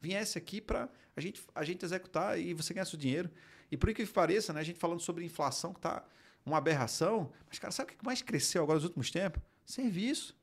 [0.03, 0.87] viesse aqui para
[1.17, 3.31] a gente, a gente executar e você ganhasse o dinheiro.
[3.71, 6.05] E por que pareça, né, a gente falando sobre inflação que está
[6.45, 9.43] uma aberração, mas, cara, sabe o que mais cresceu agora nos últimos tempos?
[9.65, 10.37] Serviço.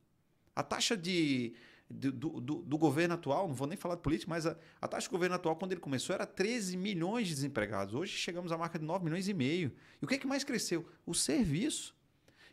[0.53, 1.53] A taxa de
[1.89, 5.07] do, do, do, governo atual, não vou nem falar de política, mas a, a, taxa
[5.07, 7.93] do governo atual, quando ele começou, era 13 milhões de desempregados.
[7.93, 9.71] Hoje chegamos à marca de 9 milhões e meio.
[10.01, 10.87] E o que, é que mais cresceu?
[11.05, 11.95] O serviço.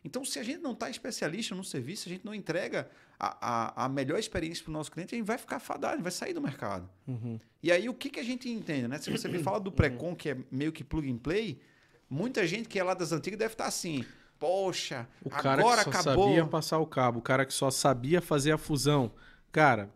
[0.05, 2.89] Então, se a gente não está especialista no serviço, a gente não entrega
[3.19, 6.11] a, a, a melhor experiência para o nosso cliente, a gente vai ficar fadado, vai
[6.11, 6.89] sair do mercado.
[7.07, 7.39] Uhum.
[7.63, 8.89] E aí, o que, que a gente entende?
[8.89, 8.99] Né?
[8.99, 11.61] Se você me fala do pré-com, que é meio que plug and play,
[12.09, 14.05] muita gente que é lá das antigas deve estar tá assim
[14.39, 16.29] poxa, o cara agora que só acabou.
[16.29, 19.13] sabia passar o cabo, o cara que só sabia fazer a fusão.
[19.53, 19.91] Cara,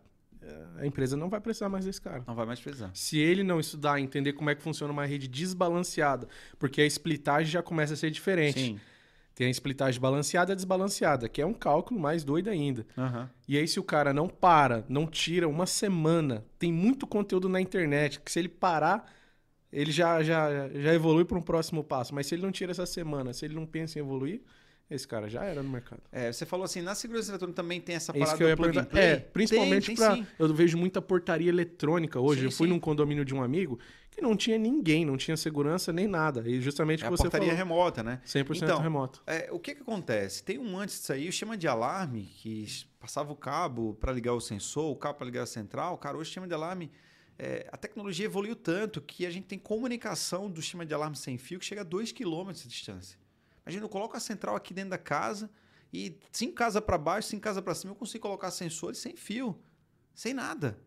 [0.77, 2.23] a empresa não vai precisar mais desse cara.
[2.27, 2.91] Não vai mais precisar.
[2.93, 6.27] Se ele não estudar, entender como é que funciona uma rede desbalanceada,
[6.59, 8.59] porque a splitagem já começa a ser diferente.
[8.59, 8.79] Sim.
[9.35, 12.87] Tem a splitagem balanceada e desbalanceada, que é um cálculo mais doido ainda.
[12.97, 13.27] Uhum.
[13.45, 17.59] E aí, se o cara não para, não tira uma semana, tem muito conteúdo na
[17.59, 19.11] internet, que se ele parar,
[19.73, 22.15] ele já, já, já evolui para um próximo passo.
[22.15, 24.41] Mas se ele não tira essa semana, se ele não pensa em evoluir,
[24.89, 26.01] esse cara já era no mercado.
[26.11, 28.57] É, você falou assim, na segurança eletrônica também tem essa parada Isso que eu ia
[28.57, 28.97] perguntar.
[28.97, 32.41] É, principalmente para eu vejo muita portaria eletrônica hoje.
[32.41, 32.73] Sim, eu fui sim.
[32.73, 33.79] num condomínio de um amigo
[34.11, 36.47] que não tinha ninguém, não tinha segurança nem nada.
[36.47, 37.57] E justamente é que você portaria falou.
[37.57, 38.21] remota, né?
[38.25, 39.23] 100% então, remoto.
[39.25, 40.43] É, o que que acontece?
[40.43, 42.65] Tem um antes disso aí, o chama de alarme, que
[42.99, 45.97] passava o cabo para ligar o sensor, o cabo para ligar a central.
[45.97, 46.91] Cara, hoje o sistema de alarme
[47.37, 51.37] é, a tecnologia evoluiu tanto que a gente tem comunicação do sistema de alarme sem
[51.37, 53.19] fio que chega a 2 km de distância.
[53.65, 55.49] Imagina, eu coloco a central aqui dentro da casa
[55.91, 59.59] e cinco casas para baixo, cinco casas para cima, eu consigo colocar sensores sem fio,
[60.13, 60.79] sem nada.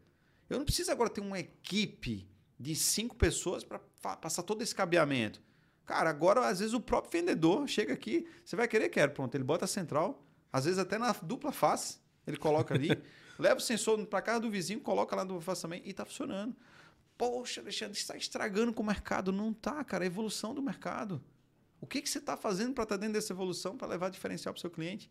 [0.48, 3.78] Eu não preciso agora ter uma equipe de cinco pessoas para
[4.16, 5.42] passar todo esse cabeamento.
[5.84, 9.44] Cara, agora às vezes o próprio vendedor chega aqui, você vai querer, quero, pronto, ele
[9.44, 10.22] bota a central,
[10.52, 12.90] às vezes até na dupla face, ele coloca ali,
[13.38, 16.54] leva o sensor para casa do vizinho, coloca lá no face também e está funcionando.
[17.16, 19.32] Poxa, Alexandre, está estragando com o mercado.
[19.32, 21.20] Não tá, cara, é a evolução do mercado.
[21.80, 24.52] O que, que você está fazendo para estar tá dentro dessa evolução para levar diferencial
[24.52, 25.10] para o seu cliente?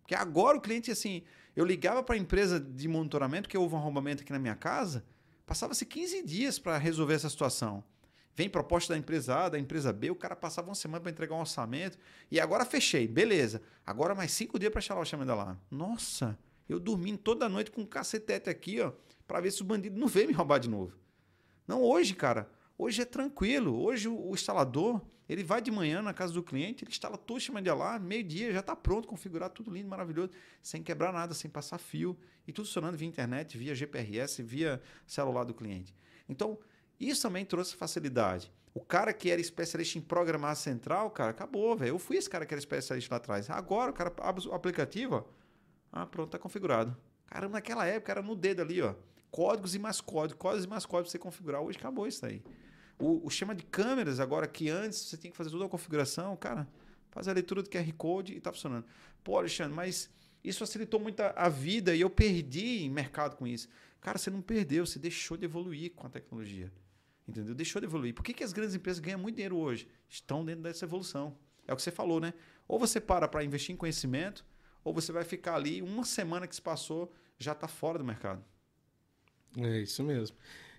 [0.00, 1.22] Porque agora o cliente, assim,
[1.56, 5.04] eu ligava para a empresa de monitoramento, que houve um arrombamento aqui na minha casa,
[5.46, 7.82] passava-se 15 dias para resolver essa situação.
[8.36, 11.34] Vem proposta da empresa A, da empresa B, o cara passava uma semana para entregar
[11.34, 11.96] um orçamento,
[12.30, 13.62] e agora fechei, beleza.
[13.86, 15.58] Agora mais cinco dias para instalar o chama da lá.
[15.70, 16.38] Nossa,
[16.68, 18.92] eu dormindo toda noite com um cacetete aqui, ó,
[19.26, 20.98] para ver se o bandido não veio me roubar de novo.
[21.66, 23.80] Não, hoje, cara, hoje é tranquilo.
[23.80, 27.40] Hoje o instalador, ele vai de manhã na casa do cliente, ele instala todo o
[27.40, 31.50] sistema de alarme, meio-dia, já está pronto, configurado, tudo lindo, maravilhoso, sem quebrar nada, sem
[31.50, 32.16] passar fio,
[32.46, 35.94] e tudo funcionando via internet, via GPRS, via celular do cliente.
[36.28, 36.58] Então,
[36.98, 38.52] isso também trouxe facilidade.
[38.74, 41.90] O cara que era especialista em programar central, cara, acabou, velho.
[41.90, 43.48] Eu fui esse cara que era especialista lá atrás.
[43.48, 45.24] Agora o cara abre o aplicativo.
[45.92, 46.96] Ah, pronto, tá configurado.
[47.26, 48.94] Caramba, naquela época era no dedo ali, ó.
[49.30, 51.60] Códigos e mais códigos, códigos e mais códigos pra você configurar.
[51.60, 52.42] Hoje acabou isso aí.
[52.98, 56.36] O, o esquema de câmeras, agora que antes você tem que fazer toda a configuração,
[56.36, 56.68] cara,
[57.10, 58.84] faz a leitura do QR Code e tá funcionando.
[59.22, 60.10] Pô, Alexandre, mas
[60.42, 63.68] isso facilitou muito a, vida e eu perdi mercado com isso.
[64.00, 66.70] Cara, você não perdeu, você deixou de evoluir com a tecnologia.
[67.26, 67.54] Entendeu?
[67.54, 68.14] Deixou de evoluir.
[68.14, 69.88] Por que, que as grandes empresas ganham muito dinheiro hoje?
[70.08, 71.34] Estão dentro dessa evolução.
[71.66, 72.34] É o que você falou, né?
[72.68, 74.44] Ou você para para investir em conhecimento,
[74.84, 78.44] ou você vai ficar ali, uma semana que se passou, já está fora do mercado.
[79.56, 80.36] É isso mesmo.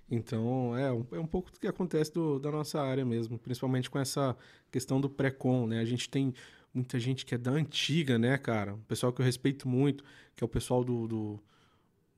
[0.09, 3.89] Então, é um, é um pouco do que acontece do, da nossa área mesmo, principalmente
[3.89, 4.37] com essa
[4.71, 5.79] questão do pré-com, né?
[5.79, 6.33] A gente tem
[6.73, 8.75] muita gente que é da antiga, né, cara?
[8.75, 10.03] O pessoal que eu respeito muito,
[10.35, 11.43] que é o pessoal do, do,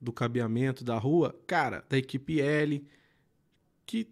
[0.01, 2.85] do cabeamento da rua, cara, da equipe L,
[3.85, 4.09] que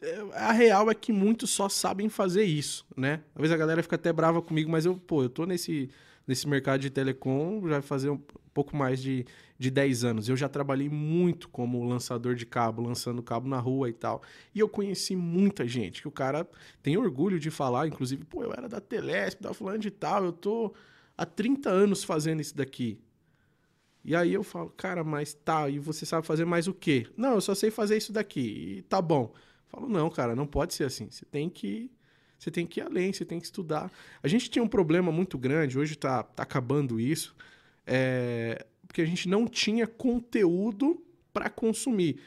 [0.00, 3.22] é, a real é que muitos só sabem fazer isso, né?
[3.34, 5.90] Às vezes a galera fica até brava comigo, mas eu, pô, eu tô nesse,
[6.26, 8.20] nesse mercado de telecom já fazer um
[8.54, 9.24] pouco mais de,
[9.58, 10.28] de 10 anos.
[10.28, 14.22] Eu já trabalhei muito como lançador de cabo, lançando cabo na rua e tal.
[14.54, 16.48] E eu conheci muita gente que o cara
[16.82, 20.32] tem orgulho de falar, inclusive, pô, eu era da Telesp, da fulano de tal, eu
[20.32, 20.72] tô
[21.16, 23.00] há 30 anos fazendo isso daqui.
[24.04, 27.06] E aí eu falo, cara, mas tá, e você sabe fazer mais o quê?
[27.16, 28.78] Não, eu só sei fazer isso daqui.
[28.78, 29.34] E tá bom.
[29.66, 31.10] Falo, não, cara, não pode ser assim.
[31.10, 31.90] Você tem que
[32.38, 33.90] você tem que ir além, você tem que estudar.
[34.22, 37.34] A gente tinha um problema muito grande, hoje está tá acabando isso,
[37.84, 41.00] é, porque a gente não tinha conteúdo
[41.32, 42.18] para consumir.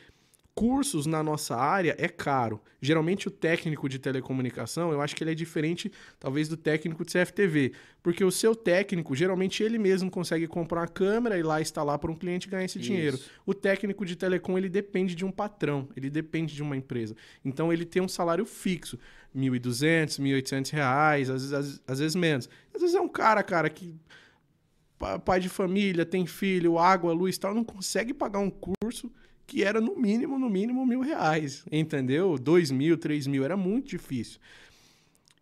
[0.53, 2.61] cursos na nossa área é caro.
[2.81, 7.13] Geralmente o técnico de telecomunicação, eu acho que ele é diferente, talvez, do técnico de
[7.13, 7.71] CFTV.
[8.03, 12.11] Porque o seu técnico, geralmente ele mesmo consegue comprar uma câmera e lá instalar para
[12.11, 12.87] um cliente e ganhar esse Isso.
[12.87, 13.19] dinheiro.
[13.45, 17.15] O técnico de telecom, ele depende de um patrão, ele depende de uma empresa.
[17.43, 18.99] Então ele tem um salário fixo.
[19.33, 22.49] R$ 1.200, 1.800 reais, às, vezes, às, às vezes menos.
[22.75, 23.95] Às vezes é um cara, cara, que
[25.19, 29.11] pai de família, tem filho, água, luz tal, não consegue pagar um curso
[29.45, 32.37] que era no mínimo, no mínimo mil reais, entendeu?
[32.37, 34.39] Dois mil, três mil, era muito difícil.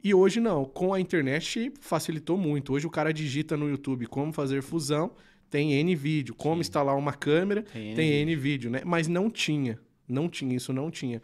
[0.04, 2.74] E hoje não, com a internet facilitou muito.
[2.74, 5.12] Hoje o cara digita no YouTube como fazer fusão,
[5.50, 6.62] tem N vídeo, como Sim.
[6.62, 8.82] instalar uma câmera, tem N, tem N vídeo, né?
[8.86, 11.22] Mas não tinha, não tinha, isso não tinha.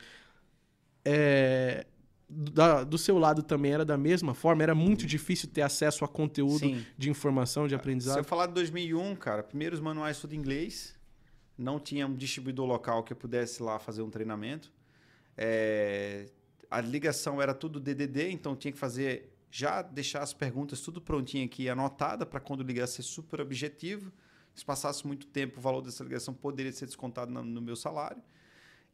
[1.03, 1.85] É,
[2.27, 4.63] da, do seu lado também era da mesma forma?
[4.63, 6.85] Era muito difícil ter acesso a conteúdo Sim.
[6.97, 8.15] de informação, de aprendizado?
[8.15, 10.95] Se eu falar de 2001, cara, primeiros manuais tudo em inglês,
[11.57, 14.73] não tinha um distribuidor local que eu pudesse lá fazer um treinamento.
[15.37, 16.31] É,
[16.69, 21.45] a ligação era tudo DDD, então tinha que fazer já deixar as perguntas tudo prontinho
[21.45, 24.11] aqui, anotada para quando ligar ser super objetivo.
[24.53, 28.21] Se passasse muito tempo, o valor dessa ligação poderia ser descontado no, no meu salário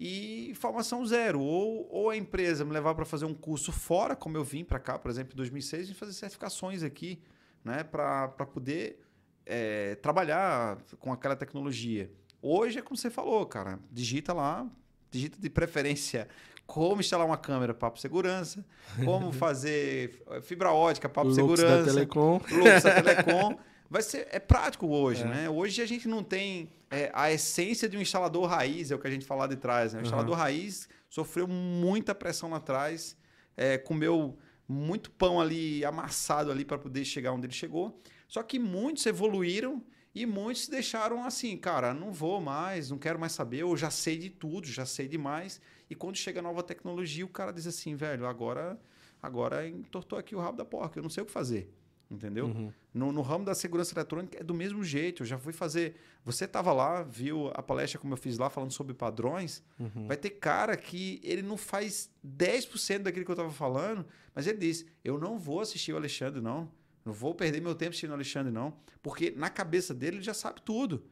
[0.04, 1.40] e formação zero.
[1.40, 4.80] Ou, ou a empresa me levar para fazer um curso fora, como eu vim para
[4.80, 7.22] cá, por exemplo, em 2006, e fazer certificações aqui,
[7.64, 9.00] né, para poder
[9.46, 12.12] é, trabalhar com aquela tecnologia.
[12.42, 14.68] Hoje é como você falou, cara, digita lá,
[15.12, 16.28] digita de preferência
[16.66, 18.66] como instalar uma câmera, papo segurança,
[19.06, 22.42] como fazer fibra ótica, papo Lux segurança, da Telecom.
[22.50, 23.56] Lux da Telecom.
[23.92, 25.26] Vai ser é prático hoje, é.
[25.26, 25.50] né?
[25.50, 29.06] Hoje a gente não tem é, a essência de um instalador raiz, é o que
[29.06, 29.94] a gente falou de trás.
[29.94, 30.00] Né?
[30.00, 30.42] O instalador uhum.
[30.42, 33.18] raiz sofreu muita pressão lá atrás,
[33.58, 38.02] é, comeu muito pão ali amassado ali para poder chegar onde ele chegou.
[38.30, 39.84] Só que muitos evoluíram
[40.16, 44.18] e muitos deixaram assim, cara, não vou mais, não quero mais saber, eu já sei
[44.18, 45.60] de tudo, já sei demais.
[45.90, 48.80] E quando chega nova tecnologia, o cara diz assim, velho, agora
[49.22, 51.70] agora entortou aqui o rabo da porca, eu não sei o que fazer
[52.12, 52.48] entendeu?
[52.48, 52.74] Uhum.
[52.94, 55.24] No, no, ramo da segurança eletrônica é do mesmo jeito.
[55.24, 55.96] Eu já fui fazer.
[56.26, 59.64] Você estava lá, viu a palestra como eu fiz lá, falando sobre padrões.
[59.80, 60.08] Uhum.
[60.08, 64.06] Vai ter cara que ele não faz 10% daquilo que eu estava falando,
[64.36, 66.70] mas ele diz: Eu não vou assistir o Alexandre, não.
[67.04, 68.78] Não vou perder meu tempo assistindo o Alexandre, não.
[69.02, 71.04] Porque na cabeça dele ele já sabe tudo.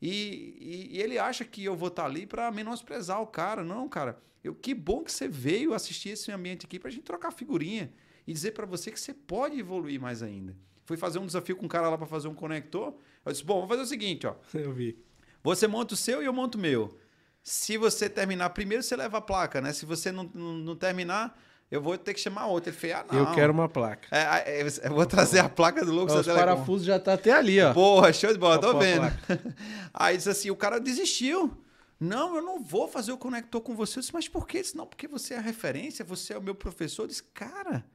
[0.00, 0.56] E,
[0.90, 3.62] e, e ele acha que eu vou estar tá ali para menosprezar o cara.
[3.62, 4.18] Não, cara.
[4.42, 7.92] Eu, que bom que você veio assistir esse ambiente aqui para a gente trocar figurinha
[8.28, 10.54] e dizer para você que você pode evoluir mais ainda.
[10.84, 12.92] Fui fazer um desafio com um cara lá para fazer um conector.
[13.24, 14.34] Eu disse: bom, vamos fazer o seguinte, ó.
[14.52, 15.02] Eu vi.
[15.42, 16.98] Você monta o seu e eu monto o meu.
[17.42, 19.72] Se você terminar primeiro, você leva a placa, né?
[19.72, 21.40] Se você não, não, não terminar,
[21.70, 22.68] eu vou ter que chamar outro.
[22.70, 23.18] Ele fez, ah, não.
[23.18, 24.08] Eu quero uma placa.
[24.10, 26.16] É, eu vou trazer a placa do Lucas.
[26.16, 27.72] Os parafusos já tá até ali, ó.
[27.72, 29.06] Porra, show de bola, tô vendo.
[29.94, 31.56] Aí disse assim, o cara desistiu.
[31.98, 33.98] Não, eu não vou fazer o conector com você.
[33.98, 34.60] Eu disse, mas por quê?
[34.60, 37.04] Disse, não, porque você é a referência, você é o meu professor.
[37.04, 37.86] Eu disse, cara,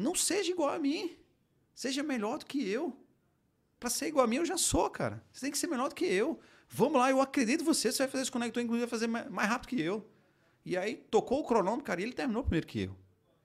[0.00, 1.16] não seja igual a mim.
[1.74, 2.96] Seja melhor do que eu.
[3.78, 5.22] Para ser igual a mim, eu já sou, cara.
[5.32, 6.40] Você tem que ser melhor do que eu.
[6.68, 7.92] Vamos lá, eu acredito em você.
[7.92, 10.06] Você vai fazer esse conector, inclusive, vai fazer mais rápido que eu.
[10.64, 12.96] E aí, tocou o cronômetro, cara, e ele terminou primeiro que eu.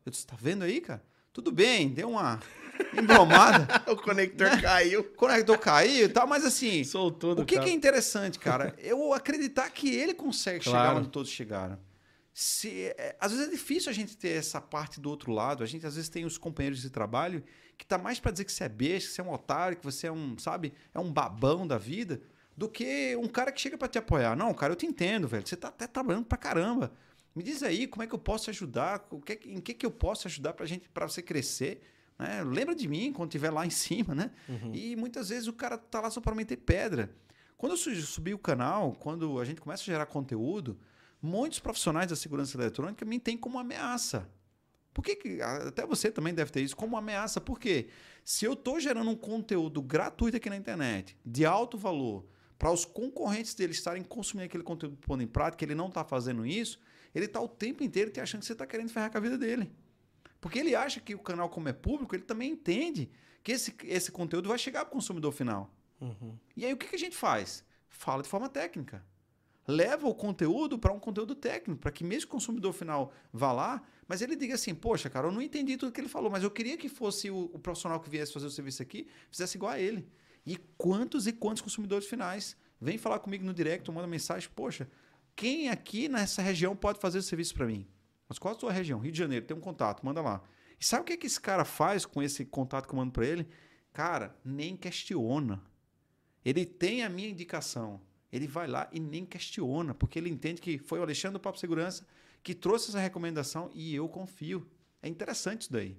[0.05, 1.03] Eu disse, tá vendo aí, cara?
[1.31, 2.39] Tudo bem, deu uma
[2.97, 3.83] embromada.
[3.91, 4.61] o conector né?
[4.61, 5.01] caiu.
[5.01, 6.83] O conector caiu e tal, mas assim.
[6.83, 8.75] Soltou O que, que, é interessante, cara?
[8.77, 10.87] Eu acreditar que ele consegue claro.
[10.87, 11.77] chegar onde todos chegaram
[12.37, 15.63] se é, às vezes é difícil a gente ter essa parte do outro lado.
[15.63, 17.41] A gente às vezes tem os companheiros de trabalho
[17.77, 19.83] que tá mais para dizer que você é besta, que você é um otário, que
[19.85, 22.21] você é um, sabe, é um babão da vida,
[22.55, 24.35] do que um cara que chega para te apoiar.
[24.35, 25.47] Não, cara, eu te entendo, velho.
[25.47, 26.91] Você tá até trabalhando pra caramba.
[27.33, 29.91] Me diz aí como é que eu posso ajudar, o que, em que, que eu
[29.91, 31.81] posso ajudar pra gente, para você crescer.
[32.19, 32.43] Né?
[32.43, 34.31] Lembra de mim quando estiver lá em cima, né?
[34.49, 34.71] Uhum.
[34.73, 37.15] E muitas vezes o cara tá lá só para meter pedra.
[37.55, 40.77] Quando eu subi o canal, quando a gente começa a gerar conteúdo,
[41.25, 44.29] muitos profissionais da segurança eletrônica me têm como ameaça.
[44.93, 47.41] Por que, que até você também deve ter isso como ameaça?
[47.41, 47.89] Porque
[48.23, 52.25] se eu estou gerando um conteúdo gratuito aqui na internet, de alto valor,
[52.57, 56.45] para os concorrentes dele estarem consumindo aquele conteúdo pondo em prática, ele não está fazendo
[56.45, 56.79] isso,
[57.13, 59.37] ele está o tempo inteiro te achando que você está querendo ferrar com a vida
[59.37, 59.69] dele.
[60.39, 63.09] Porque ele acha que o canal, como é público, ele também entende
[63.43, 65.73] que esse, esse conteúdo vai chegar para o consumidor final.
[65.99, 66.37] Uhum.
[66.55, 67.65] E aí o que, que a gente faz?
[67.89, 69.03] Fala de forma técnica
[69.67, 73.83] leva o conteúdo para um conteúdo técnico, para que mesmo o consumidor final vá lá,
[74.07, 76.51] mas ele diga assim: Poxa, cara, eu não entendi tudo que ele falou, mas eu
[76.51, 79.79] queria que fosse o, o profissional que viesse fazer o serviço aqui, fizesse igual a
[79.79, 80.07] ele.
[80.45, 84.89] E quantos e quantos consumidores finais vêm falar comigo no direct, manda mensagem: Poxa,
[85.35, 87.87] quem aqui nessa região pode fazer o serviço para mim?
[88.27, 88.99] Mas qual a sua região?
[88.99, 90.41] Rio de Janeiro, tem um contato, manda lá.
[90.79, 93.11] E sabe o que, é que esse cara faz com esse contato que eu mando
[93.11, 93.47] para ele?
[93.93, 95.61] Cara, nem questiona.
[96.43, 100.77] Ele tem a minha indicação Ele vai lá e nem questiona, porque ele entende que
[100.77, 102.05] foi o Alexandre do Papo Segurança
[102.43, 104.69] que trouxe essa recomendação e eu confio.
[105.01, 105.97] É interessante isso daí.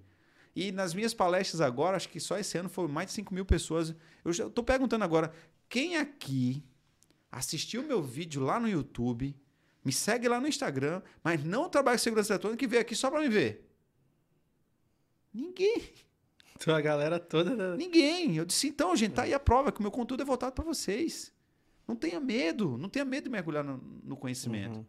[0.54, 3.44] E nas minhas palestras agora, acho que só esse ano foram mais de 5 mil
[3.44, 3.94] pessoas.
[4.24, 5.32] Eu estou perguntando agora,
[5.68, 6.64] quem aqui
[7.30, 9.36] assistiu meu vídeo lá no YouTube,
[9.84, 13.10] me segue lá no Instagram, mas não trabalha com segurança eletrônica e veio aqui só
[13.10, 13.68] para me ver?
[15.34, 15.82] Ninguém.
[16.54, 17.76] Então a galera toda.
[17.76, 18.36] Ninguém.
[18.36, 20.64] Eu disse, então, gente, tá aí a prova que o meu conteúdo é voltado para
[20.64, 21.32] vocês.
[21.86, 24.78] Não tenha medo, não tenha medo de mergulhar no, no conhecimento.
[24.78, 24.86] Uhum.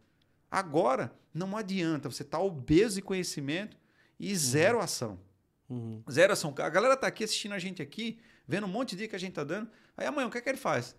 [0.50, 3.76] Agora, não adianta você estar tá obeso de conhecimento
[4.18, 4.84] e zero uhum.
[4.84, 5.20] ação.
[5.68, 6.02] Uhum.
[6.10, 6.54] Zero ação.
[6.58, 9.20] A galera tá aqui assistindo a gente aqui, vendo um monte de dica que a
[9.20, 9.70] gente tá dando.
[9.96, 10.96] Aí amanhã, o que é que ele faz?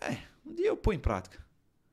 [0.00, 1.44] É, um dia eu ponho em prática.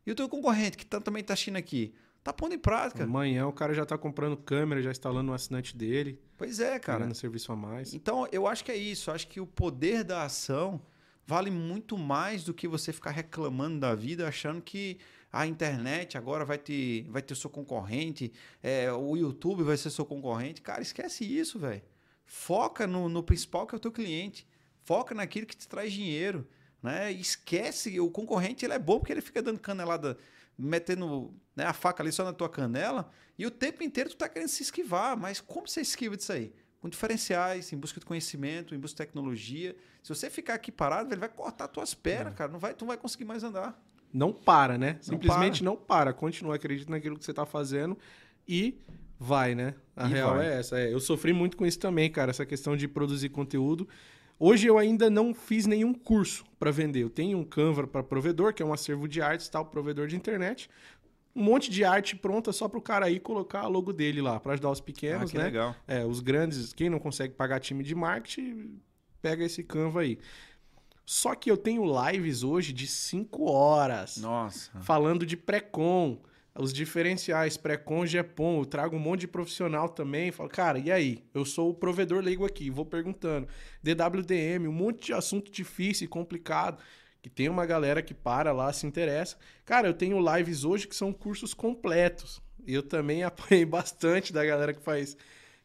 [0.06, 1.94] E o teu concorrente, que tá, também tá assistindo aqui,
[2.24, 3.04] tá pondo em prática.
[3.04, 6.20] Amanhã o cara já tá comprando câmera, já instalando o assinante dele.
[6.36, 7.00] Pois é, cara.
[7.00, 7.94] Ganhando serviço a mais.
[7.94, 9.10] Então, eu acho que é isso.
[9.10, 10.82] Eu acho que o poder da ação
[11.30, 14.98] vale muito mais do que você ficar reclamando da vida, achando que
[15.32, 18.34] a internet agora vai ter, vai ter seu concorrente,
[18.64, 20.60] é, o YouTube vai ser seu concorrente.
[20.60, 21.84] Cara, esquece isso, velho.
[22.26, 24.48] Foca no, no principal que é o teu cliente.
[24.84, 26.48] Foca naquilo que te traz dinheiro.
[26.82, 27.12] Né?
[27.12, 30.18] Esquece, o concorrente ele é bom porque ele fica dando canelada,
[30.58, 34.28] metendo né, a faca ali só na tua canela, e o tempo inteiro tu tá
[34.28, 35.16] querendo se esquivar.
[35.16, 36.52] Mas como você esquiva disso aí?
[36.82, 39.76] Com diferenciais, em busca de conhecimento, em busca de tecnologia.
[40.02, 42.36] Se você ficar aqui parado, ele vai cortar tuas pernas, é.
[42.36, 42.52] cara.
[42.52, 43.78] Não vai, tu não vai conseguir mais andar.
[44.14, 44.98] Não para, né?
[45.02, 45.80] Simplesmente não para.
[45.80, 46.14] Não para.
[46.14, 47.98] Continua, acredita naquilo que você está fazendo
[48.48, 48.80] e
[49.20, 49.76] vai, né?
[49.96, 50.48] A e real vai.
[50.48, 50.80] é essa.
[50.80, 53.88] É, eu sofri muito com isso também, cara, essa questão de produzir conteúdo.
[54.40, 57.04] Hoje eu ainda não fiz nenhum curso para vender.
[57.04, 60.16] Eu tenho um Canva para provedor, que é um acervo de artes, tal, provedor de
[60.16, 60.70] internet.
[61.36, 64.40] Um monte de arte pronta só para o cara aí colocar a logo dele lá,
[64.40, 65.44] para ajudar os pequenos, ah, né?
[65.46, 65.76] Legal.
[65.88, 68.80] É, os grandes, quem não consegue pagar time de marketing,
[69.22, 70.18] pega esse Canva aí.
[71.06, 74.18] Só que eu tenho lives hoje de 5 horas.
[74.18, 74.80] Nossa.
[74.82, 76.20] Falando de pré-com,
[76.56, 78.60] os diferenciais pré-com, GEPOM.
[78.60, 80.32] Eu trago um monte de profissional também.
[80.32, 81.24] Falo, cara, e aí?
[81.34, 83.48] Eu sou o provedor leigo aqui, vou perguntando.
[83.82, 86.80] DWDM, um monte de assunto difícil e complicado.
[87.22, 89.38] Que tem uma galera que para lá, se interessa.
[89.66, 92.42] Cara, eu tenho lives hoje que são cursos completos.
[92.66, 95.18] Eu também apanhei bastante da galera que faz,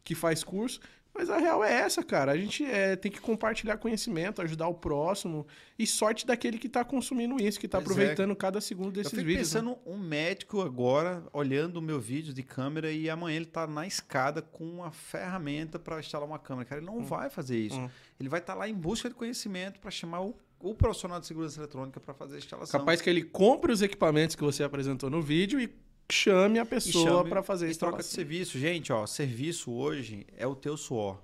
[0.03, 0.79] que faz curso.
[1.17, 2.33] Mas a real é essa, cara.
[2.33, 5.47] A gente é, tem que compartilhar conhecimento, ajudar o próximo.
[5.79, 7.81] E sorte daquele que está consumindo isso, que está é.
[7.81, 8.35] aproveitando é.
[8.35, 9.25] cada segundo desses vídeos.
[9.25, 9.77] Eu fico pensando né?
[9.85, 14.41] um médico agora, olhando o meu vídeo de câmera, e amanhã ele está na escada
[14.41, 16.67] com uma ferramenta para instalar uma câmera.
[16.67, 17.05] Cara, ele não hum.
[17.05, 17.79] vai fazer isso.
[17.79, 17.89] Hum.
[18.19, 21.27] Ele vai estar tá lá em busca de conhecimento para chamar o o profissional de
[21.27, 22.79] segurança eletrônica para fazer a instalação.
[22.79, 25.69] Capaz que ele compre os equipamentos que você apresentou no vídeo e
[26.11, 27.79] chame a pessoa para fazer isso.
[27.79, 28.57] troca de serviço.
[28.57, 31.21] Gente, ó, serviço hoje é o teu suor.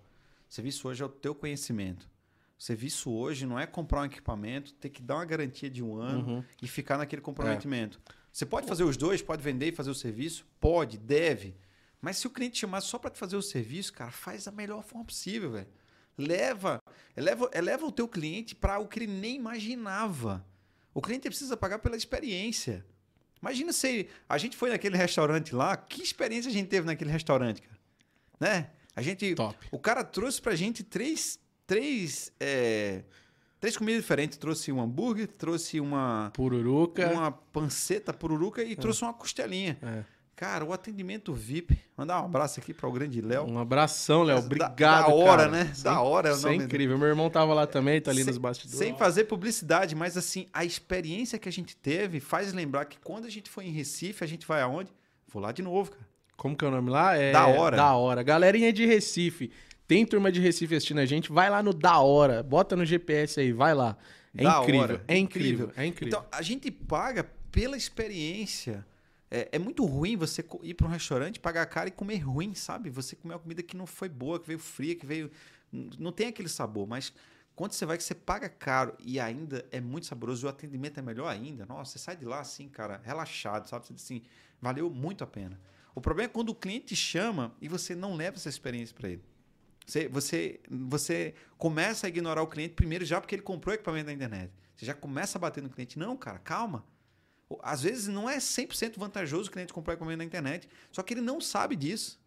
[0.49, 2.09] Serviço hoje é o teu conhecimento.
[2.57, 6.35] Serviço hoje não é comprar um equipamento, ter que dar uma garantia de um ano
[6.35, 6.43] uhum.
[6.61, 7.99] e ficar naquele comprometimento.
[8.07, 8.13] É.
[8.31, 10.45] Você pode fazer os dois, pode vender e fazer o serviço?
[10.59, 11.55] Pode, deve.
[11.99, 15.05] Mas se o cliente chamar só para fazer o serviço, cara, faz da melhor forma
[15.05, 15.67] possível, velho.
[16.17, 16.80] Leva,
[17.15, 20.45] eleva, eleva o teu cliente para o que ele nem imaginava.
[20.93, 22.85] O cliente precisa pagar pela experiência.
[23.41, 27.61] Imagina se a gente foi naquele restaurante lá, que experiência a gente teve naquele restaurante,
[27.61, 27.79] cara?
[28.39, 28.69] Né?
[28.95, 29.33] A gente.
[29.35, 29.57] Top.
[29.71, 31.39] O cara trouxe pra gente três.
[31.65, 32.31] Três.
[32.39, 33.03] É,
[33.59, 34.37] três comidas diferentes.
[34.37, 36.31] Trouxe um hambúrguer, trouxe uma.
[36.33, 37.09] Pururuca.
[37.11, 38.75] Uma panceta pururuca e é.
[38.75, 39.77] trouxe uma costelinha.
[39.81, 40.03] É.
[40.41, 41.77] Cara, o atendimento VIP.
[41.95, 43.45] Mandar um abraço aqui para o grande Léo.
[43.47, 44.39] Um abração, Léo.
[44.39, 44.75] Obrigado.
[44.75, 45.51] Da, da hora, cara.
[45.51, 45.71] né?
[45.83, 46.55] Da hora é o nome.
[46.55, 46.97] Isso é incrível.
[46.97, 48.79] Meu irmão tava lá também, tá ali sem, nos bastidores.
[48.79, 53.25] Sem fazer publicidade, mas assim, a experiência que a gente teve faz lembrar que quando
[53.25, 54.91] a gente foi em Recife, a gente vai aonde?
[55.27, 56.07] Vou lá de novo, cara.
[56.35, 57.15] Como que é o nome lá?
[57.15, 57.77] É da hora.
[57.77, 58.23] Da hora.
[58.23, 59.51] Galerinha de Recife.
[59.87, 62.41] Tem turma de Recife assistindo a gente, vai lá no da hora.
[62.41, 63.95] Bota no GPS aí, vai lá.
[64.35, 64.81] É da incrível.
[64.81, 65.03] Hora.
[65.07, 65.71] É incrível.
[65.77, 66.17] É incrível.
[66.17, 68.83] Então, a gente paga pela experiência.
[69.33, 72.89] É, é, muito ruim você ir para um restaurante, pagar caro e comer ruim, sabe?
[72.89, 75.31] Você comer uma comida que não foi boa, que veio fria, que veio.
[75.71, 77.13] Não tem aquele sabor, mas
[77.55, 81.01] quando você vai que você paga caro e ainda é muito saboroso, o atendimento é
[81.01, 83.87] melhor ainda, nossa, você sai de lá assim, cara, relaxado, sabe?
[83.87, 84.21] Você diz assim,
[84.61, 85.57] valeu muito a pena.
[85.95, 89.23] O problema é quando o cliente chama e você não leva essa experiência para ele.
[89.85, 94.13] Você, você, você começa a ignorar o cliente primeiro já porque ele comprou equipamento na
[94.13, 94.51] internet.
[94.75, 95.99] Você já começa a bater no cliente.
[95.99, 96.85] Não, cara, calma.
[97.61, 101.21] Às vezes não é 100% vantajoso o cliente comprar equipamento na internet, só que ele
[101.21, 102.19] não sabe disso.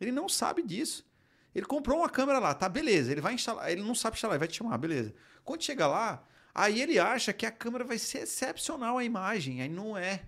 [0.00, 1.08] Ele não sabe disso.
[1.54, 3.10] Ele comprou uma câmera lá, tá, beleza.
[3.10, 5.14] Ele vai instalar, ele não sabe instalar, ele vai te chamar, beleza.
[5.44, 9.68] Quando chega lá, aí ele acha que a câmera vai ser excepcional a imagem, aí
[9.68, 10.22] não é.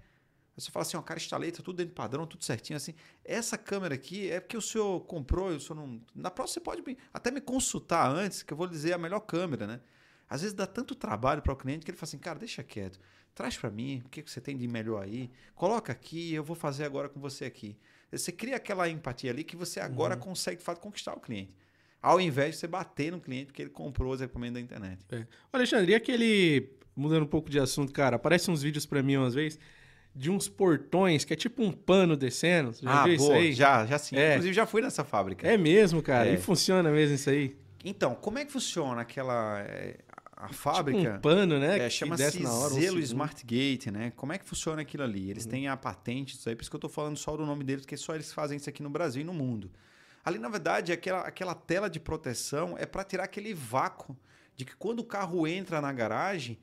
[0.56, 2.94] Você fala assim, ó, cara, instalei, tá tudo dentro do padrão, tudo certinho, assim.
[3.24, 6.02] Essa câmera aqui é porque o senhor comprou, o senhor não...
[6.14, 9.66] Na próxima você pode até me consultar antes, que eu vou dizer a melhor câmera,
[9.66, 9.80] né?
[10.28, 12.98] Às vezes dá tanto trabalho para o cliente que ele fala assim, cara, deixa quieto.
[13.34, 15.30] Traz para mim, o que você tem de melhor aí?
[15.54, 17.76] Coloca aqui, eu vou fazer agora com você aqui.
[18.10, 20.20] Você cria aquela empatia ali que você agora uhum.
[20.20, 21.54] consegue de fato conquistar o cliente.
[22.00, 24.98] Ao invés de você bater no cliente porque ele comprou os equipamentos da internet.
[25.10, 25.26] É.
[25.52, 26.70] Alexandre, e aquele.
[26.94, 29.58] Mudando um pouco de assunto, cara, aparecem uns vídeos para mim umas vezes
[30.14, 32.72] de uns portões que é tipo um pano descendo.
[32.74, 33.52] já ah, viu boa, isso aí?
[33.52, 34.16] Já, já sim.
[34.16, 34.32] É.
[34.32, 35.48] Inclusive já fui nessa fábrica.
[35.48, 36.28] É mesmo, cara.
[36.28, 36.34] É.
[36.34, 37.56] E funciona mesmo isso aí?
[37.84, 39.64] Então, como é que funciona aquela.
[40.42, 40.98] A fábrica.
[40.98, 41.78] Tipo um pano, né?
[41.78, 44.12] É, Chama-se Zelo um Smart Gate, né?
[44.16, 45.30] Como é que funciona aquilo ali?
[45.30, 45.50] Eles uhum.
[45.50, 47.82] têm a patente disso aí, por isso que eu estou falando só do nome deles,
[47.84, 49.70] porque só eles fazem isso aqui no Brasil e no mundo.
[50.24, 54.16] Ali, na verdade, aquela, aquela tela de proteção é para tirar aquele vácuo
[54.56, 56.58] de que quando o carro entra na garagem,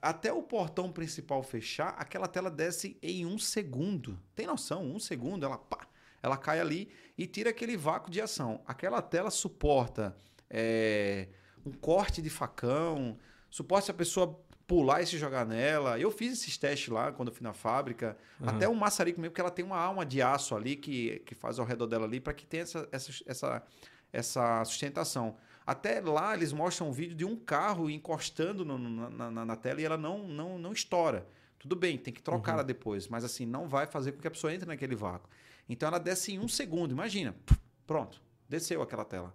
[0.00, 4.16] até o portão principal fechar, aquela tela desce em um segundo.
[4.36, 4.84] Tem noção?
[4.84, 5.88] Um segundo, ela pá,
[6.22, 8.60] ela cai ali e tira aquele vácuo de ação.
[8.66, 10.16] Aquela tela suporta.
[10.48, 11.26] É,
[11.66, 13.18] um corte de facão,
[13.50, 15.98] suporte a pessoa pular e se jogar nela.
[15.98, 18.16] Eu fiz esses testes lá quando eu fui na fábrica.
[18.40, 18.48] Uhum.
[18.48, 21.58] Até o maçarico mesmo, porque ela tem uma alma de aço ali que, que faz
[21.58, 23.62] ao redor dela ali para que tenha essa, essa, essa,
[24.12, 25.36] essa sustentação.
[25.66, 29.80] Até lá eles mostram um vídeo de um carro encostando no, na, na, na, tela
[29.80, 31.26] e ela não, não, não estoura.
[31.58, 32.58] Tudo bem, tem que trocar uhum.
[32.58, 35.28] ela depois, mas assim, não vai fazer com que a pessoa entre naquele vácuo.
[35.68, 37.34] Então ela desce em um segundo, imagina.
[37.86, 39.34] Pronto, desceu aquela tela.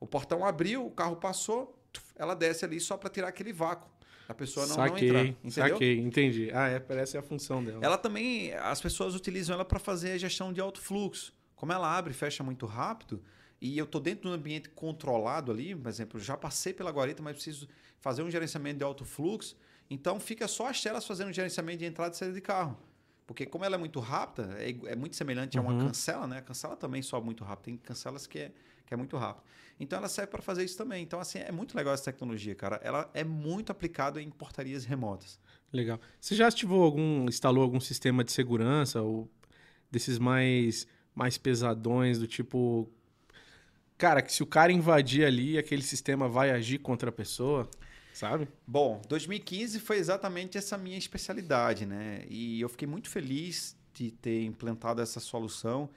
[0.00, 1.78] O portão abriu, o carro passou,
[2.16, 3.88] ela desce ali só para tirar aquele vácuo.
[4.26, 5.26] A pessoa não, saquei, não entrar.
[5.44, 5.50] Entendeu?
[5.50, 6.50] Saquei, entendi.
[6.54, 7.80] Ah, é, parece a função dela.
[7.82, 11.34] Ela também, as pessoas utilizam ela para fazer a gestão de alto fluxo.
[11.56, 13.22] Como ela abre e fecha muito rápido,
[13.60, 17.22] e eu estou dentro de um ambiente controlado ali, por exemplo, já passei pela guarita,
[17.22, 17.68] mas preciso
[17.98, 19.56] fazer um gerenciamento de alto fluxo,
[19.90, 22.78] então fica só as telas fazendo gerenciamento de entrada e saída de carro.
[23.26, 25.64] Porque como ela é muito rápida, é, é muito semelhante uhum.
[25.64, 25.86] a uma uhum.
[25.88, 26.38] cancela, né?
[26.38, 27.64] A cancela também sobe muito rápido.
[27.64, 28.52] Tem cancelas que é,
[28.86, 29.44] que é muito rápido.
[29.80, 31.02] Então ela serve para fazer isso também.
[31.02, 32.78] Então, assim, é muito legal essa tecnologia, cara.
[32.84, 35.40] Ela é muito aplicada em portarias remotas.
[35.72, 35.98] Legal.
[36.20, 39.30] Você já ativou algum, instalou algum sistema de segurança ou
[39.90, 42.88] desses mais, mais pesadões, do tipo.
[43.96, 47.68] Cara, que se o cara invadir ali, aquele sistema vai agir contra a pessoa?
[48.12, 48.48] Sabe?
[48.66, 52.24] Bom, 2015 foi exatamente essa minha especialidade, né?
[52.28, 55.88] E eu fiquei muito feliz de ter implantado essa solução,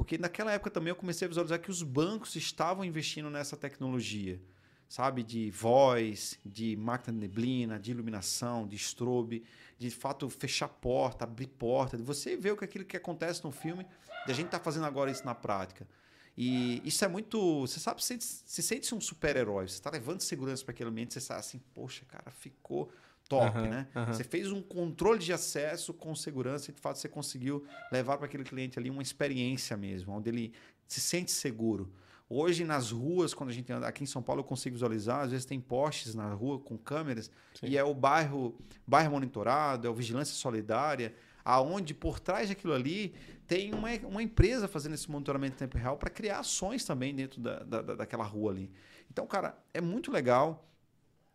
[0.00, 4.40] porque naquela época também eu comecei a visualizar que os bancos estavam investindo nessa tecnologia,
[4.88, 5.22] sabe?
[5.22, 9.44] De voz, de máquina de neblina, de iluminação, de strobe,
[9.76, 13.50] de fato fechar porta, abrir porta, de você ver o que aquilo que acontece no
[13.50, 13.86] filme,
[14.26, 15.86] e a gente está fazendo agora isso na prática.
[16.34, 17.60] E isso é muito.
[17.66, 21.20] Você sabe, se, se sente um super-herói, você está levando segurança para aquele ambiente, você
[21.20, 22.90] sabe assim, poxa, cara, ficou
[23.30, 23.86] top, uhum, né?
[23.94, 24.06] Uhum.
[24.06, 28.26] Você fez um controle de acesso com segurança e de fato você conseguiu levar para
[28.26, 30.52] aquele cliente ali uma experiência mesmo, onde ele
[30.86, 31.92] se sente seguro.
[32.28, 35.30] Hoje nas ruas, quando a gente anda aqui em São Paulo, eu consigo visualizar, às
[35.30, 37.66] vezes tem postes na rua com câmeras Sim.
[37.66, 43.14] e é o bairro, bairro monitorado, é o vigilância solidária, aonde por trás daquilo ali
[43.46, 47.40] tem uma, uma empresa fazendo esse monitoramento em tempo real para criar ações também dentro
[47.40, 48.70] da, da, daquela rua ali.
[49.10, 50.69] Então, cara, é muito legal.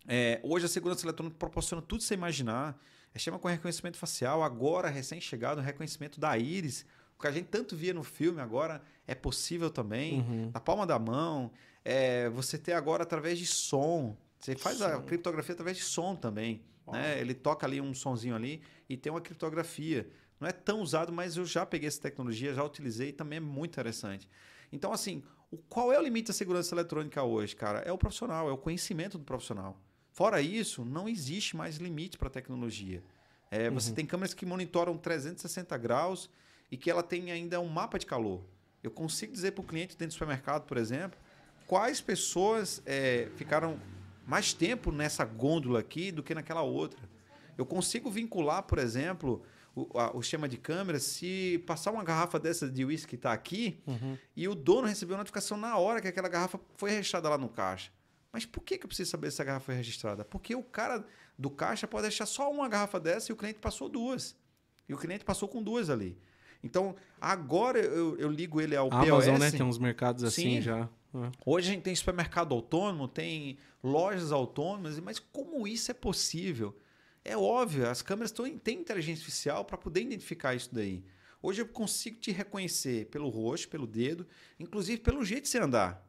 [0.08, 2.80] É, hoje a segurança eletrônica proporciona tudo que você imaginar.
[3.14, 6.86] É chama com reconhecimento facial, agora recém-chegado reconhecimento da íris.
[7.18, 10.20] O que a gente tanto via no filme agora é possível também.
[10.20, 10.52] Uhum.
[10.54, 11.52] Na palma da mão.
[11.84, 14.18] É, você ter agora através de som.
[14.40, 14.86] Você faz som.
[14.86, 16.62] a criptografia através de som também.
[16.92, 17.20] Né?
[17.20, 20.08] Ele toca ali um sonzinho ali e tem uma criptografia.
[20.40, 23.40] Não é tão usado, mas eu já peguei essa tecnologia, já utilizei e também é
[23.40, 24.28] muito interessante.
[24.72, 27.80] Então, assim, o, qual é o limite da segurança eletrônica hoje, cara?
[27.80, 29.80] É o profissional, é o conhecimento do profissional.
[30.16, 33.04] Fora isso, não existe mais limite para a tecnologia.
[33.52, 33.74] É, uhum.
[33.74, 36.30] Você tem câmeras que monitoram 360 graus
[36.72, 38.42] e que ela tem ainda um mapa de calor.
[38.82, 41.20] Eu consigo dizer para o cliente dentro do supermercado, por exemplo,
[41.68, 43.78] quais pessoas é, ficaram
[44.26, 47.10] mais tempo nessa gôndola aqui do que naquela outra.
[47.58, 49.44] Eu consigo vincular, por exemplo,
[49.76, 53.34] o, a, o esquema de câmera se passar uma garrafa dessa de uísque que está
[53.34, 54.18] aqui uhum.
[54.34, 57.50] e o dono recebeu a notificação na hora que aquela garrafa foi registrada lá no
[57.50, 57.92] caixa.
[58.36, 60.26] Mas por que, que eu preciso saber se a garrafa foi registrada?
[60.26, 61.06] Porque o cara
[61.40, 64.36] do caixa pode deixar só uma garrafa dessa e o cliente passou duas.
[64.90, 66.18] E o cliente passou com duas ali.
[66.62, 69.08] Então, agora eu, eu ligo ele ao a POS.
[69.08, 69.52] Amazon, né?
[69.52, 70.62] Tem uns mercados assim Sim.
[70.62, 70.90] já.
[71.14, 71.32] É.
[71.46, 76.78] Hoje a gente tem supermercado autônomo, tem lojas autônomas, mas como isso é possível?
[77.24, 81.06] É óbvio, as câmeras têm inteligência artificial para poder identificar isso daí.
[81.42, 84.28] Hoje eu consigo te reconhecer pelo rosto, pelo dedo,
[84.60, 86.05] inclusive pelo jeito de você andar.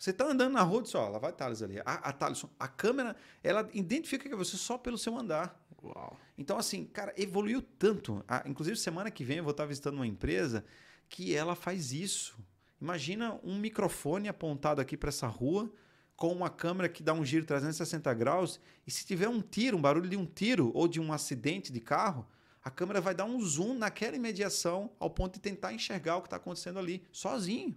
[0.00, 1.78] Você está andando na rua, só, lá vai Thales ali.
[1.80, 3.14] A, a Thales, a câmera,
[3.44, 5.62] ela identifica que é você só pelo seu andar.
[5.84, 6.18] Uau.
[6.38, 8.24] Então, assim, cara, evoluiu tanto.
[8.26, 10.64] Ah, inclusive, semana que vem eu vou estar visitando uma empresa
[11.06, 12.38] que ela faz isso.
[12.80, 15.70] Imagina um microfone apontado aqui para essa rua
[16.16, 19.82] com uma câmera que dá um giro 360 graus, e se tiver um tiro, um
[19.82, 22.26] barulho de um tiro ou de um acidente de carro,
[22.64, 26.26] a câmera vai dar um zoom naquela imediação ao ponto de tentar enxergar o que
[26.26, 27.76] está acontecendo ali, sozinho.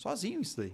[0.00, 0.72] Sozinho isso daí.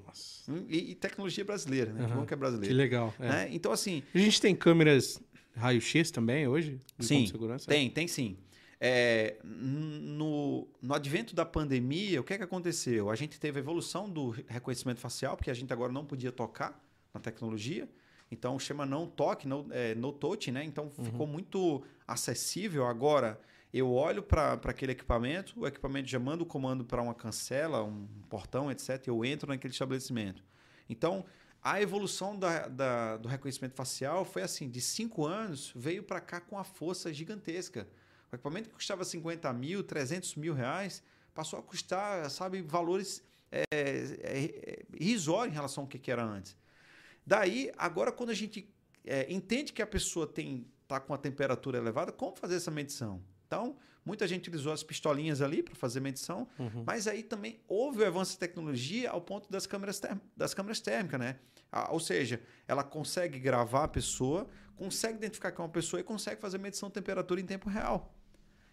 [0.49, 2.03] Hum, e, e, tecnologia brasileira, né?
[2.03, 2.09] Uhum.
[2.09, 2.73] Que bom que é brasileiro.
[2.73, 3.13] Que legal.
[3.19, 3.29] É.
[3.29, 3.49] Né?
[3.51, 4.05] Então, assim.
[4.15, 5.21] A gente tem câmeras
[5.57, 6.81] raio-x também hoje?
[7.01, 7.27] Sim.
[7.67, 8.37] Tem, tem sim.
[8.81, 13.11] É, no, no advento da pandemia, o que é que aconteceu?
[13.11, 16.81] A gente teve a evolução do reconhecimento facial, porque a gente agora não podia tocar
[17.13, 17.89] na tecnologia.
[18.31, 20.63] Então chama não toque, no, é, no touch, né?
[20.63, 21.05] Então uhum.
[21.05, 22.87] ficou muito acessível.
[22.87, 23.41] Agora
[23.73, 28.07] eu olho para aquele equipamento, o equipamento já manda o comando para uma cancela, um
[28.29, 29.07] portão, etc.
[29.07, 30.43] Eu entro naquele estabelecimento.
[30.89, 31.25] Então
[31.63, 36.41] a evolução da, da, do reconhecimento facial foi assim: de cinco anos veio para cá
[36.41, 37.89] com a força gigantesca.
[38.31, 41.03] O equipamento que custava 50 mil, 300 mil reais,
[41.35, 46.57] passou a custar, sabe, valores é, é, irrisórios em relação ao que, que era antes.
[47.27, 48.73] Daí, agora, quando a gente
[49.05, 53.21] é, entende que a pessoa tem está com a temperatura elevada, como fazer essa medição?
[53.47, 56.85] Então, muita gente utilizou as pistolinhas ali para fazer medição, uhum.
[56.87, 60.01] mas aí também houve o avanço de tecnologia ao ponto das câmeras,
[60.37, 61.37] das câmeras térmicas, né?
[61.91, 66.41] Ou seja, ela consegue gravar a pessoa, consegue identificar que é uma pessoa e consegue
[66.41, 68.15] fazer medição de temperatura em tempo real.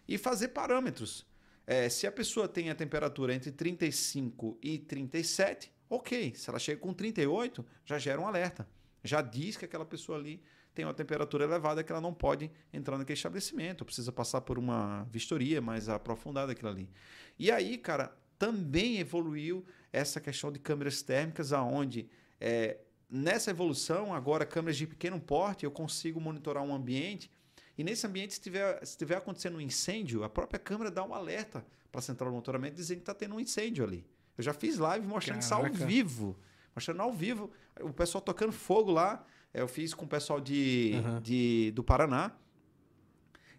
[0.06, 1.26] E fazer parâmetros.
[1.66, 6.80] É, se a pessoa tem a temperatura entre 35 e 37, Ok, se ela chega
[6.80, 8.66] com 38, já gera um alerta.
[9.02, 10.42] Já diz que aquela pessoa ali
[10.74, 15.04] tem uma temperatura elevada que ela não pode entrar naquele estabelecimento, precisa passar por uma
[15.10, 16.90] vistoria mais aprofundada aquilo ali.
[17.38, 22.08] E aí, cara, também evoluiu essa questão de câmeras térmicas, aonde
[22.40, 22.78] é,
[23.08, 27.30] nessa evolução, agora câmeras de pequeno porte, eu consigo monitorar um ambiente
[27.76, 31.12] e nesse ambiente, se estiver se tiver acontecendo um incêndio, a própria câmera dá um
[31.12, 34.06] alerta para a central de monitoramento dizendo que está tendo um incêndio ali.
[34.36, 35.68] Eu já fiz live mostrando Caraca.
[35.70, 36.38] isso ao vivo.
[36.74, 37.50] Mostrando ao vivo.
[37.80, 39.24] O pessoal tocando fogo lá.
[39.54, 41.20] É, eu fiz com o pessoal de, uhum.
[41.20, 42.32] de, do Paraná.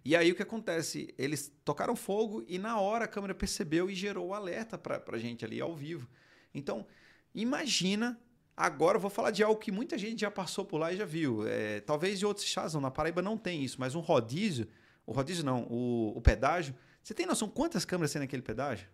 [0.03, 1.15] E aí o que acontece?
[1.17, 5.17] Eles tocaram fogo e na hora a câmera percebeu e gerou o alerta para a
[5.17, 6.07] gente ali ao vivo.
[6.53, 6.85] Então,
[7.33, 8.19] imagina.
[8.57, 11.03] Agora eu vou falar de algo que muita gente já passou por lá e já
[11.03, 11.45] viu.
[11.45, 14.65] É, talvez de outros estados, não, na Paraíba não tem isso, mas um rodízio,
[15.05, 16.73] o rodízio não, o, o pedágio.
[17.03, 18.87] Você tem noção quantas câmeras tem naquele pedágio?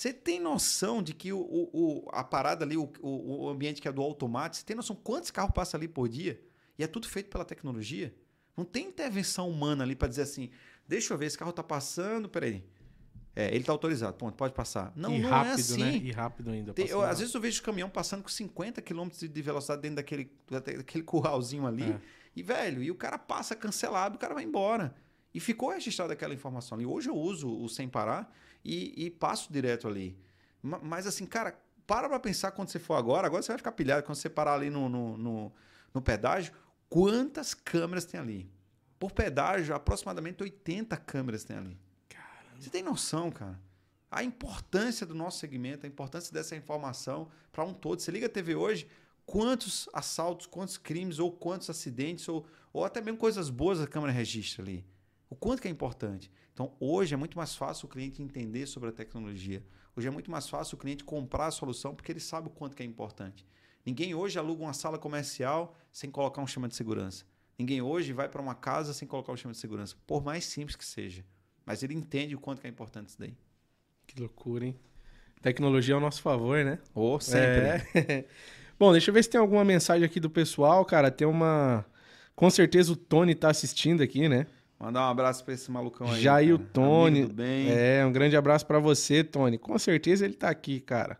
[0.00, 3.92] Você tem noção de que o, o, a parada ali, o, o ambiente que é
[3.92, 6.40] do automático, você tem noção quantos carros passam ali por dia?
[6.78, 8.14] E é tudo feito pela tecnologia?
[8.56, 10.48] Não tem intervenção humana ali para dizer assim,
[10.88, 12.64] deixa eu ver, esse carro está passando, peraí.
[13.36, 14.90] É, ele está autorizado, ponto, pode passar.
[14.96, 15.84] Não, e não é rápido, é assim.
[15.84, 15.96] Né?
[15.96, 16.72] E rápido ainda.
[16.72, 19.96] Tem, eu, às vezes eu vejo o caminhão passando com 50 km de velocidade dentro
[19.96, 21.92] daquele, daquele curralzinho ali.
[21.92, 22.00] É.
[22.34, 24.94] E, velho, e o cara passa cancelado, o cara vai embora.
[25.34, 26.86] E ficou registrada aquela informação ali.
[26.86, 28.34] Hoje eu uso o sem parar
[28.64, 30.16] e, e passo direto ali.
[30.62, 33.26] Mas assim, cara, para pra pensar quando você for agora.
[33.26, 35.52] Agora você vai ficar pilhado quando você parar ali no, no, no,
[35.92, 36.52] no pedágio.
[36.88, 38.50] Quantas câmeras tem ali?
[38.98, 41.78] Por pedágio, aproximadamente 80 câmeras tem ali.
[42.08, 42.60] Caramba.
[42.60, 43.58] Você tem noção, cara?
[44.10, 48.00] A importância do nosso segmento, a importância dessa informação para um todo.
[48.00, 48.86] Você liga a TV hoje,
[49.24, 54.12] quantos assaltos, quantos crimes, ou quantos acidentes, ou, ou até mesmo coisas boas a câmera
[54.12, 54.84] registra ali.
[55.28, 56.30] O quanto que é importante.
[56.60, 59.64] Então, hoje é muito mais fácil o cliente entender sobre a tecnologia.
[59.96, 62.76] Hoje é muito mais fácil o cliente comprar a solução porque ele sabe o quanto
[62.76, 63.46] que é importante.
[63.82, 67.24] Ninguém hoje aluga uma sala comercial sem colocar um sistema de segurança.
[67.58, 70.76] Ninguém hoje vai para uma casa sem colocar um sistema de segurança, por mais simples
[70.76, 71.24] que seja.
[71.64, 73.34] Mas ele entende o quanto que é importante isso daí.
[74.06, 74.78] Que loucura, hein?
[75.40, 76.78] Tecnologia ao nosso favor, né?
[76.94, 77.88] Ou oh, sempre.
[77.94, 78.26] É.
[78.78, 81.10] Bom, deixa eu ver se tem alguma mensagem aqui do pessoal, cara.
[81.10, 81.86] Tem uma.
[82.36, 84.46] Com certeza o Tony tá assistindo aqui, né?
[84.80, 86.22] Mandar um abraço para esse malucão aí.
[86.22, 87.26] Jair Tony.
[87.26, 87.68] bem.
[87.70, 89.58] É, um grande abraço para você, Tony.
[89.58, 91.18] Com certeza ele tá aqui, cara.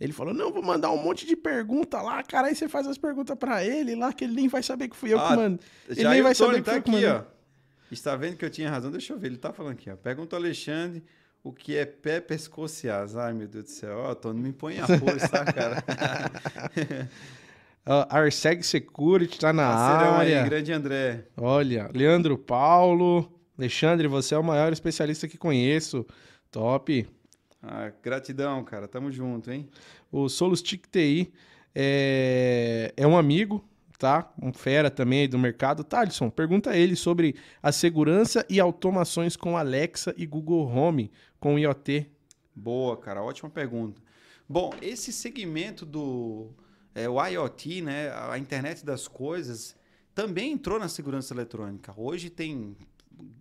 [0.00, 2.46] Ele falou: Não, vou mandar um monte de pergunta lá, cara.
[2.46, 5.12] Aí você faz as perguntas para ele lá, que ele nem vai saber que fui
[5.12, 5.60] eu ah, que mando.
[5.88, 7.22] Ele nem vai saber tá que aqui, ó.
[7.90, 8.92] Está vendo que eu tinha razão?
[8.92, 9.26] Deixa eu ver.
[9.26, 9.96] Ele tá falando aqui, ó.
[9.96, 11.02] Pergunta ao Alexandre
[11.42, 13.16] o que é pé pescocias.
[13.16, 13.98] Ai, meu Deus do céu.
[13.98, 15.82] Ó, Tony, me põe a força, tá, cara?
[17.90, 20.44] Uh, Arseg Security tá na área.
[20.44, 21.24] Aí, grande André.
[21.36, 23.28] Olha, Leandro Paulo.
[23.58, 26.06] Alexandre, você é o maior especialista que conheço.
[26.52, 27.08] Top.
[27.60, 28.86] Ah, gratidão, cara.
[28.86, 29.68] Tamo junto, hein?
[30.12, 31.32] O Solustic TI
[31.74, 33.68] é, é um amigo,
[33.98, 34.32] tá?
[34.40, 35.82] Um fera também do mercado.
[35.82, 41.10] Thalisson, pergunta a ele sobre a segurança e automações com Alexa e Google Home
[41.40, 42.06] com IoT.
[42.54, 43.20] Boa, cara.
[43.20, 44.00] Ótima pergunta.
[44.48, 46.54] Bom, esse segmento do
[46.94, 49.76] é, o IoT, né, a internet das coisas,
[50.14, 51.94] também entrou na segurança eletrônica.
[51.96, 52.76] Hoje tem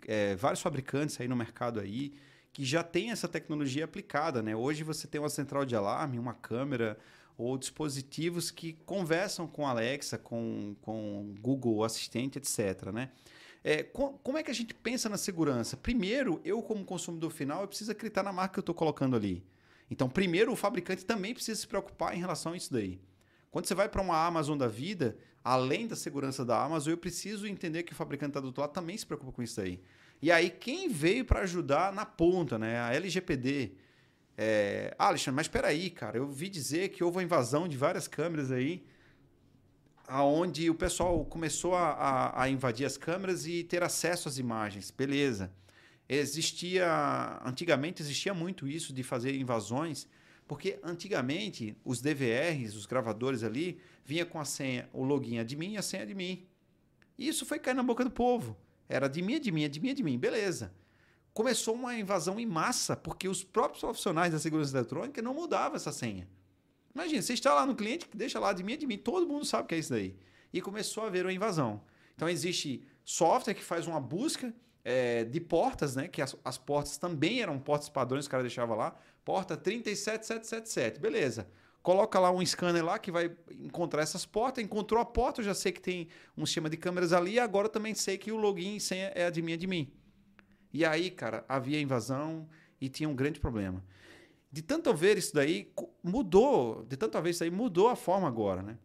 [0.07, 2.13] é, vários fabricantes aí no mercado aí
[2.51, 4.41] que já tem essa tecnologia aplicada.
[4.41, 4.55] Né?
[4.55, 6.97] Hoje você tem uma central de alarme, uma câmera,
[7.37, 12.91] ou dispositivos que conversam com Alexa, com, com Google Assistente, etc.
[12.91, 13.09] Né?
[13.63, 15.77] É, como é que a gente pensa na segurança?
[15.77, 19.43] Primeiro, eu como consumidor final, eu preciso acreditar na marca que eu estou colocando ali.
[19.89, 22.99] Então, primeiro, o fabricante também precisa se preocupar em relação a isso daí.
[23.51, 27.47] Quando você vai para uma Amazon da vida, além da segurança da Amazon, eu preciso
[27.47, 29.81] entender que o fabricante está do outro lado também se preocupa com isso aí.
[30.21, 32.79] E aí, quem veio para ajudar na ponta, né?
[32.79, 33.71] A LGPD,
[34.37, 36.17] é, ah, Alexandre, mas espera aí, cara.
[36.17, 38.85] Eu vi dizer que houve uma invasão de várias câmeras aí,
[40.07, 44.91] aonde o pessoal começou a, a, a invadir as câmeras e ter acesso às imagens.
[44.91, 45.51] Beleza.
[46.07, 50.07] Existia, antigamente existia muito isso de fazer invasões,
[50.49, 55.55] porque antigamente os DVRs, os gravadores ali, vinha com a senha, o login é de
[55.55, 56.45] mim e a senha é de mim.
[57.17, 58.57] E isso foi cair na boca do povo.
[58.89, 60.19] Era de mim, de mim, de mim, de mim.
[60.19, 60.73] Beleza
[61.39, 65.89] começou uma invasão em massa, porque os próprios profissionais da segurança eletrônica não mudavam essa
[65.89, 66.27] senha.
[66.93, 69.75] Imagina, você está lá no cliente, deixa lá de mim, todo mundo sabe o que
[69.75, 70.17] é isso daí.
[70.51, 71.81] E começou a haver uma invasão.
[72.13, 74.53] Então existe software que faz uma busca
[74.89, 76.07] é, de portas, né?
[76.07, 78.95] Que as, as, portas também eram portas padrões o cara deixava lá.
[79.23, 81.47] Porta 37777, beleza.
[81.83, 84.63] Coloca lá um scanner lá que vai encontrar essas portas.
[84.63, 87.39] Encontrou a porta, eu já sei que tem um sistema de câmeras ali.
[87.39, 89.87] Agora também sei que o login e senha é a de mim, é.
[90.73, 92.49] E aí, cara, havia invasão
[92.81, 93.83] e tinha um grande problema.
[94.51, 95.71] De tanto ver isso daí,
[96.03, 96.83] mudou.
[96.85, 98.77] De tanto ver isso daí, mudou a forma agora, né?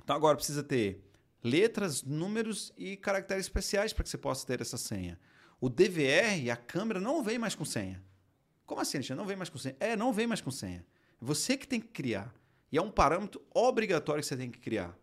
[0.00, 1.03] Então agora precisa ter
[1.44, 5.20] letras, números e caracteres especiais para que você possa ter essa senha.
[5.60, 8.02] O DVR, a câmera, não vem mais com senha.
[8.64, 9.20] Como assim, Alexandre?
[9.20, 9.76] Não vem mais com senha?
[9.78, 10.84] É, não vem mais com senha.
[11.20, 12.34] É você que tem que criar.
[12.72, 14.98] E é um parâmetro obrigatório que você tem que criar.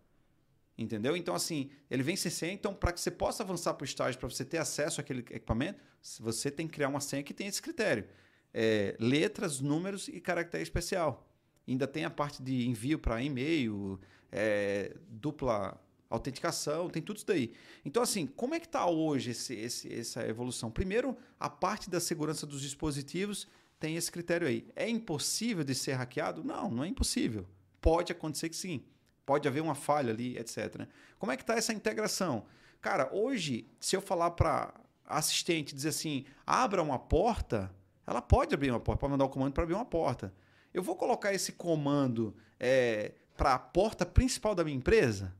[0.77, 1.15] Entendeu?
[1.15, 2.53] Então, assim, ele vem sem senha.
[2.53, 5.79] Então, para que você possa avançar para o estágio, para você ter acesso àquele equipamento,
[6.19, 8.07] você tem que criar uma senha que tem esse critério:
[8.51, 11.27] é, letras, números e caractere especial.
[11.67, 13.99] Ainda tem a parte de envio para e-mail,
[14.31, 15.79] é, dupla
[16.11, 17.53] autenticação, tem tudo isso daí.
[17.83, 20.69] Então, assim, como é que está hoje esse, esse, essa evolução?
[20.69, 23.47] Primeiro, a parte da segurança dos dispositivos
[23.79, 24.67] tem esse critério aí.
[24.75, 26.43] É impossível de ser hackeado?
[26.43, 27.47] Não, não é impossível.
[27.79, 28.83] Pode acontecer que sim.
[29.25, 30.75] Pode haver uma falha ali, etc.
[30.79, 30.87] Né?
[31.17, 32.45] Como é que está essa integração?
[32.81, 34.73] Cara, hoje, se eu falar para
[35.05, 37.73] assistente, dizer assim, abra uma porta,
[38.05, 40.33] ela pode abrir uma porta, pode mandar o comando para abrir uma porta.
[40.73, 45.33] Eu vou colocar esse comando é, para a porta principal da minha empresa?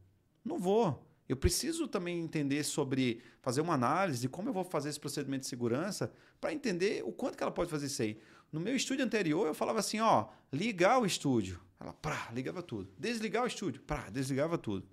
[0.44, 1.06] Não vou.
[1.28, 5.42] Eu preciso também entender sobre fazer uma análise de como eu vou fazer esse procedimento
[5.42, 6.12] de segurança
[6.42, 8.20] para entender o quanto que ela pode fazer isso aí.
[8.52, 11.62] No meu estúdio anterior, eu falava assim, ó, ligar o estúdio.
[11.80, 12.92] Ela, prá, ligava tudo.
[12.98, 14.86] Desligar o estúdio, prá, desligava tudo.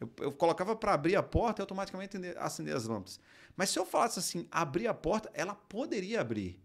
[0.00, 3.20] Eu, eu colocava para abrir a porta e automaticamente acender as lâmpadas.
[3.56, 6.60] Mas se eu falasse assim, abrir a porta, ela poderia abrir.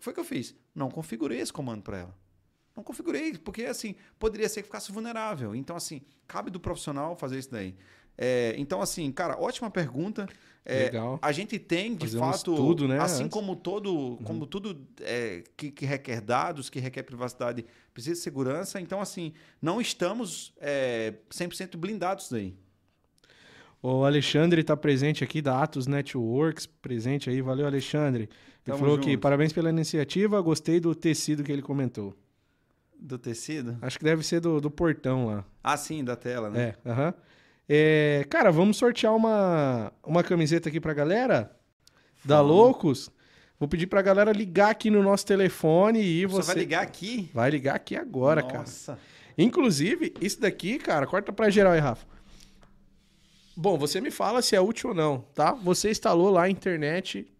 [0.00, 0.54] Foi o que eu fiz.
[0.74, 2.23] Não configurei esse comando para ela.
[2.76, 5.54] Não configurei, porque assim, poderia ser que ficasse vulnerável.
[5.54, 7.74] Então, assim, cabe do profissional fazer isso daí.
[8.16, 10.28] É, então, assim, cara, ótima pergunta.
[10.64, 11.18] É, Legal.
[11.20, 13.32] A gente tem, de Fazer fato, um estudo, né, assim antes.
[13.32, 14.16] como todo, uhum.
[14.24, 18.80] como tudo é, que, que, requer dados, que requer privacidade, precisa de segurança.
[18.80, 22.54] Então, assim, não estamos é, 100% blindados daí.
[23.82, 27.42] O Alexandre está presente aqui da Atos Networks, presente aí.
[27.42, 28.22] Valeu, Alexandre.
[28.22, 28.30] Ele
[28.64, 29.06] Tamo falou junto.
[29.06, 32.16] que parabéns pela iniciativa, gostei do tecido que ele comentou.
[33.04, 33.76] Do tecido?
[33.82, 35.44] Acho que deve ser do, do portão lá.
[35.62, 36.74] Ah, sim, da tela, né?
[36.84, 37.08] É, aham.
[37.08, 37.14] Uh -huh.
[37.68, 41.54] é, cara, vamos sortear uma, uma camiseta aqui pra galera
[42.24, 43.10] da Loucos.
[43.60, 46.46] Vou pedir pra galera ligar aqui no nosso telefone e você...
[46.46, 47.30] Você vai ligar aqui?
[47.34, 48.52] Vai ligar aqui agora, Nossa.
[48.52, 48.64] cara.
[48.64, 48.98] Nossa.
[49.36, 52.06] Inclusive, isso daqui, cara, corta pra geral aí, Rafa.
[53.54, 55.52] Bom, você me fala se é útil ou não, tá?
[55.52, 57.30] Você instalou lá a internet.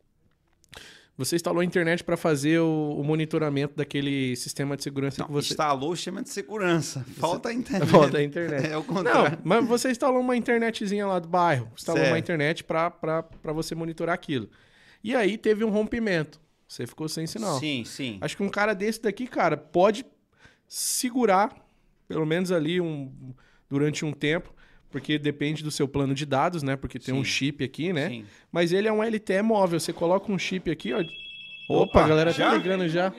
[1.16, 5.32] Você instalou a internet para fazer o, o, monitoramento daquele sistema de segurança não, que
[5.32, 5.52] você.
[5.52, 7.04] Instalou o sistema de segurança.
[7.16, 7.86] Falta a internet.
[7.90, 8.66] Falta a internet.
[8.66, 9.30] é o contrário.
[9.30, 11.70] Não, mas você instalou uma internetzinha lá do bairro.
[11.76, 12.12] Instalou certo.
[12.12, 14.48] uma internet para você monitorar aquilo.
[15.04, 16.40] E aí teve um rompimento.
[16.66, 17.60] Você ficou sem sinal.
[17.60, 18.18] Sim, sim.
[18.20, 20.04] Acho que um cara desse daqui, cara, pode
[20.66, 21.54] segurar,
[22.08, 23.12] pelo menos ali um,
[23.68, 24.53] durante um tempo,
[24.94, 26.76] porque depende do seu plano de dados, né?
[26.76, 27.20] Porque tem Sim.
[27.20, 28.10] um chip aqui, né?
[28.10, 28.26] Sim.
[28.52, 29.80] Mas ele é um LTE móvel.
[29.80, 31.00] Você coloca um chip aqui, ó.
[31.68, 32.50] Opa, Opa a galera tá já?
[32.50, 33.12] tá ligando já.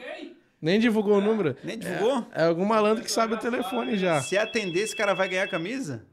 [0.61, 1.53] Nem divulgou o número.
[1.61, 2.25] Nem divulgou?
[2.31, 4.21] É, é, algum malandro que sabe o telefone já.
[4.21, 6.05] Se atender, esse cara vai ganhar a camisa?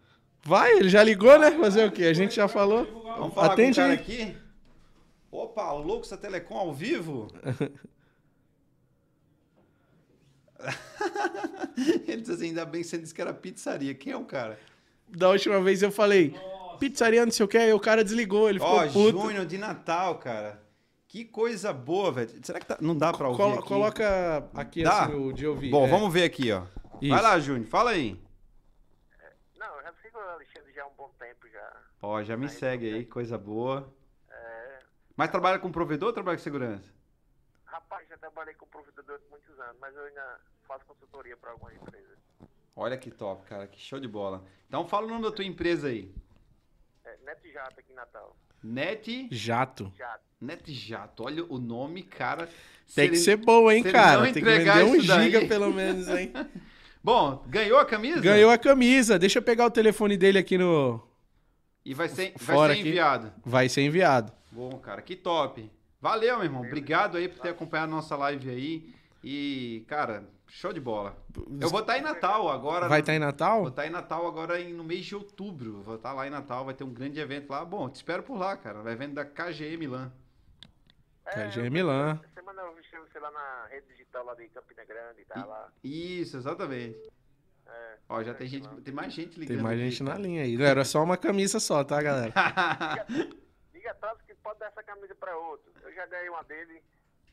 [0.43, 1.53] Vai, ele já ligou, né?
[1.53, 2.07] Fazer o quê?
[2.07, 2.85] A gente já falou.
[3.17, 4.37] Vamos falar Atende com o cara aqui.
[5.31, 7.29] Opa, o Loucos da Telecom ao vivo?
[12.09, 13.95] ele diz assim, ainda bem que você disse que era pizzaria.
[13.95, 14.59] Quem é o cara?
[15.17, 16.79] Da última vez eu falei, Nossa.
[16.79, 19.21] pizzaria não sei o que, aí o cara desligou, ele ficou oh, puto.
[19.21, 20.63] junho de Natal, cara.
[21.07, 22.31] Que coisa boa, velho.
[22.43, 22.79] Será que tá...
[22.81, 23.69] não dá pra ouvir Colo aqui?
[23.69, 25.05] Coloca aqui, dá?
[25.05, 25.71] assim, o de ouvir.
[25.71, 25.91] Bom, é.
[25.91, 26.65] vamos ver aqui, ó.
[27.03, 27.13] Isso.
[27.13, 28.19] Vai lá, Júnior, fala aí.
[29.59, 31.73] Não, eu já sigo o Alexandre já há um bom tempo já.
[32.01, 33.93] Ó, já me aí, segue aí, coisa boa.
[34.31, 34.79] É...
[35.15, 36.91] Mas trabalha com provedor ou trabalha com segurança?
[37.67, 41.75] Rapaz, já trabalhei com provedor durante muitos anos, mas eu ainda faço consultoria para algumas
[41.75, 42.19] empresas.
[42.75, 44.45] Olha que top, cara, que show de bola.
[44.67, 46.11] Então fala o nome da tua empresa aí.
[47.05, 48.37] É, Net Jato aqui em Natal.
[48.63, 49.93] Net Jato.
[49.97, 50.25] Jato.
[50.41, 51.25] Net Jato.
[51.25, 52.49] Olha o nome, cara.
[52.95, 54.23] Tem que ele, ser bom, hein, cara.
[54.23, 56.33] Tem que vender um giga pelo menos, hein.
[57.03, 58.21] bom, ganhou a camisa?
[58.21, 59.19] Ganhou a camisa.
[59.19, 61.01] Deixa eu pegar o telefone dele aqui no.
[61.85, 63.27] E vai ser, vai ser enviado.
[63.29, 63.41] Aqui.
[63.45, 64.33] Vai ser enviado.
[64.51, 65.71] Bom, cara, que top.
[66.01, 66.63] Valeu, meu irmão.
[66.63, 68.95] Obrigado aí por ter acompanhado a nossa live aí.
[69.23, 71.17] E, cara, Show de bola.
[71.59, 72.87] Eu vou estar tá em Natal agora.
[72.87, 73.61] Vai estar tá em Natal?
[73.61, 75.81] Vou estar tá em Natal agora no mês de outubro.
[75.83, 77.65] Vou estar lá em Natal, vai ter um grande evento lá.
[77.65, 78.83] Bom, te espero por lá, cara.
[78.83, 80.13] Vai evento da KGE Milan.
[81.25, 82.21] É, KGE Milan.
[82.35, 85.73] Semana eu vi você lá na rede digital lá de Campina Grande, tá lá.
[85.83, 87.11] Isso, exatamente.
[87.67, 89.57] É, Ó, já tem gente, tem mais gente ligando.
[89.57, 90.19] Tem mais aqui, gente cara.
[90.19, 90.59] na linha aí.
[90.59, 92.35] Não era só uma camisa só, tá, galera?
[93.09, 93.37] diga,
[93.73, 95.73] diga atrás que pode dar essa camisa para outro.
[95.83, 96.83] Eu já dei uma dele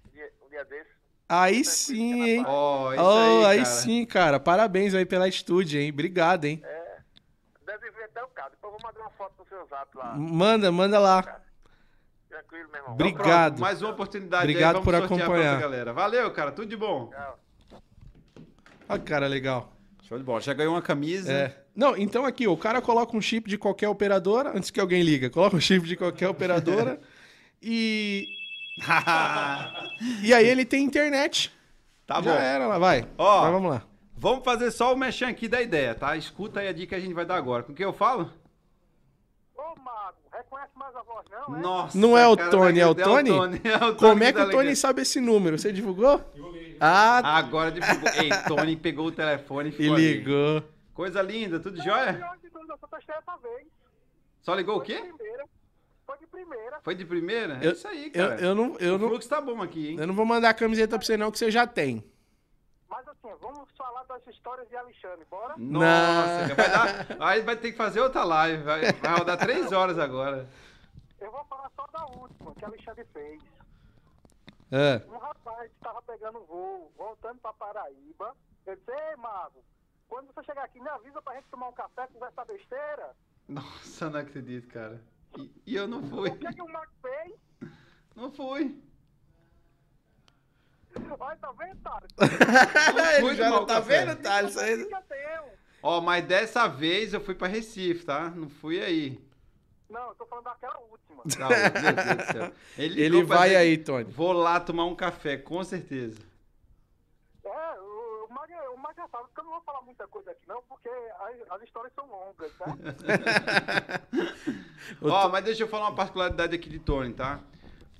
[0.05, 0.98] um dia, um dia desse.
[1.29, 2.45] Aí sim, hein?
[2.47, 4.39] Oh, oh, aí, aí sim, cara.
[4.39, 5.91] Parabéns aí pela estúdio, hein?
[5.91, 6.59] Obrigado, hein?
[6.63, 6.97] É.
[7.67, 8.49] Deve ver até o carro.
[8.49, 10.15] Depois eu vou mandar uma foto no seu zap lá.
[10.15, 11.39] Manda, manda lá.
[12.27, 12.93] Tranquilo, meu irmão.
[12.93, 13.53] Obrigado.
[13.53, 14.83] Então, mais uma oportunidade Obrigado aí.
[14.83, 15.59] por acompanhar.
[15.59, 15.93] galera.
[15.93, 16.51] Valeu, cara.
[16.51, 17.11] Tudo de bom.
[17.11, 17.39] Tchau.
[18.89, 19.71] Olha, cara, legal.
[20.01, 20.41] Show de bola.
[20.41, 21.31] Já ganhou uma camisa.
[21.31, 21.63] É.
[21.75, 25.29] Não, então aqui, o cara coloca um chip de qualquer operadora, antes que alguém liga,
[25.29, 26.99] coloca um chip de qualquer operadora
[27.61, 28.38] e.
[30.23, 31.51] e aí ele tem internet.
[32.05, 32.39] Tá Já bom.
[32.39, 33.07] era lá, vai.
[33.17, 33.83] Ó, Mas vamos lá.
[34.17, 36.17] Vamos fazer só o mexão aqui da ideia, tá?
[36.17, 37.63] Escuta aí a dica que a gente vai dar agora.
[37.63, 38.29] Com o que eu falo?
[39.55, 41.55] Ô, Mago, reconhece mais a voz, não?
[41.55, 41.59] É?
[41.61, 43.29] Nossa, Não é o Tony, é o é Tony?
[43.29, 45.57] É o Tony Como é que o Tony sabe esse número?
[45.57, 46.21] Você divulgou?
[46.33, 46.75] Divulguei.
[46.81, 48.09] Ah, Agora divulgou.
[48.15, 50.13] Ei, Tony pegou o telefone e e ficou ali.
[50.15, 50.63] ligou.
[50.93, 52.19] Coisa linda, tudo jóia?
[54.41, 55.13] Só ligou o quê?
[56.09, 56.81] Foi de primeira.
[56.81, 57.59] Foi de primeira?
[57.61, 58.41] Eu- é isso aí, Eu, cara.
[58.41, 59.97] eu, não, eu, o não, fluxo tá bom aqui, hein?
[59.99, 62.03] eu não vou mandar a camiseta pra você, não, que você já tem.
[62.89, 65.53] Mas assim, vamos falar das histórias de Alexandre, bora?
[65.55, 66.55] Nossa, Não.
[66.55, 67.17] vai dar.
[67.19, 68.63] Aí vai ter que fazer outra live.
[68.63, 70.49] Vai, vai rodar três horas agora.
[71.21, 73.39] Eu vou falar só da última que Alexandre fez.
[74.71, 75.01] É.
[75.07, 78.35] Um rapaz estava pegando voo, voltando para Paraíba.
[78.65, 79.63] Eu disse, ei, Mago,
[80.07, 83.15] quando você chegar aqui, me avisa pra gente tomar um café, conversar besteira.
[83.47, 84.99] Nossa, não acredito, cara.
[85.37, 86.29] E, e eu não fui.
[86.29, 87.71] O que, que o Mago fez?
[88.15, 88.81] Não fui.
[91.19, 92.11] Olha, tá vendo, Thales?
[93.19, 94.05] fui Ele já não tá café.
[94.05, 94.57] vendo, Thales?
[94.57, 94.89] Aí-.
[95.81, 98.29] Ó, mas dessa vez eu fui pra Recife, tá?
[98.31, 99.19] Não fui aí.
[99.89, 101.23] Não, eu tô falando daquela última.
[101.39, 102.53] Não, meu Deus do céu.
[102.77, 104.11] Ele, Ele vai aí, Tony.
[104.11, 106.19] Vou lá tomar um café, com certeza.
[109.11, 110.47] O, o Mago, o Mago já sabe, porque eu não vou falar muita coisa aqui
[110.47, 112.65] não, porque as, as histórias são longas, tá?
[115.01, 117.39] Ó, mas deixa eu falar uma particularidade aqui de Tony, tá?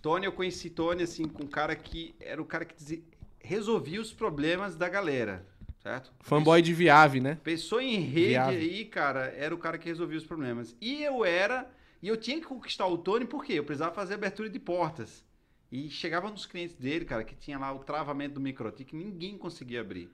[0.01, 3.01] Tony, eu conheci Tony, assim, com um cara que era o cara que dizia-
[3.39, 5.45] resolvia os problemas da galera,
[5.81, 6.11] certo?
[6.21, 7.37] Fanboy de Viave, né?
[7.43, 8.59] Pessoa em rede Viável.
[8.59, 10.75] aí, cara, era o cara que resolvia os problemas.
[10.79, 11.69] E eu era,
[12.01, 15.25] e eu tinha que conquistar o Tony porque eu precisava fazer abertura de portas.
[15.71, 19.81] E chegava nos clientes dele, cara, que tinha lá o travamento do microtik, ninguém conseguia
[19.81, 20.09] abrir.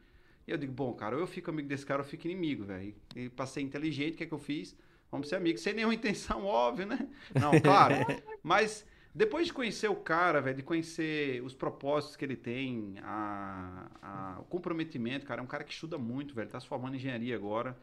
[0.48, 2.64] E eu digo, bom, cara, ou eu fico amigo desse cara ou eu fico inimigo,
[2.66, 2.96] velho.
[3.16, 4.76] E pra ser inteligente, o que é que eu fiz?
[5.12, 7.10] Vamos ser amigos, sem nenhuma intenção, óbvio, né?
[7.38, 8.04] Não, claro.
[8.44, 13.90] Mas depois de conhecer o cara, velho, de conhecer os propósitos que ele tem, a,
[14.02, 16.98] a- o comprometimento, cara, é um cara que estuda muito, velho, tá se formando em
[16.98, 17.76] engenharia agora.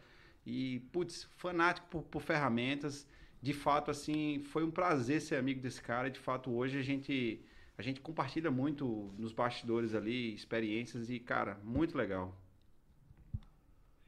[0.47, 3.07] E, putz, fanático por, por ferramentas.
[3.41, 6.11] De fato, assim, foi um prazer ser amigo desse cara.
[6.11, 7.41] De fato, hoje a gente,
[7.77, 12.37] a gente compartilha muito nos bastidores ali, experiências e, cara, muito legal.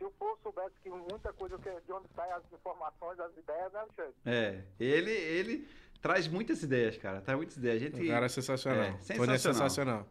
[0.05, 3.73] Se o povo soubesse que muita coisa que, de onde saem as informações, as ideias,
[3.73, 4.15] né, Alexandre?
[4.27, 5.69] É, ele, ele
[6.03, 7.23] traz muitas ideias, cara.
[7.23, 7.77] Traz muitas ideias.
[7.77, 8.83] A gente, O cara é sensacional.
[8.83, 10.07] É, Tony é sensacional.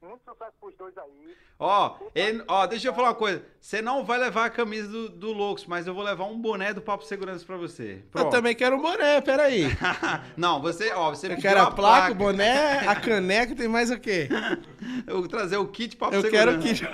[0.00, 1.36] Muito sucesso pros dois aí.
[1.58, 3.44] Ó, ele- ó, deixa eu falar uma coisa.
[3.60, 6.72] Você não vai levar a camisa do, do Loucos, mas eu vou levar um boné
[6.72, 8.02] do Papo Segurança pra você.
[8.04, 8.30] Eu Pronto.
[8.30, 9.64] também quero um boné, peraí.
[10.36, 12.14] não, você, ó, você Eu pediu quero a placa, o placa.
[12.14, 14.28] boné, a caneca, tem mais o quê?
[15.06, 16.58] Eu vou trazer o kit Papo Eu Segurança.
[16.58, 16.90] quero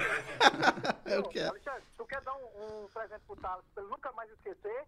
[1.06, 1.10] que.
[1.12, 1.50] Eu Ô, quero.
[1.50, 4.84] Alexandre, tu quer dar um, um presente pro Thales pra ele nunca mais esquecer?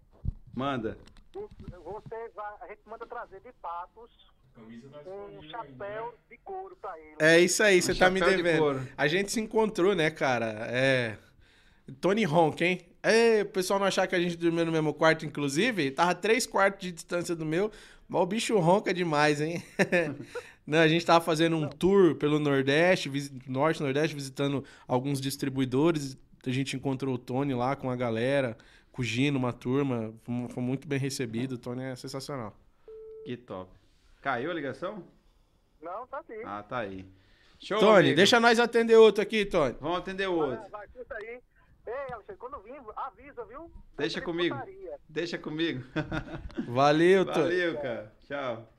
[0.55, 0.97] Manda.
[1.34, 4.10] Você vai, a gente manda trazer de patos
[4.56, 6.12] Camisa tá um disponível chapéu ainda, né?
[6.30, 7.16] de couro pra ele.
[7.18, 8.58] É isso aí, você Um tá me de devendo.
[8.58, 8.88] couro.
[8.96, 10.66] A gente se encontrou, né, cara?
[10.70, 11.16] É.
[12.00, 12.80] Tony Honk, hein?
[13.02, 15.92] É, o pessoal não achar que a gente dormiu no mesmo quarto, inclusive.
[15.92, 17.70] Tava três quartos de distância do meu,
[18.08, 19.62] mas o bicho ronca demais, hein?
[20.66, 23.08] Não, a gente tava fazendo um tour pelo Nordeste,
[23.46, 26.18] Norte Nordeste, visitando alguns distribuidores.
[26.44, 28.56] A gente encontrou o Tony lá com a galera,
[28.90, 30.12] com o Gino, uma turma.
[30.48, 31.52] Foi muito bem recebido.
[31.52, 32.52] O Tony é sensacional.
[33.24, 33.70] Que top.
[34.26, 35.04] Caiu a ligação?
[35.80, 36.42] Não, tá aqui.
[36.44, 37.06] Ah, tá aí.
[37.60, 38.16] Show, Tony, amigo.
[38.16, 39.76] deixa nós atender outro aqui, Tony.
[39.80, 40.68] Vamos atender o outro.
[40.68, 41.38] Vai, curta aí.
[41.86, 43.70] Ei, Alexandre, quando vir, avisa, viu?
[43.96, 44.56] Deixa comigo.
[44.56, 44.98] putaria.
[45.08, 45.84] Deixa comigo.
[46.66, 47.36] Valeu, Tony.
[47.44, 48.12] Valeu, cara.
[48.26, 48.72] Tchau.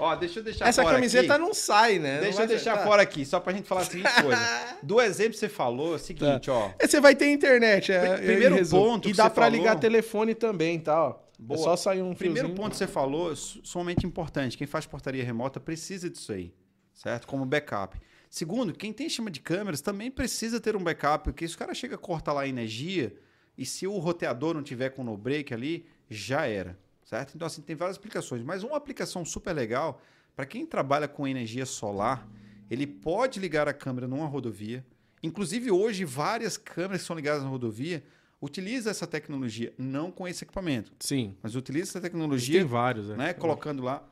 [0.00, 1.42] Ó, deixa eu deixar Essa fora camiseta aqui.
[1.44, 2.18] não sai, né?
[2.18, 4.40] Deixa vai eu deixar fora aqui, só pra gente falar a seguinte coisa.
[4.82, 6.72] Do exemplo que você falou, é o seguinte, ó.
[6.80, 7.92] É, Você vai ter internet.
[7.92, 11.00] É, Pri- primeiro ponto E que dá você pra falou- ligar telefone também, tá?
[11.10, 11.23] Ó.
[11.38, 11.58] Boa.
[11.58, 12.56] É só sair um Primeiro fiozinho.
[12.56, 14.56] ponto que você falou, é sumamente importante.
[14.56, 16.54] Quem faz portaria remota precisa disso aí,
[16.92, 17.26] certo?
[17.26, 18.00] Como backup.
[18.30, 21.74] Segundo, quem tem chama de câmeras também precisa ter um backup, porque se o cara
[21.74, 23.16] chega a cortar lá a energia
[23.56, 27.34] e se o roteador não tiver com no break ali, já era, certo?
[27.34, 30.00] Então assim, tem várias aplicações, mas uma aplicação super legal
[30.34, 32.28] para quem trabalha com energia solar,
[32.68, 34.84] ele pode ligar a câmera numa rodovia.
[35.22, 38.02] Inclusive hoje várias câmeras que são ligadas na rodovia
[38.44, 41.34] utilizam essa tecnologia, não com esse equipamento, Sim.
[41.42, 43.16] mas utiliza essa Tem tecnologia vários, né?
[43.16, 44.06] né, colocando lá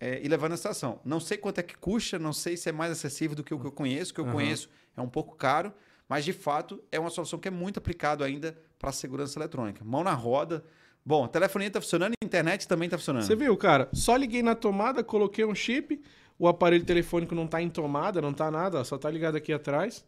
[0.00, 0.98] é, e levando na estação.
[1.04, 3.60] Não sei quanto é que custa, não sei se é mais acessível do que o
[3.60, 4.10] que eu conheço.
[4.10, 4.34] O que eu Aham.
[4.34, 5.72] conheço é um pouco caro,
[6.08, 9.84] mas de fato é uma solução que é muito aplicado ainda para a segurança eletrônica.
[9.84, 10.64] Mão na roda.
[11.04, 13.22] Bom, a telefonia está funcionando e a internet também está funcionando.
[13.22, 13.88] Você viu, cara?
[13.92, 16.02] Só liguei na tomada, coloquei um chip,
[16.36, 19.52] o aparelho telefônico não tá em tomada, não tá nada, ó, só tá ligado aqui
[19.52, 20.04] atrás.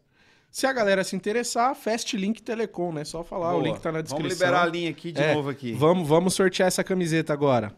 [0.51, 3.03] Se a galera se interessar, Fast Link Telecom, né?
[3.05, 3.63] Só falar, o Boa.
[3.67, 4.27] link tá na descrição.
[4.29, 5.73] Vamos liberar a linha aqui de É, novo aqui.
[5.73, 7.71] Vamos, vamos sortear essa camiseta agora.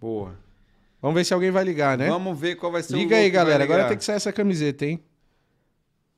[0.00, 0.34] Boa.
[1.00, 2.08] Vamos ver se alguém vai ligar, né?
[2.08, 3.64] Vamos ver qual vai ser o Liga aí, galera.
[3.64, 5.00] Agora tem que sair essa camiseta, hein?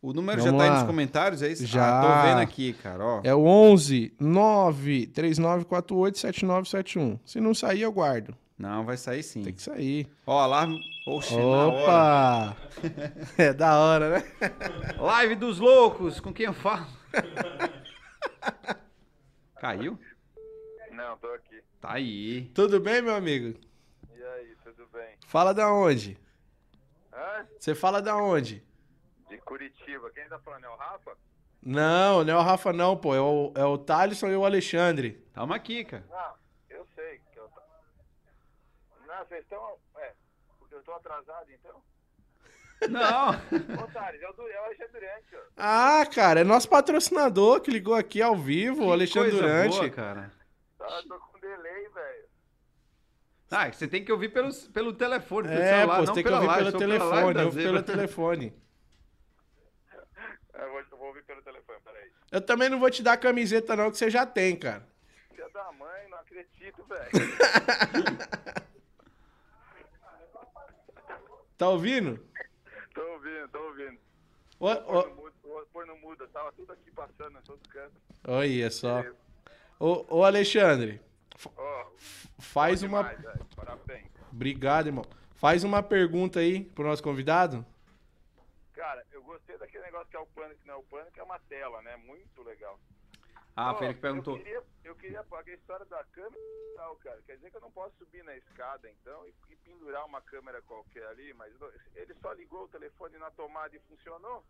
[0.03, 1.67] O número Vamos já tá aí nos comentários, é isso?
[1.67, 2.01] Já.
[2.01, 3.21] Ah, tô vendo aqui, cara, ó.
[3.23, 7.21] É o 11 9 3948 7971.
[7.25, 8.35] Se não sair, eu guardo.
[8.61, 9.43] Não, vai sair sim.
[9.43, 10.07] Tem que sair.
[10.27, 10.79] Ó, alarme.
[11.07, 11.69] Oxe, na hora.
[11.69, 12.57] Opa!
[13.43, 14.25] é da hora, né?
[14.99, 16.87] Live dos loucos, com quem eu falo?
[19.59, 19.99] Caiu?
[20.93, 21.63] Não, tô aqui.
[21.81, 22.51] Tá aí.
[22.55, 23.59] Tudo bem, meu amigo?
[24.15, 25.17] E aí, tudo bem?
[25.27, 26.19] Fala da onde?
[27.11, 27.47] Hã?
[27.59, 28.63] Você fala da onde?
[29.31, 30.11] De Curitiba.
[30.11, 31.17] Quem tá falando é o Rafa?
[31.63, 33.15] Não, não é o Rafa, não, pô.
[33.15, 35.13] É o, é o Thalisson e o Alexandre.
[35.33, 36.05] Tamo aqui, cara.
[36.11, 37.61] Não, eu sei que eu tô...
[39.07, 39.77] Não, vocês estão...
[39.99, 40.13] É,
[40.59, 41.81] porque eu tô atrasado, então?
[42.89, 43.31] Não.
[43.85, 45.39] Ô, Thales, é o, é o Alexandre Durante, ó.
[45.57, 49.77] Ah, cara, é nosso patrocinador que ligou aqui ao vivo, o Alexandre coisa Durante.
[49.77, 50.33] boa, cara.
[50.79, 52.25] Tá, tô com delay, velho.
[53.53, 56.25] Ah, você tem que ouvir pelo, pelo telefone, pelo É, celular, pô, você não tem
[56.25, 58.63] que ouvir live, pelo telefone, da ouve pelo telefone.
[60.55, 62.11] É, Eu vou, eu vou ouvir pelo telefone, peraí.
[62.33, 64.89] Eu também não vou te dar camiseta, não, que você já tem, cara.
[65.29, 67.11] Filha da mãe, não acredito, velho.
[71.61, 72.19] Tá ouvindo?
[72.95, 74.01] tô ouvindo, tô ouvindo.
[74.59, 75.33] No mudo,
[75.71, 76.27] pôr- no mudo.
[76.29, 78.01] Tava tudo aqui passando os cantos.
[78.27, 79.05] olha só.
[79.79, 81.03] Ô, ô, Alexandre,
[81.55, 81.87] Ó,
[82.39, 83.03] faz uma.
[83.13, 83.39] demais.
[83.55, 84.07] Parabéns.
[84.33, 85.05] Obrigado, irmão.
[85.35, 87.63] Faz uma pergunta aí pro nosso convidado.
[88.73, 91.39] Cara, eu gostei daquele negócio que é o pânico, não é o pânico, é uma
[91.41, 91.95] tela, né?
[91.99, 92.81] Muito legal.
[93.57, 94.37] Ah, Ó, foi ele que perguntou.
[94.37, 97.21] Eu queria, eu queria pô, a história da câmera e tal, cara.
[97.27, 100.63] Quer dizer que eu não posso subir na escada, então, e, e pendurar uma câmera
[100.63, 104.45] qualquer ali, mas não- ele só ligou o telefone na tomada e funcionou?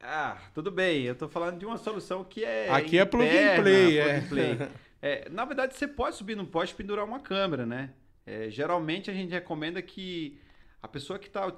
[0.00, 1.02] Ah, tudo bem.
[1.04, 2.68] Eu tô falando de uma solução que é.
[2.70, 4.16] Aqui é plug and interna, play, plug é.
[4.16, 4.68] and play.
[5.00, 7.94] É, Na verdade, você pode subir no poste e pendurar uma câmera, né?
[8.26, 10.40] É, geralmente a gente recomenda que
[10.82, 11.52] a pessoa que está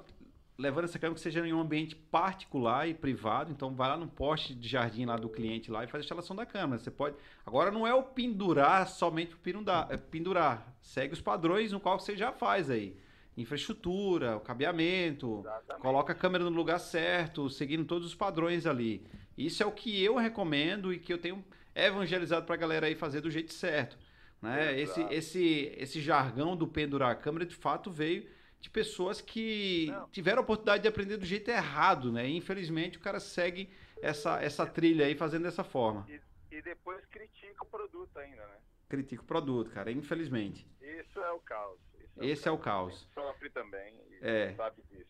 [0.61, 3.51] levando essa câmera que seja em um ambiente particular e privado.
[3.51, 6.35] Então, vai lá no poste de jardim lá do cliente lá e faz a instalação
[6.35, 6.79] da câmera.
[6.79, 7.15] Você pode.
[7.45, 10.73] Agora, não é o pendurar somente o pendurar, é pendurar.
[10.81, 12.95] Segue os padrões no qual você já faz aí.
[13.35, 15.81] Infraestrutura, o cabeamento, Exatamente.
[15.81, 19.03] coloca a câmera no lugar certo, seguindo todos os padrões ali.
[19.37, 21.43] Isso é o que eu recomendo e que eu tenho
[21.73, 23.97] evangelizado para a galera aí fazer do jeito certo.
[24.41, 24.79] Né?
[24.79, 28.27] Esse, esse, esse jargão do pendurar a câmera, de fato, veio
[28.61, 30.07] de pessoas que Não.
[30.09, 32.27] tiveram a oportunidade de aprender do jeito errado, né?
[32.27, 33.69] E, infelizmente, o cara segue
[34.01, 36.07] essa, essa trilha aí fazendo dessa forma.
[36.51, 38.55] E depois critica o produto ainda, né?
[38.87, 40.67] Critica o produto, cara, infelizmente.
[40.81, 41.79] Isso é o caos.
[41.99, 43.07] Isso Esse é o caos.
[43.13, 44.53] Sofre também e É.
[44.55, 45.09] sabe disso.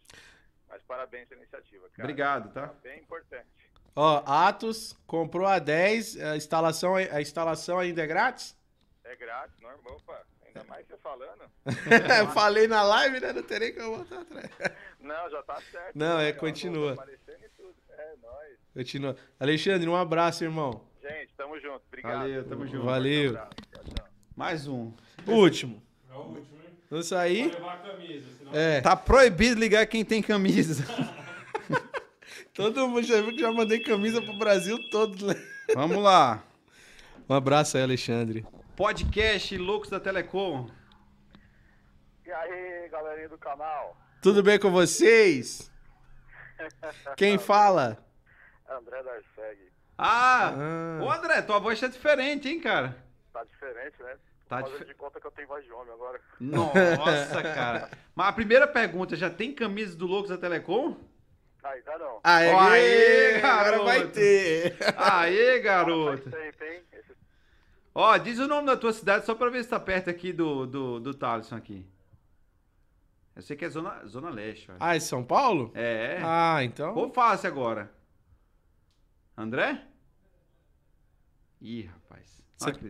[0.70, 2.04] Mas parabéns pela iniciativa, cara.
[2.08, 2.68] Obrigado, tá?
[2.82, 3.48] Bem importante.
[3.94, 8.58] Ó, Atos comprou a 10, a instalação, a instalação ainda é grátis?
[9.04, 9.98] É grátis, normal.
[9.98, 10.26] Opa,
[10.56, 11.42] ainda mais você falando.
[12.34, 13.34] Falei na live, né?
[13.34, 14.50] Não tem nem como voltar atrás.
[15.00, 15.92] Não, já tá certo.
[15.96, 16.94] Não, é, Ó, continua.
[16.94, 17.74] aparecendo tudo.
[17.90, 18.58] É, nóis.
[18.74, 19.16] Continua.
[19.40, 20.84] Alexandre, um abraço, irmão.
[21.02, 21.82] Gente, tamo junto.
[21.88, 22.20] Obrigado.
[22.20, 22.86] Valeu, tamo junto.
[22.86, 23.38] Valeu.
[24.36, 24.92] Mais um.
[25.26, 25.82] Último.
[26.10, 26.78] É o último, hein?
[26.90, 27.52] Não sair.
[27.52, 28.52] Levar a camisa, senão...
[28.54, 28.82] É.
[28.82, 30.86] Tá proibido ligar quem tem camisa.
[32.54, 35.26] Todo mundo já viu que já mandei camisa pro Brasil todo.
[35.28, 35.36] né?
[35.74, 36.44] Vamos lá.
[37.28, 38.46] Um abraço aí, Alexandre.
[38.86, 40.68] Podcast Loucos da Telecom.
[42.26, 43.96] E aí, galerinha do canal?
[44.24, 45.72] Tudo bem com vocês?
[47.16, 48.04] Quem fala?
[48.68, 49.12] André da.
[50.00, 51.00] Ah, Ah.
[51.04, 52.98] ô André, tua voz tá diferente, hein, cara?
[53.32, 54.16] Tá diferente, né?
[54.50, 56.20] Tá Fazendo dif- de conta que eu tenho voz de homem agora.
[56.40, 57.88] Nossa, cara.
[58.16, 60.98] Mas a primeira pergunta, já tem camisa do Loucos da Telecom?
[61.64, 62.20] Ainda não.
[62.24, 63.86] Aê, Aê, agora garoto.
[63.86, 64.76] vai ter.
[64.98, 66.32] Aê, Faz garoto.
[66.32, 66.82] tempo, hein?
[67.94, 70.66] Ó, diz o nome da tua cidade só pra ver se tá perto aqui do,
[70.66, 71.86] do, do Thaleson aqui.
[73.36, 74.76] Eu sei que é Zona, zona Leste, ó.
[74.80, 75.72] Ah, é São Paulo?
[75.74, 76.20] É.
[76.24, 76.96] Ah, então.
[76.96, 77.92] Ou fácil agora.
[79.38, 79.82] André?
[81.62, 82.42] Ih, rapaz.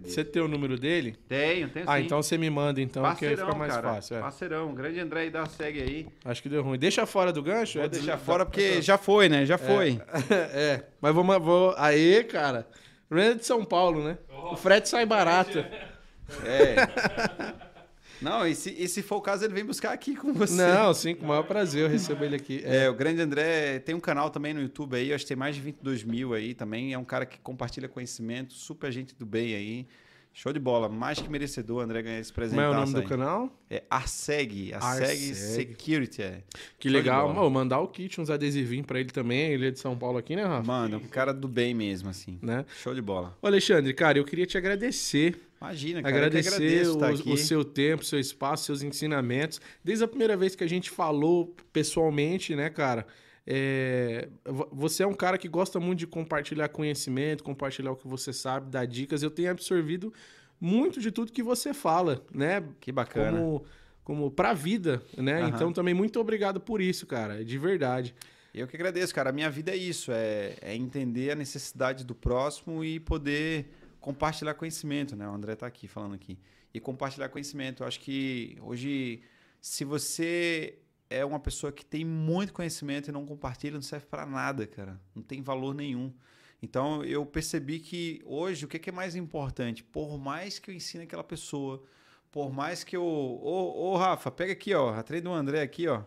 [0.04, 1.18] Você tem o número dele?
[1.30, 2.04] Tenho, tenho Ah, sim.
[2.04, 3.94] então você me manda, então, que aí fica mais cara.
[3.96, 4.18] fácil.
[4.18, 4.20] é.
[4.20, 4.74] Parceirão.
[4.74, 6.08] Grande André aí da segue aí.
[6.26, 6.78] Acho que deu ruim.
[6.78, 7.78] Deixa fora do gancho?
[7.78, 9.46] Vou é deixar fora porque já foi, né?
[9.46, 10.02] Já foi.
[10.54, 11.74] é, mas vou, vou.
[11.78, 12.68] Aê, cara.
[13.12, 14.18] Problema é de São Paulo, né?
[14.30, 15.60] O frete sai barato.
[16.46, 16.76] É.
[18.24, 20.56] Não, e se, e se for o caso, ele vem buscar aqui com você.
[20.56, 22.62] Não, sim, com o maior prazer eu recebo ele aqui.
[22.64, 25.58] É, o grande André tem um canal também no YouTube aí, acho que tem mais
[25.58, 26.94] de 22 mil aí também.
[26.94, 29.88] É um cara que compartilha conhecimento, super gente do bem aí.
[30.34, 32.56] Show de bola, mais que merecedor, André, ganhar esse presente.
[32.56, 33.50] Como é o nome do canal?
[33.70, 35.36] É Arseg, Arseg.
[35.36, 36.22] Security.
[36.22, 36.42] É.
[36.80, 37.34] Que Show legal.
[37.34, 39.52] Mano, mandar o kit, uns adesivinhos pra ele também.
[39.52, 40.66] Ele é de São Paulo aqui, né, Rafa?
[40.66, 42.40] Mano, um cara do bem mesmo, assim.
[42.42, 42.66] Né?
[42.82, 43.38] Show de bola.
[43.42, 45.38] Ô, Alexandre, cara, eu queria te agradecer.
[45.62, 46.16] Imagina, cara.
[46.16, 49.62] agradecer estar o, o seu tempo, seu espaço, seus ensinamentos.
[49.84, 53.06] Desde a primeira vez que a gente falou pessoalmente, né, cara?
[53.46, 58.08] É, vo- você é um cara que gosta muito de compartilhar conhecimento, compartilhar o que
[58.08, 59.24] você sabe, dar dicas.
[59.24, 60.14] Eu tenho absorvido
[60.60, 62.64] muito de tudo que você fala, né?
[62.80, 63.38] Que bacana.
[63.38, 63.66] Como,
[64.04, 65.42] como pra vida, né?
[65.42, 65.50] Aham.
[65.50, 68.14] Então também muito obrigado por isso, cara, de verdade.
[68.54, 69.30] Eu que agradeço, cara.
[69.30, 74.54] A minha vida é isso, é, é entender a necessidade do próximo e poder compartilhar
[74.56, 75.28] conhecimento, né?
[75.28, 76.38] O André tá aqui falando aqui.
[76.74, 77.82] E compartilhar conhecimento.
[77.84, 79.22] Eu acho que hoje,
[79.62, 80.76] se você
[81.12, 85.00] é uma pessoa que tem muito conhecimento e não compartilha, não serve para nada, cara.
[85.14, 86.14] Não tem valor nenhum.
[86.62, 89.84] Então, eu percebi que hoje, o que que é mais importante?
[89.84, 91.84] Por mais que eu ensine aquela pessoa,
[92.32, 93.04] por mais que eu...
[93.04, 94.94] Ô, ô Rafa, pega aqui, ó.
[94.94, 96.04] A do André aqui, ó.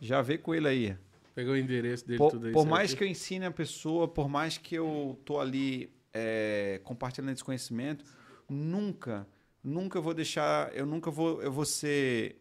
[0.00, 0.96] Já vê com ele aí.
[1.34, 2.52] Pegou o endereço dele, Por, tudo aí.
[2.52, 7.32] por mais que eu ensine a pessoa, por mais que eu tô ali é, compartilhando
[7.32, 8.04] esse conhecimento,
[8.48, 9.26] nunca,
[9.62, 12.40] nunca vou deixar, eu nunca vou, eu vou ser,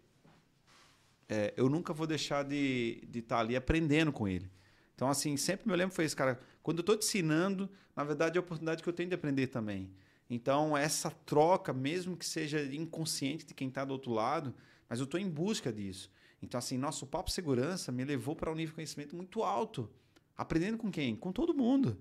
[1.33, 4.47] é, eu nunca vou deixar de estar ali aprendendo com ele.
[4.93, 6.39] Então, assim, sempre me lembro foi isso, cara.
[6.61, 9.47] Quando eu estou te ensinando, na verdade é a oportunidade que eu tenho de aprender
[9.47, 9.89] também.
[10.29, 14.53] Então, essa troca, mesmo que seja inconsciente de quem está do outro lado,
[14.87, 16.11] mas eu estou em busca disso.
[16.39, 19.89] Então, assim, nosso papo segurança me levou para um nível de conhecimento muito alto.
[20.37, 21.15] Aprendendo com quem?
[21.15, 21.97] Com todo mundo.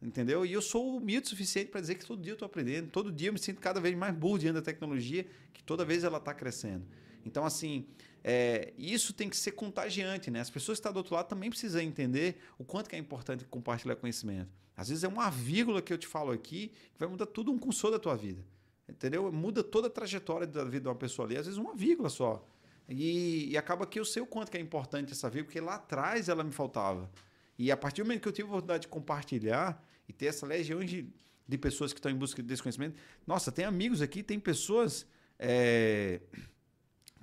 [0.00, 0.46] Entendeu?
[0.46, 2.90] E eu sou humilde o suficiente para dizer que todo dia eu estou aprendendo.
[2.90, 6.04] Todo dia eu me sinto cada vez mais burro diante da tecnologia, que toda vez
[6.04, 6.86] ela está crescendo.
[7.24, 7.86] Então, assim,
[8.30, 10.40] é, isso tem que ser contagiante, né?
[10.40, 13.42] As pessoas que estão do outro lado também precisam entender o quanto que é importante
[13.46, 14.50] compartilhar conhecimento.
[14.76, 17.58] Às vezes é uma vírgula que eu te falo aqui que vai mudar tudo um
[17.58, 18.44] cursor da tua vida.
[18.86, 19.32] Entendeu?
[19.32, 21.38] Muda toda a trajetória da vida de uma pessoa ali.
[21.38, 22.46] Às vezes uma vírgula só.
[22.86, 25.76] E, e acaba que eu sei o quanto que é importante essa vírgula, porque lá
[25.76, 27.10] atrás ela me faltava.
[27.58, 30.46] E a partir do momento que eu tive a oportunidade de compartilhar e ter essa
[30.46, 31.08] legião de,
[31.48, 32.94] de pessoas que estão em busca desse conhecimento.
[33.26, 35.06] Nossa, tem amigos aqui, tem pessoas.
[35.38, 36.20] é,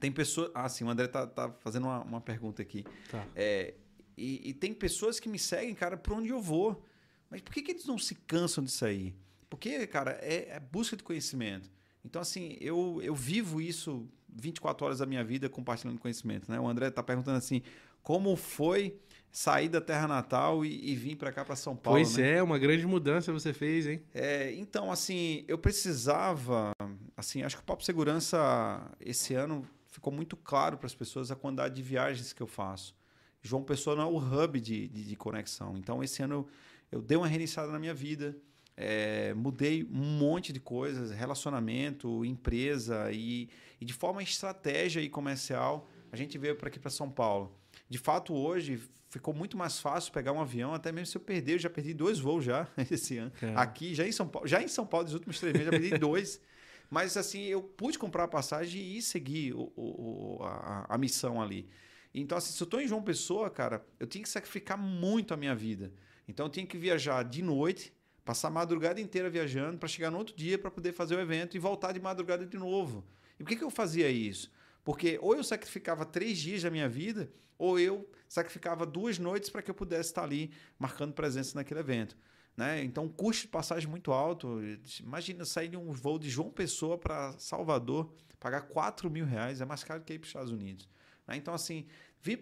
[0.06, 0.52] tem pessoas.
[0.54, 2.86] Ah, sim, o André tá, tá fazendo uma, uma pergunta aqui.
[3.10, 3.26] Tá.
[3.36, 3.74] É,
[4.16, 6.84] e, e tem pessoas que me seguem, cara, por onde eu vou.
[7.28, 9.16] Mas por que, que eles não se cansam disso aí?
[9.50, 11.72] Porque, cara, é, é busca de conhecimento.
[12.04, 16.52] Então, assim, eu, eu vivo isso 24 horas da minha vida compartilhando conhecimento.
[16.52, 16.60] Né?
[16.60, 17.64] O André tá perguntando assim:
[18.04, 19.00] como foi
[19.32, 21.98] sair da terra natal e, e vir para cá, para São Paulo?
[21.98, 22.36] Pois né?
[22.36, 24.04] é, uma grande mudança você fez, hein?
[24.14, 26.72] É, então, assim, eu precisava.
[27.18, 31.36] Assim, acho que o Papo Segurança esse ano ficou muito claro para as pessoas a
[31.36, 32.96] quantidade de viagens que eu faço.
[33.42, 35.78] João Pessoa não é o hub de, de, de conexão.
[35.78, 36.48] Então, esse ano
[36.92, 38.36] eu, eu dei uma reiniciada na minha vida.
[38.78, 43.50] é, mudei um monte de coisas, relacionamento, empresa e,
[43.80, 47.58] e de forma estratégia e comercial, a gente veio para aqui para São Paulo.
[47.88, 51.54] De fato, hoje ficou muito mais fácil pegar um avião, até mesmo se eu perder,
[51.54, 53.32] eu já perdi dois voos já esse ano.
[53.42, 53.54] É.
[53.56, 55.98] Aqui, já em São Paulo, já em São Paulo, nos últimos três meses, já perdi
[55.98, 56.42] dois.
[56.90, 61.42] Mas assim, eu pude comprar a passagem e ir seguir o- o- a, a missão
[61.42, 61.68] ali.
[62.14, 65.38] Então, assim, se eu estou em João Pessoa, cara, eu tinha que sacrificar muito a
[65.38, 65.92] minha vida.
[66.28, 67.94] Então, eu tinha que viajar de noite,
[68.24, 71.56] passar a madrugada inteira viajando para chegar no outro dia para poder fazer o evento
[71.56, 73.06] e voltar de madrugada de novo.
[73.40, 74.52] E por que, que eu fazia isso?
[74.84, 79.62] Porque ou eu sacrificava três dias da minha vida, ou eu sacrificava duas noites para
[79.62, 82.18] que eu pudesse estar ali marcando presença naquele evento.
[82.56, 82.84] Né?
[82.84, 84.60] Então, custo de passagem muito alto.
[85.02, 89.66] Imagina sair de um voo de João Pessoa para Salvador, pagar 4 mil reais, é
[89.66, 90.88] mais caro que ir para os Estados Unidos.
[91.28, 91.36] Né?
[91.36, 91.86] Então, assim,
[92.22, 92.38] vim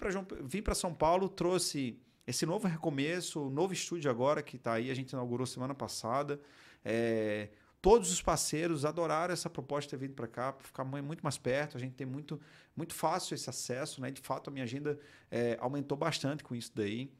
[0.62, 5.12] para São Paulo, trouxe esse novo recomeço, novo estúdio agora que está aí, a gente
[5.12, 6.40] inaugurou semana passada.
[6.86, 7.50] É,
[7.82, 11.38] todos os parceiros adoraram essa proposta de ter vindo para cá, para ficar muito mais
[11.38, 12.40] perto, a gente tem muito,
[12.76, 14.10] muito fácil esse acesso, né?
[14.10, 14.98] De fato, a minha agenda
[15.30, 17.12] é, aumentou bastante com isso daí.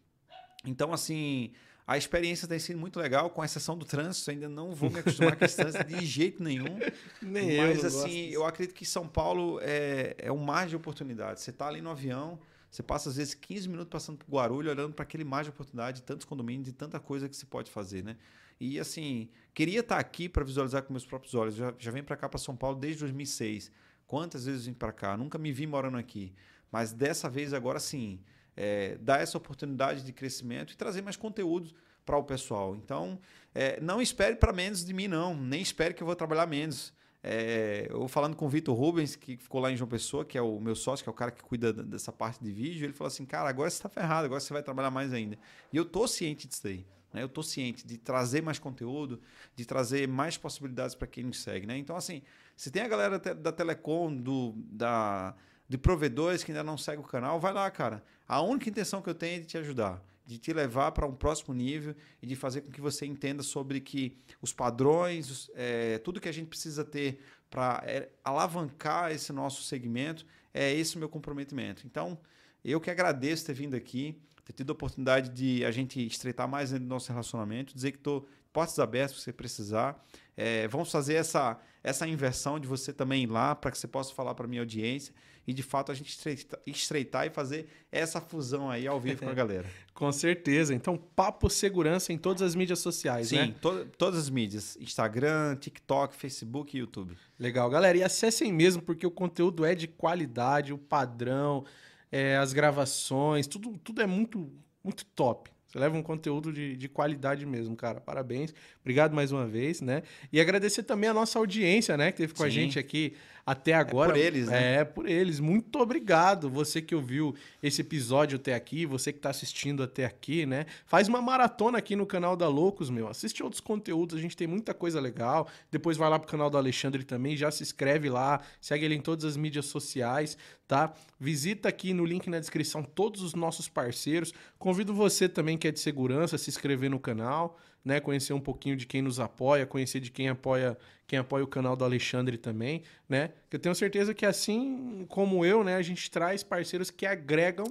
[0.66, 1.52] Então, assim,
[1.86, 4.32] a experiência tem sido muito legal, com exceção do trânsito.
[4.32, 6.80] Ainda não vou me acostumar com esse trânsito de jeito nenhum.
[7.22, 11.44] Nem Mas, eu assim, eu acredito que São Paulo é, é um mar de oportunidades.
[11.44, 12.40] Você está ali no avião,
[12.72, 16.00] você passa às vezes 15 minutos passando por Guarulhos, olhando para aquele mar de oportunidade,
[16.00, 18.16] de tantos condomínios, de tanta coisa que se pode fazer, né?
[18.60, 21.56] E assim, queria estar aqui para visualizar com meus próprios olhos.
[21.56, 23.72] Já, já venho para cá, para São Paulo, desde 2006.
[24.08, 25.18] Quantas vezes vim para cá?
[25.18, 26.34] Nunca me vi morando aqui.
[26.72, 28.20] Mas dessa vez, agora sim,
[28.56, 31.74] é, dar essa oportunidade de crescimento e trazer mais conteúdos
[32.06, 32.76] para o pessoal.
[32.76, 33.20] Então,
[33.54, 35.36] é, não espere para menos de mim, não.
[35.36, 36.94] Nem espere que eu vou trabalhar menos.
[37.26, 40.42] É, eu falando com o Vitor Rubens, que ficou lá em João Pessoa, que é
[40.42, 43.08] o meu sócio, que é o cara que cuida dessa parte de vídeo, ele falou
[43.08, 45.38] assim: cara, agora você está ferrado, agora você vai trabalhar mais ainda.
[45.72, 46.86] E eu tô ciente disso aí.
[47.14, 47.22] Né?
[47.22, 49.22] Eu estou ciente de trazer mais conteúdo,
[49.56, 51.66] de trazer mais possibilidades para quem nos segue.
[51.66, 51.78] Né?
[51.78, 52.24] Então, assim,
[52.58, 55.34] se tem a galera da Telecom, do, da,
[55.74, 58.04] de provedores que ainda não segue o canal, vai lá, cara.
[58.28, 61.16] A única intenção que eu tenho é de te ajudar, de te levar para um
[61.16, 66.22] próximo nível e de fazer com que você entenda sobre que os padrões, é, tudo
[66.22, 67.20] que a gente precisa ter
[67.50, 71.88] para é, alavancar esse nosso segmento, é esse o meu comprometimento.
[71.88, 72.20] Então,
[72.64, 76.72] eu que agradeço ter vindo aqui ter tido a oportunidade de a gente estreitar mais
[76.72, 80.06] o nosso relacionamento, dizer que estou portas abertas se você precisar.
[80.36, 84.14] É, vamos fazer essa, essa inversão de você também ir lá para que você possa
[84.14, 85.14] falar para minha audiência
[85.46, 86.18] e de fato a gente
[86.66, 89.68] estreitar, e fazer essa fusão aí ao vivo com a galera.
[89.94, 90.74] com certeza.
[90.74, 93.46] Então, papo segurança em todas as mídias sociais, Sim, né?
[93.48, 93.56] Sim,
[93.98, 97.16] todas as mídias: Instagram, TikTok, Facebook e YouTube.
[97.40, 97.98] Legal, galera.
[97.98, 101.66] E acessem mesmo, porque o conteúdo é de qualidade, o padrão
[102.14, 104.48] é, as gravações, tudo, tudo é muito,
[104.84, 105.50] muito top.
[105.66, 108.00] Você leva um conteúdo de, de qualidade mesmo, cara.
[108.00, 108.54] Parabéns.
[108.84, 110.04] Obrigado mais uma vez, né?
[110.32, 112.12] E agradecer também a nossa audiência, né?
[112.12, 112.48] Que teve com Sim.
[112.48, 113.14] a gente aqui
[113.46, 114.12] até agora.
[114.12, 114.76] É por eles, né?
[114.76, 115.40] É, por eles.
[115.40, 116.50] Muito obrigado.
[116.50, 120.66] Você que ouviu esse episódio até aqui, você que está assistindo até aqui, né?
[120.86, 123.08] Faz uma maratona aqui no canal da Loucos, meu.
[123.08, 125.48] Assiste outros conteúdos, a gente tem muita coisa legal.
[125.72, 129.02] Depois vai lá pro canal do Alexandre também, já se inscreve lá, segue ele em
[129.02, 130.38] todas as mídias sociais,
[130.68, 130.94] tá?
[131.18, 134.34] Visita aqui no link na descrição todos os nossos parceiros.
[134.60, 138.00] Convido você também que é de segurança a se inscrever no canal né?
[138.00, 140.78] Conhecer um pouquinho de quem nos apoia, conhecer de quem apoia,
[141.08, 143.32] quem apoia o canal do Alexandre também, né?
[143.52, 147.66] Eu tenho certeza que assim como eu, né, a gente traz parceiros que agregam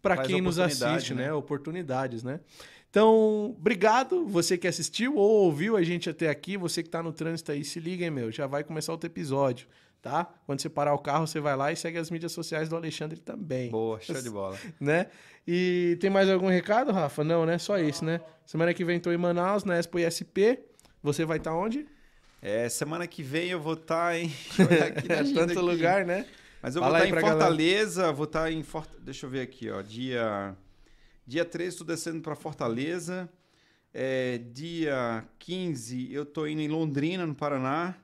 [0.00, 1.26] para quem nos assiste, né?
[1.26, 1.32] né?
[1.32, 2.40] Oportunidades, né?
[2.90, 7.12] Então, obrigado você que assistiu ou ouviu a gente até aqui, você que está no
[7.12, 9.68] trânsito aí, se liga, hein, meu, já vai começar outro episódio
[10.00, 10.28] tá?
[10.46, 13.20] Quando você parar o carro, você vai lá e segue as mídias sociais do Alexandre
[13.20, 13.70] também.
[13.70, 14.56] Boa, show de bola.
[14.80, 15.06] né?
[15.46, 17.24] E tem mais algum recado, Rafa?
[17.24, 17.58] Não, né?
[17.58, 18.20] Só esse, né?
[18.46, 20.58] Semana que vem estou em Manaus, na Expo ISP.
[21.02, 21.86] Você vai estar tá onde?
[22.40, 24.30] É, semana que vem eu vou estar tá em...
[25.08, 25.58] é tanto aqui.
[25.58, 26.26] lugar, né?
[26.62, 28.16] Mas eu Fala vou estar tá em Fortaleza, galera.
[28.16, 28.62] vou estar em...
[28.62, 28.90] Fort...
[29.00, 29.82] Deixa eu ver aqui, ó.
[29.82, 30.56] Dia...
[31.26, 33.28] Dia 13 estou descendo para Fortaleza.
[33.92, 37.94] É, dia 15 eu estou indo em Londrina, no Paraná.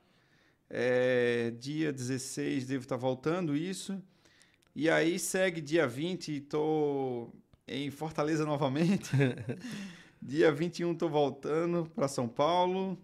[0.76, 3.96] É, dia 16 devo estar voltando isso.
[4.74, 7.32] E aí segue dia 20, estou
[7.68, 9.08] em Fortaleza novamente.
[10.20, 12.98] dia 21 estou voltando para São Paulo.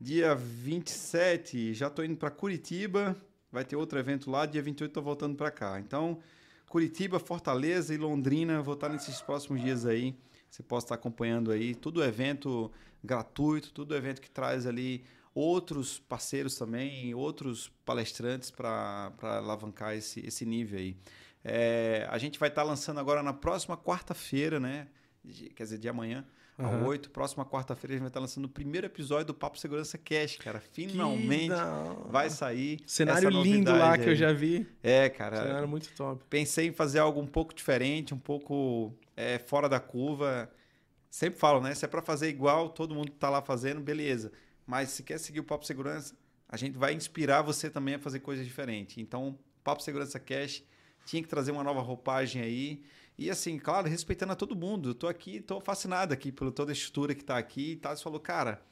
[0.00, 3.14] Dia 27 já estou indo para Curitiba.
[3.52, 4.46] Vai ter outro evento lá.
[4.46, 5.78] Dia 28 estou voltando para cá.
[5.78, 6.18] Então,
[6.66, 10.16] Curitiba, Fortaleza e Londrina, vou estar nesses próximos dias aí.
[10.48, 11.74] Você pode estar acompanhando aí.
[11.74, 12.72] Tudo evento
[13.04, 15.04] gratuito, tudo evento que traz ali
[15.34, 20.96] outros parceiros também, outros palestrantes para alavancar esse, esse nível aí.
[21.44, 24.88] É, a gente vai estar tá lançando agora na próxima quarta-feira, né?
[25.24, 26.24] De, quer dizer, de amanhã,
[26.58, 26.66] uhum.
[26.66, 29.58] ao 8, próxima quarta-feira, a gente vai estar tá lançando o primeiro episódio do Papo
[29.58, 30.60] Segurança Cash, cara.
[30.60, 31.54] Finalmente
[32.08, 32.80] vai sair.
[32.86, 34.00] Cenário lindo lá aí.
[34.00, 34.66] que eu já vi.
[34.82, 35.36] É, cara.
[35.36, 36.24] Cenário muito top.
[36.28, 40.50] Pensei em fazer algo um pouco diferente, um pouco é, fora da curva.
[41.10, 41.74] Sempre falo, né?
[41.74, 44.32] Se é para fazer igual, todo mundo tá lá fazendo, beleza.
[44.66, 46.14] Mas se quer seguir o Papo Segurança,
[46.48, 48.98] a gente vai inspirar você também a fazer coisas diferentes.
[48.98, 50.62] Então, Papo Segurança Cash
[51.04, 52.82] tinha que trazer uma nova roupagem aí.
[53.18, 54.90] E assim, claro, respeitando a todo mundo.
[54.90, 57.72] Eu tô aqui, tô fascinado aqui pela toda a estrutura que está aqui.
[57.72, 58.62] E Thales falou, cara,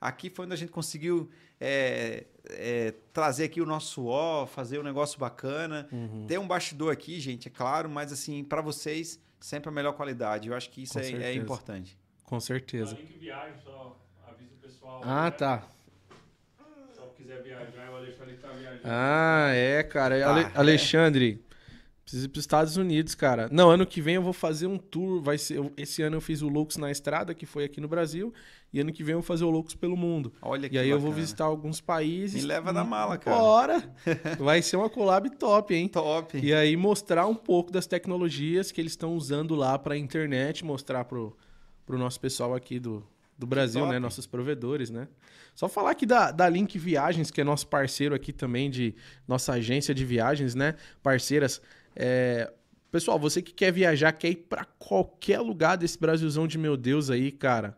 [0.00, 4.82] aqui foi onde a gente conseguiu é, é, trazer aqui o nosso suor, fazer um
[4.82, 5.88] negócio bacana.
[5.92, 6.26] Uhum.
[6.26, 10.48] Ter um bastidor aqui, gente, é claro, mas assim, para vocês, sempre a melhor qualidade.
[10.48, 11.98] Eu acho que isso é, é, importante.
[12.24, 12.96] Com certeza.
[12.96, 14.05] link viagem, só
[14.66, 15.00] pessoal.
[15.04, 15.30] Ah, né?
[15.30, 15.68] tá.
[16.92, 18.80] Se quiser viajar, o Alexandre tá viajando.
[18.84, 20.20] Ah, é, cara.
[20.20, 21.44] Tá, Ale Alexandre,
[22.06, 23.48] Preciso ir para os Estados Unidos, cara.
[23.50, 25.20] Não, ano que vem eu vou fazer um tour.
[25.20, 28.32] Vai ser, esse ano eu fiz o Loucos na Estrada, que foi aqui no Brasil.
[28.72, 30.32] E ano que vem eu vou fazer o Loucos pelo mundo.
[30.40, 30.94] Olha que E aí bacana.
[30.94, 32.40] eu vou visitar alguns países.
[32.40, 33.36] Me leva na mala, cara.
[33.36, 33.94] Bora!
[34.38, 35.88] Vai ser uma collab top, hein?
[35.88, 36.38] Top.
[36.38, 40.64] E aí mostrar um pouco das tecnologias que eles estão usando lá para a internet,
[40.64, 41.36] mostrar pro,
[41.84, 43.04] pro nosso pessoal aqui do,
[43.38, 43.98] do Brasil, né?
[43.98, 45.08] Nossos provedores, né?
[45.54, 48.94] Só falar aqui da, da Link Viagens, que é nosso parceiro aqui também de
[49.26, 50.74] nossa agência de viagens, né?
[51.02, 51.60] Parceiras.
[51.94, 52.52] É...
[52.90, 57.10] Pessoal, você que quer viajar, quer ir para qualquer lugar desse Brasilzão de meu Deus
[57.10, 57.76] aí, cara,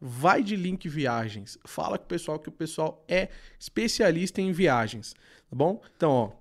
[0.00, 1.58] vai de Link Viagens.
[1.64, 3.28] Fala com o pessoal que o pessoal é
[3.58, 5.14] especialista em viagens,
[5.48, 5.80] tá bom?
[5.96, 6.32] Então, ó,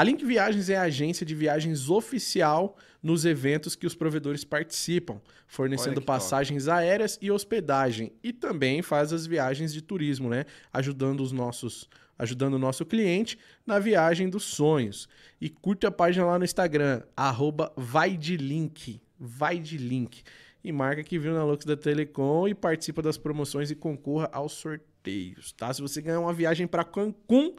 [0.00, 5.20] a Link Viagens é a agência de viagens oficial nos eventos que os provedores participam,
[5.46, 6.78] fornecendo passagens top.
[6.78, 10.46] aéreas e hospedagem, e também faz as viagens de turismo, né?
[10.72, 11.86] Ajudando os nossos
[12.18, 15.06] ajudando o nosso cliente na viagem dos sonhos.
[15.38, 20.22] E curte a página lá no Instagram, arroba vai de link, vai de link.
[20.64, 24.52] E marca que viu na Lux da Telecom e participa das promoções e concorra aos
[24.52, 25.70] sorteios, tá?
[25.74, 27.54] Se você ganhar uma viagem para Cancún,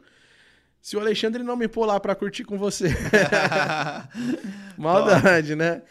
[0.82, 2.88] se o Alexandre não me pôr lá para curtir com você.
[4.76, 5.82] Maldade, né?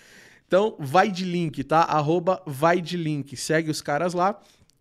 [0.46, 1.80] Então, vai de link, tá?
[1.80, 3.38] Arroba vai de link.
[3.38, 4.38] Segue os caras lá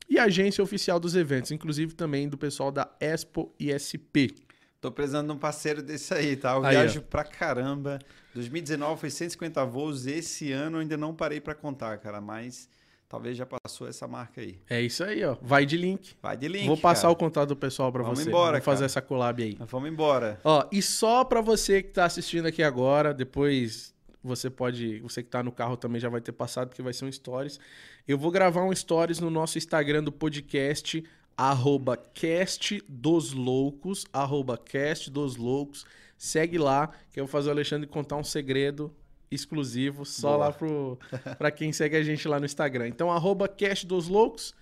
[0.08, 4.34] e agência oficial dos eventos, inclusive também do pessoal da Expo ISP.
[4.80, 6.54] Tô precisando de um parceiro desse aí, tá?
[6.54, 7.02] Eu aí, viajo ó.
[7.08, 8.00] pra caramba.
[8.34, 12.68] 2019 foi 150 voos, esse ano eu ainda não parei para contar, cara, mas
[13.10, 14.56] talvez já passou essa marca aí.
[14.70, 15.36] É isso aí, ó.
[15.42, 16.14] Vai de link.
[16.22, 16.66] Vai de link.
[16.68, 17.12] Vou passar cara.
[17.12, 18.22] o contato do pessoal para você.
[18.22, 19.58] Vamos embora, Vamos fazer essa collab aí.
[19.66, 20.40] Vamos embora.
[20.44, 23.92] Ó, e só para você que tá assistindo aqui agora, depois
[24.22, 27.04] você pode, você que está no carro também já vai ter passado, porque vai ser
[27.04, 27.58] um stories.
[28.06, 31.02] Eu vou gravar um stories no nosso Instagram do podcast,
[31.36, 35.84] arroba cast dos loucos, arroba cast dos loucos.
[36.16, 38.94] Segue lá, que eu vou fazer o Alexandre contar um segredo
[39.30, 40.98] exclusivo só Boa.
[41.18, 42.88] lá para quem segue a gente lá no Instagram.
[42.88, 44.54] Então, arroba cast dos loucos.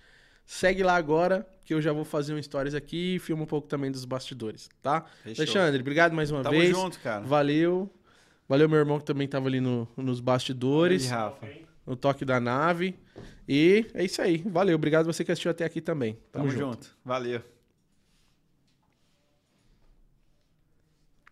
[0.45, 3.67] Segue lá agora, que eu já vou fazer um stories aqui e filmo um pouco
[3.67, 5.05] também dos bastidores, tá?
[5.23, 5.43] Fechou.
[5.43, 6.71] Alexandre, obrigado mais uma Tamo vez.
[6.71, 7.23] Tamo junto, cara.
[7.23, 7.87] Valeu.
[8.47, 11.03] Valeu, meu irmão, que também estava ali no, nos bastidores.
[11.03, 11.47] Aí, Rafa.
[11.85, 12.95] No toque da nave.
[13.47, 14.37] E é isso aí.
[14.45, 14.75] Valeu.
[14.75, 16.13] Obrigado você que assistiu até aqui também.
[16.31, 16.85] Tamo, Tamo junto.
[16.85, 16.97] junto.
[17.05, 17.43] Valeu.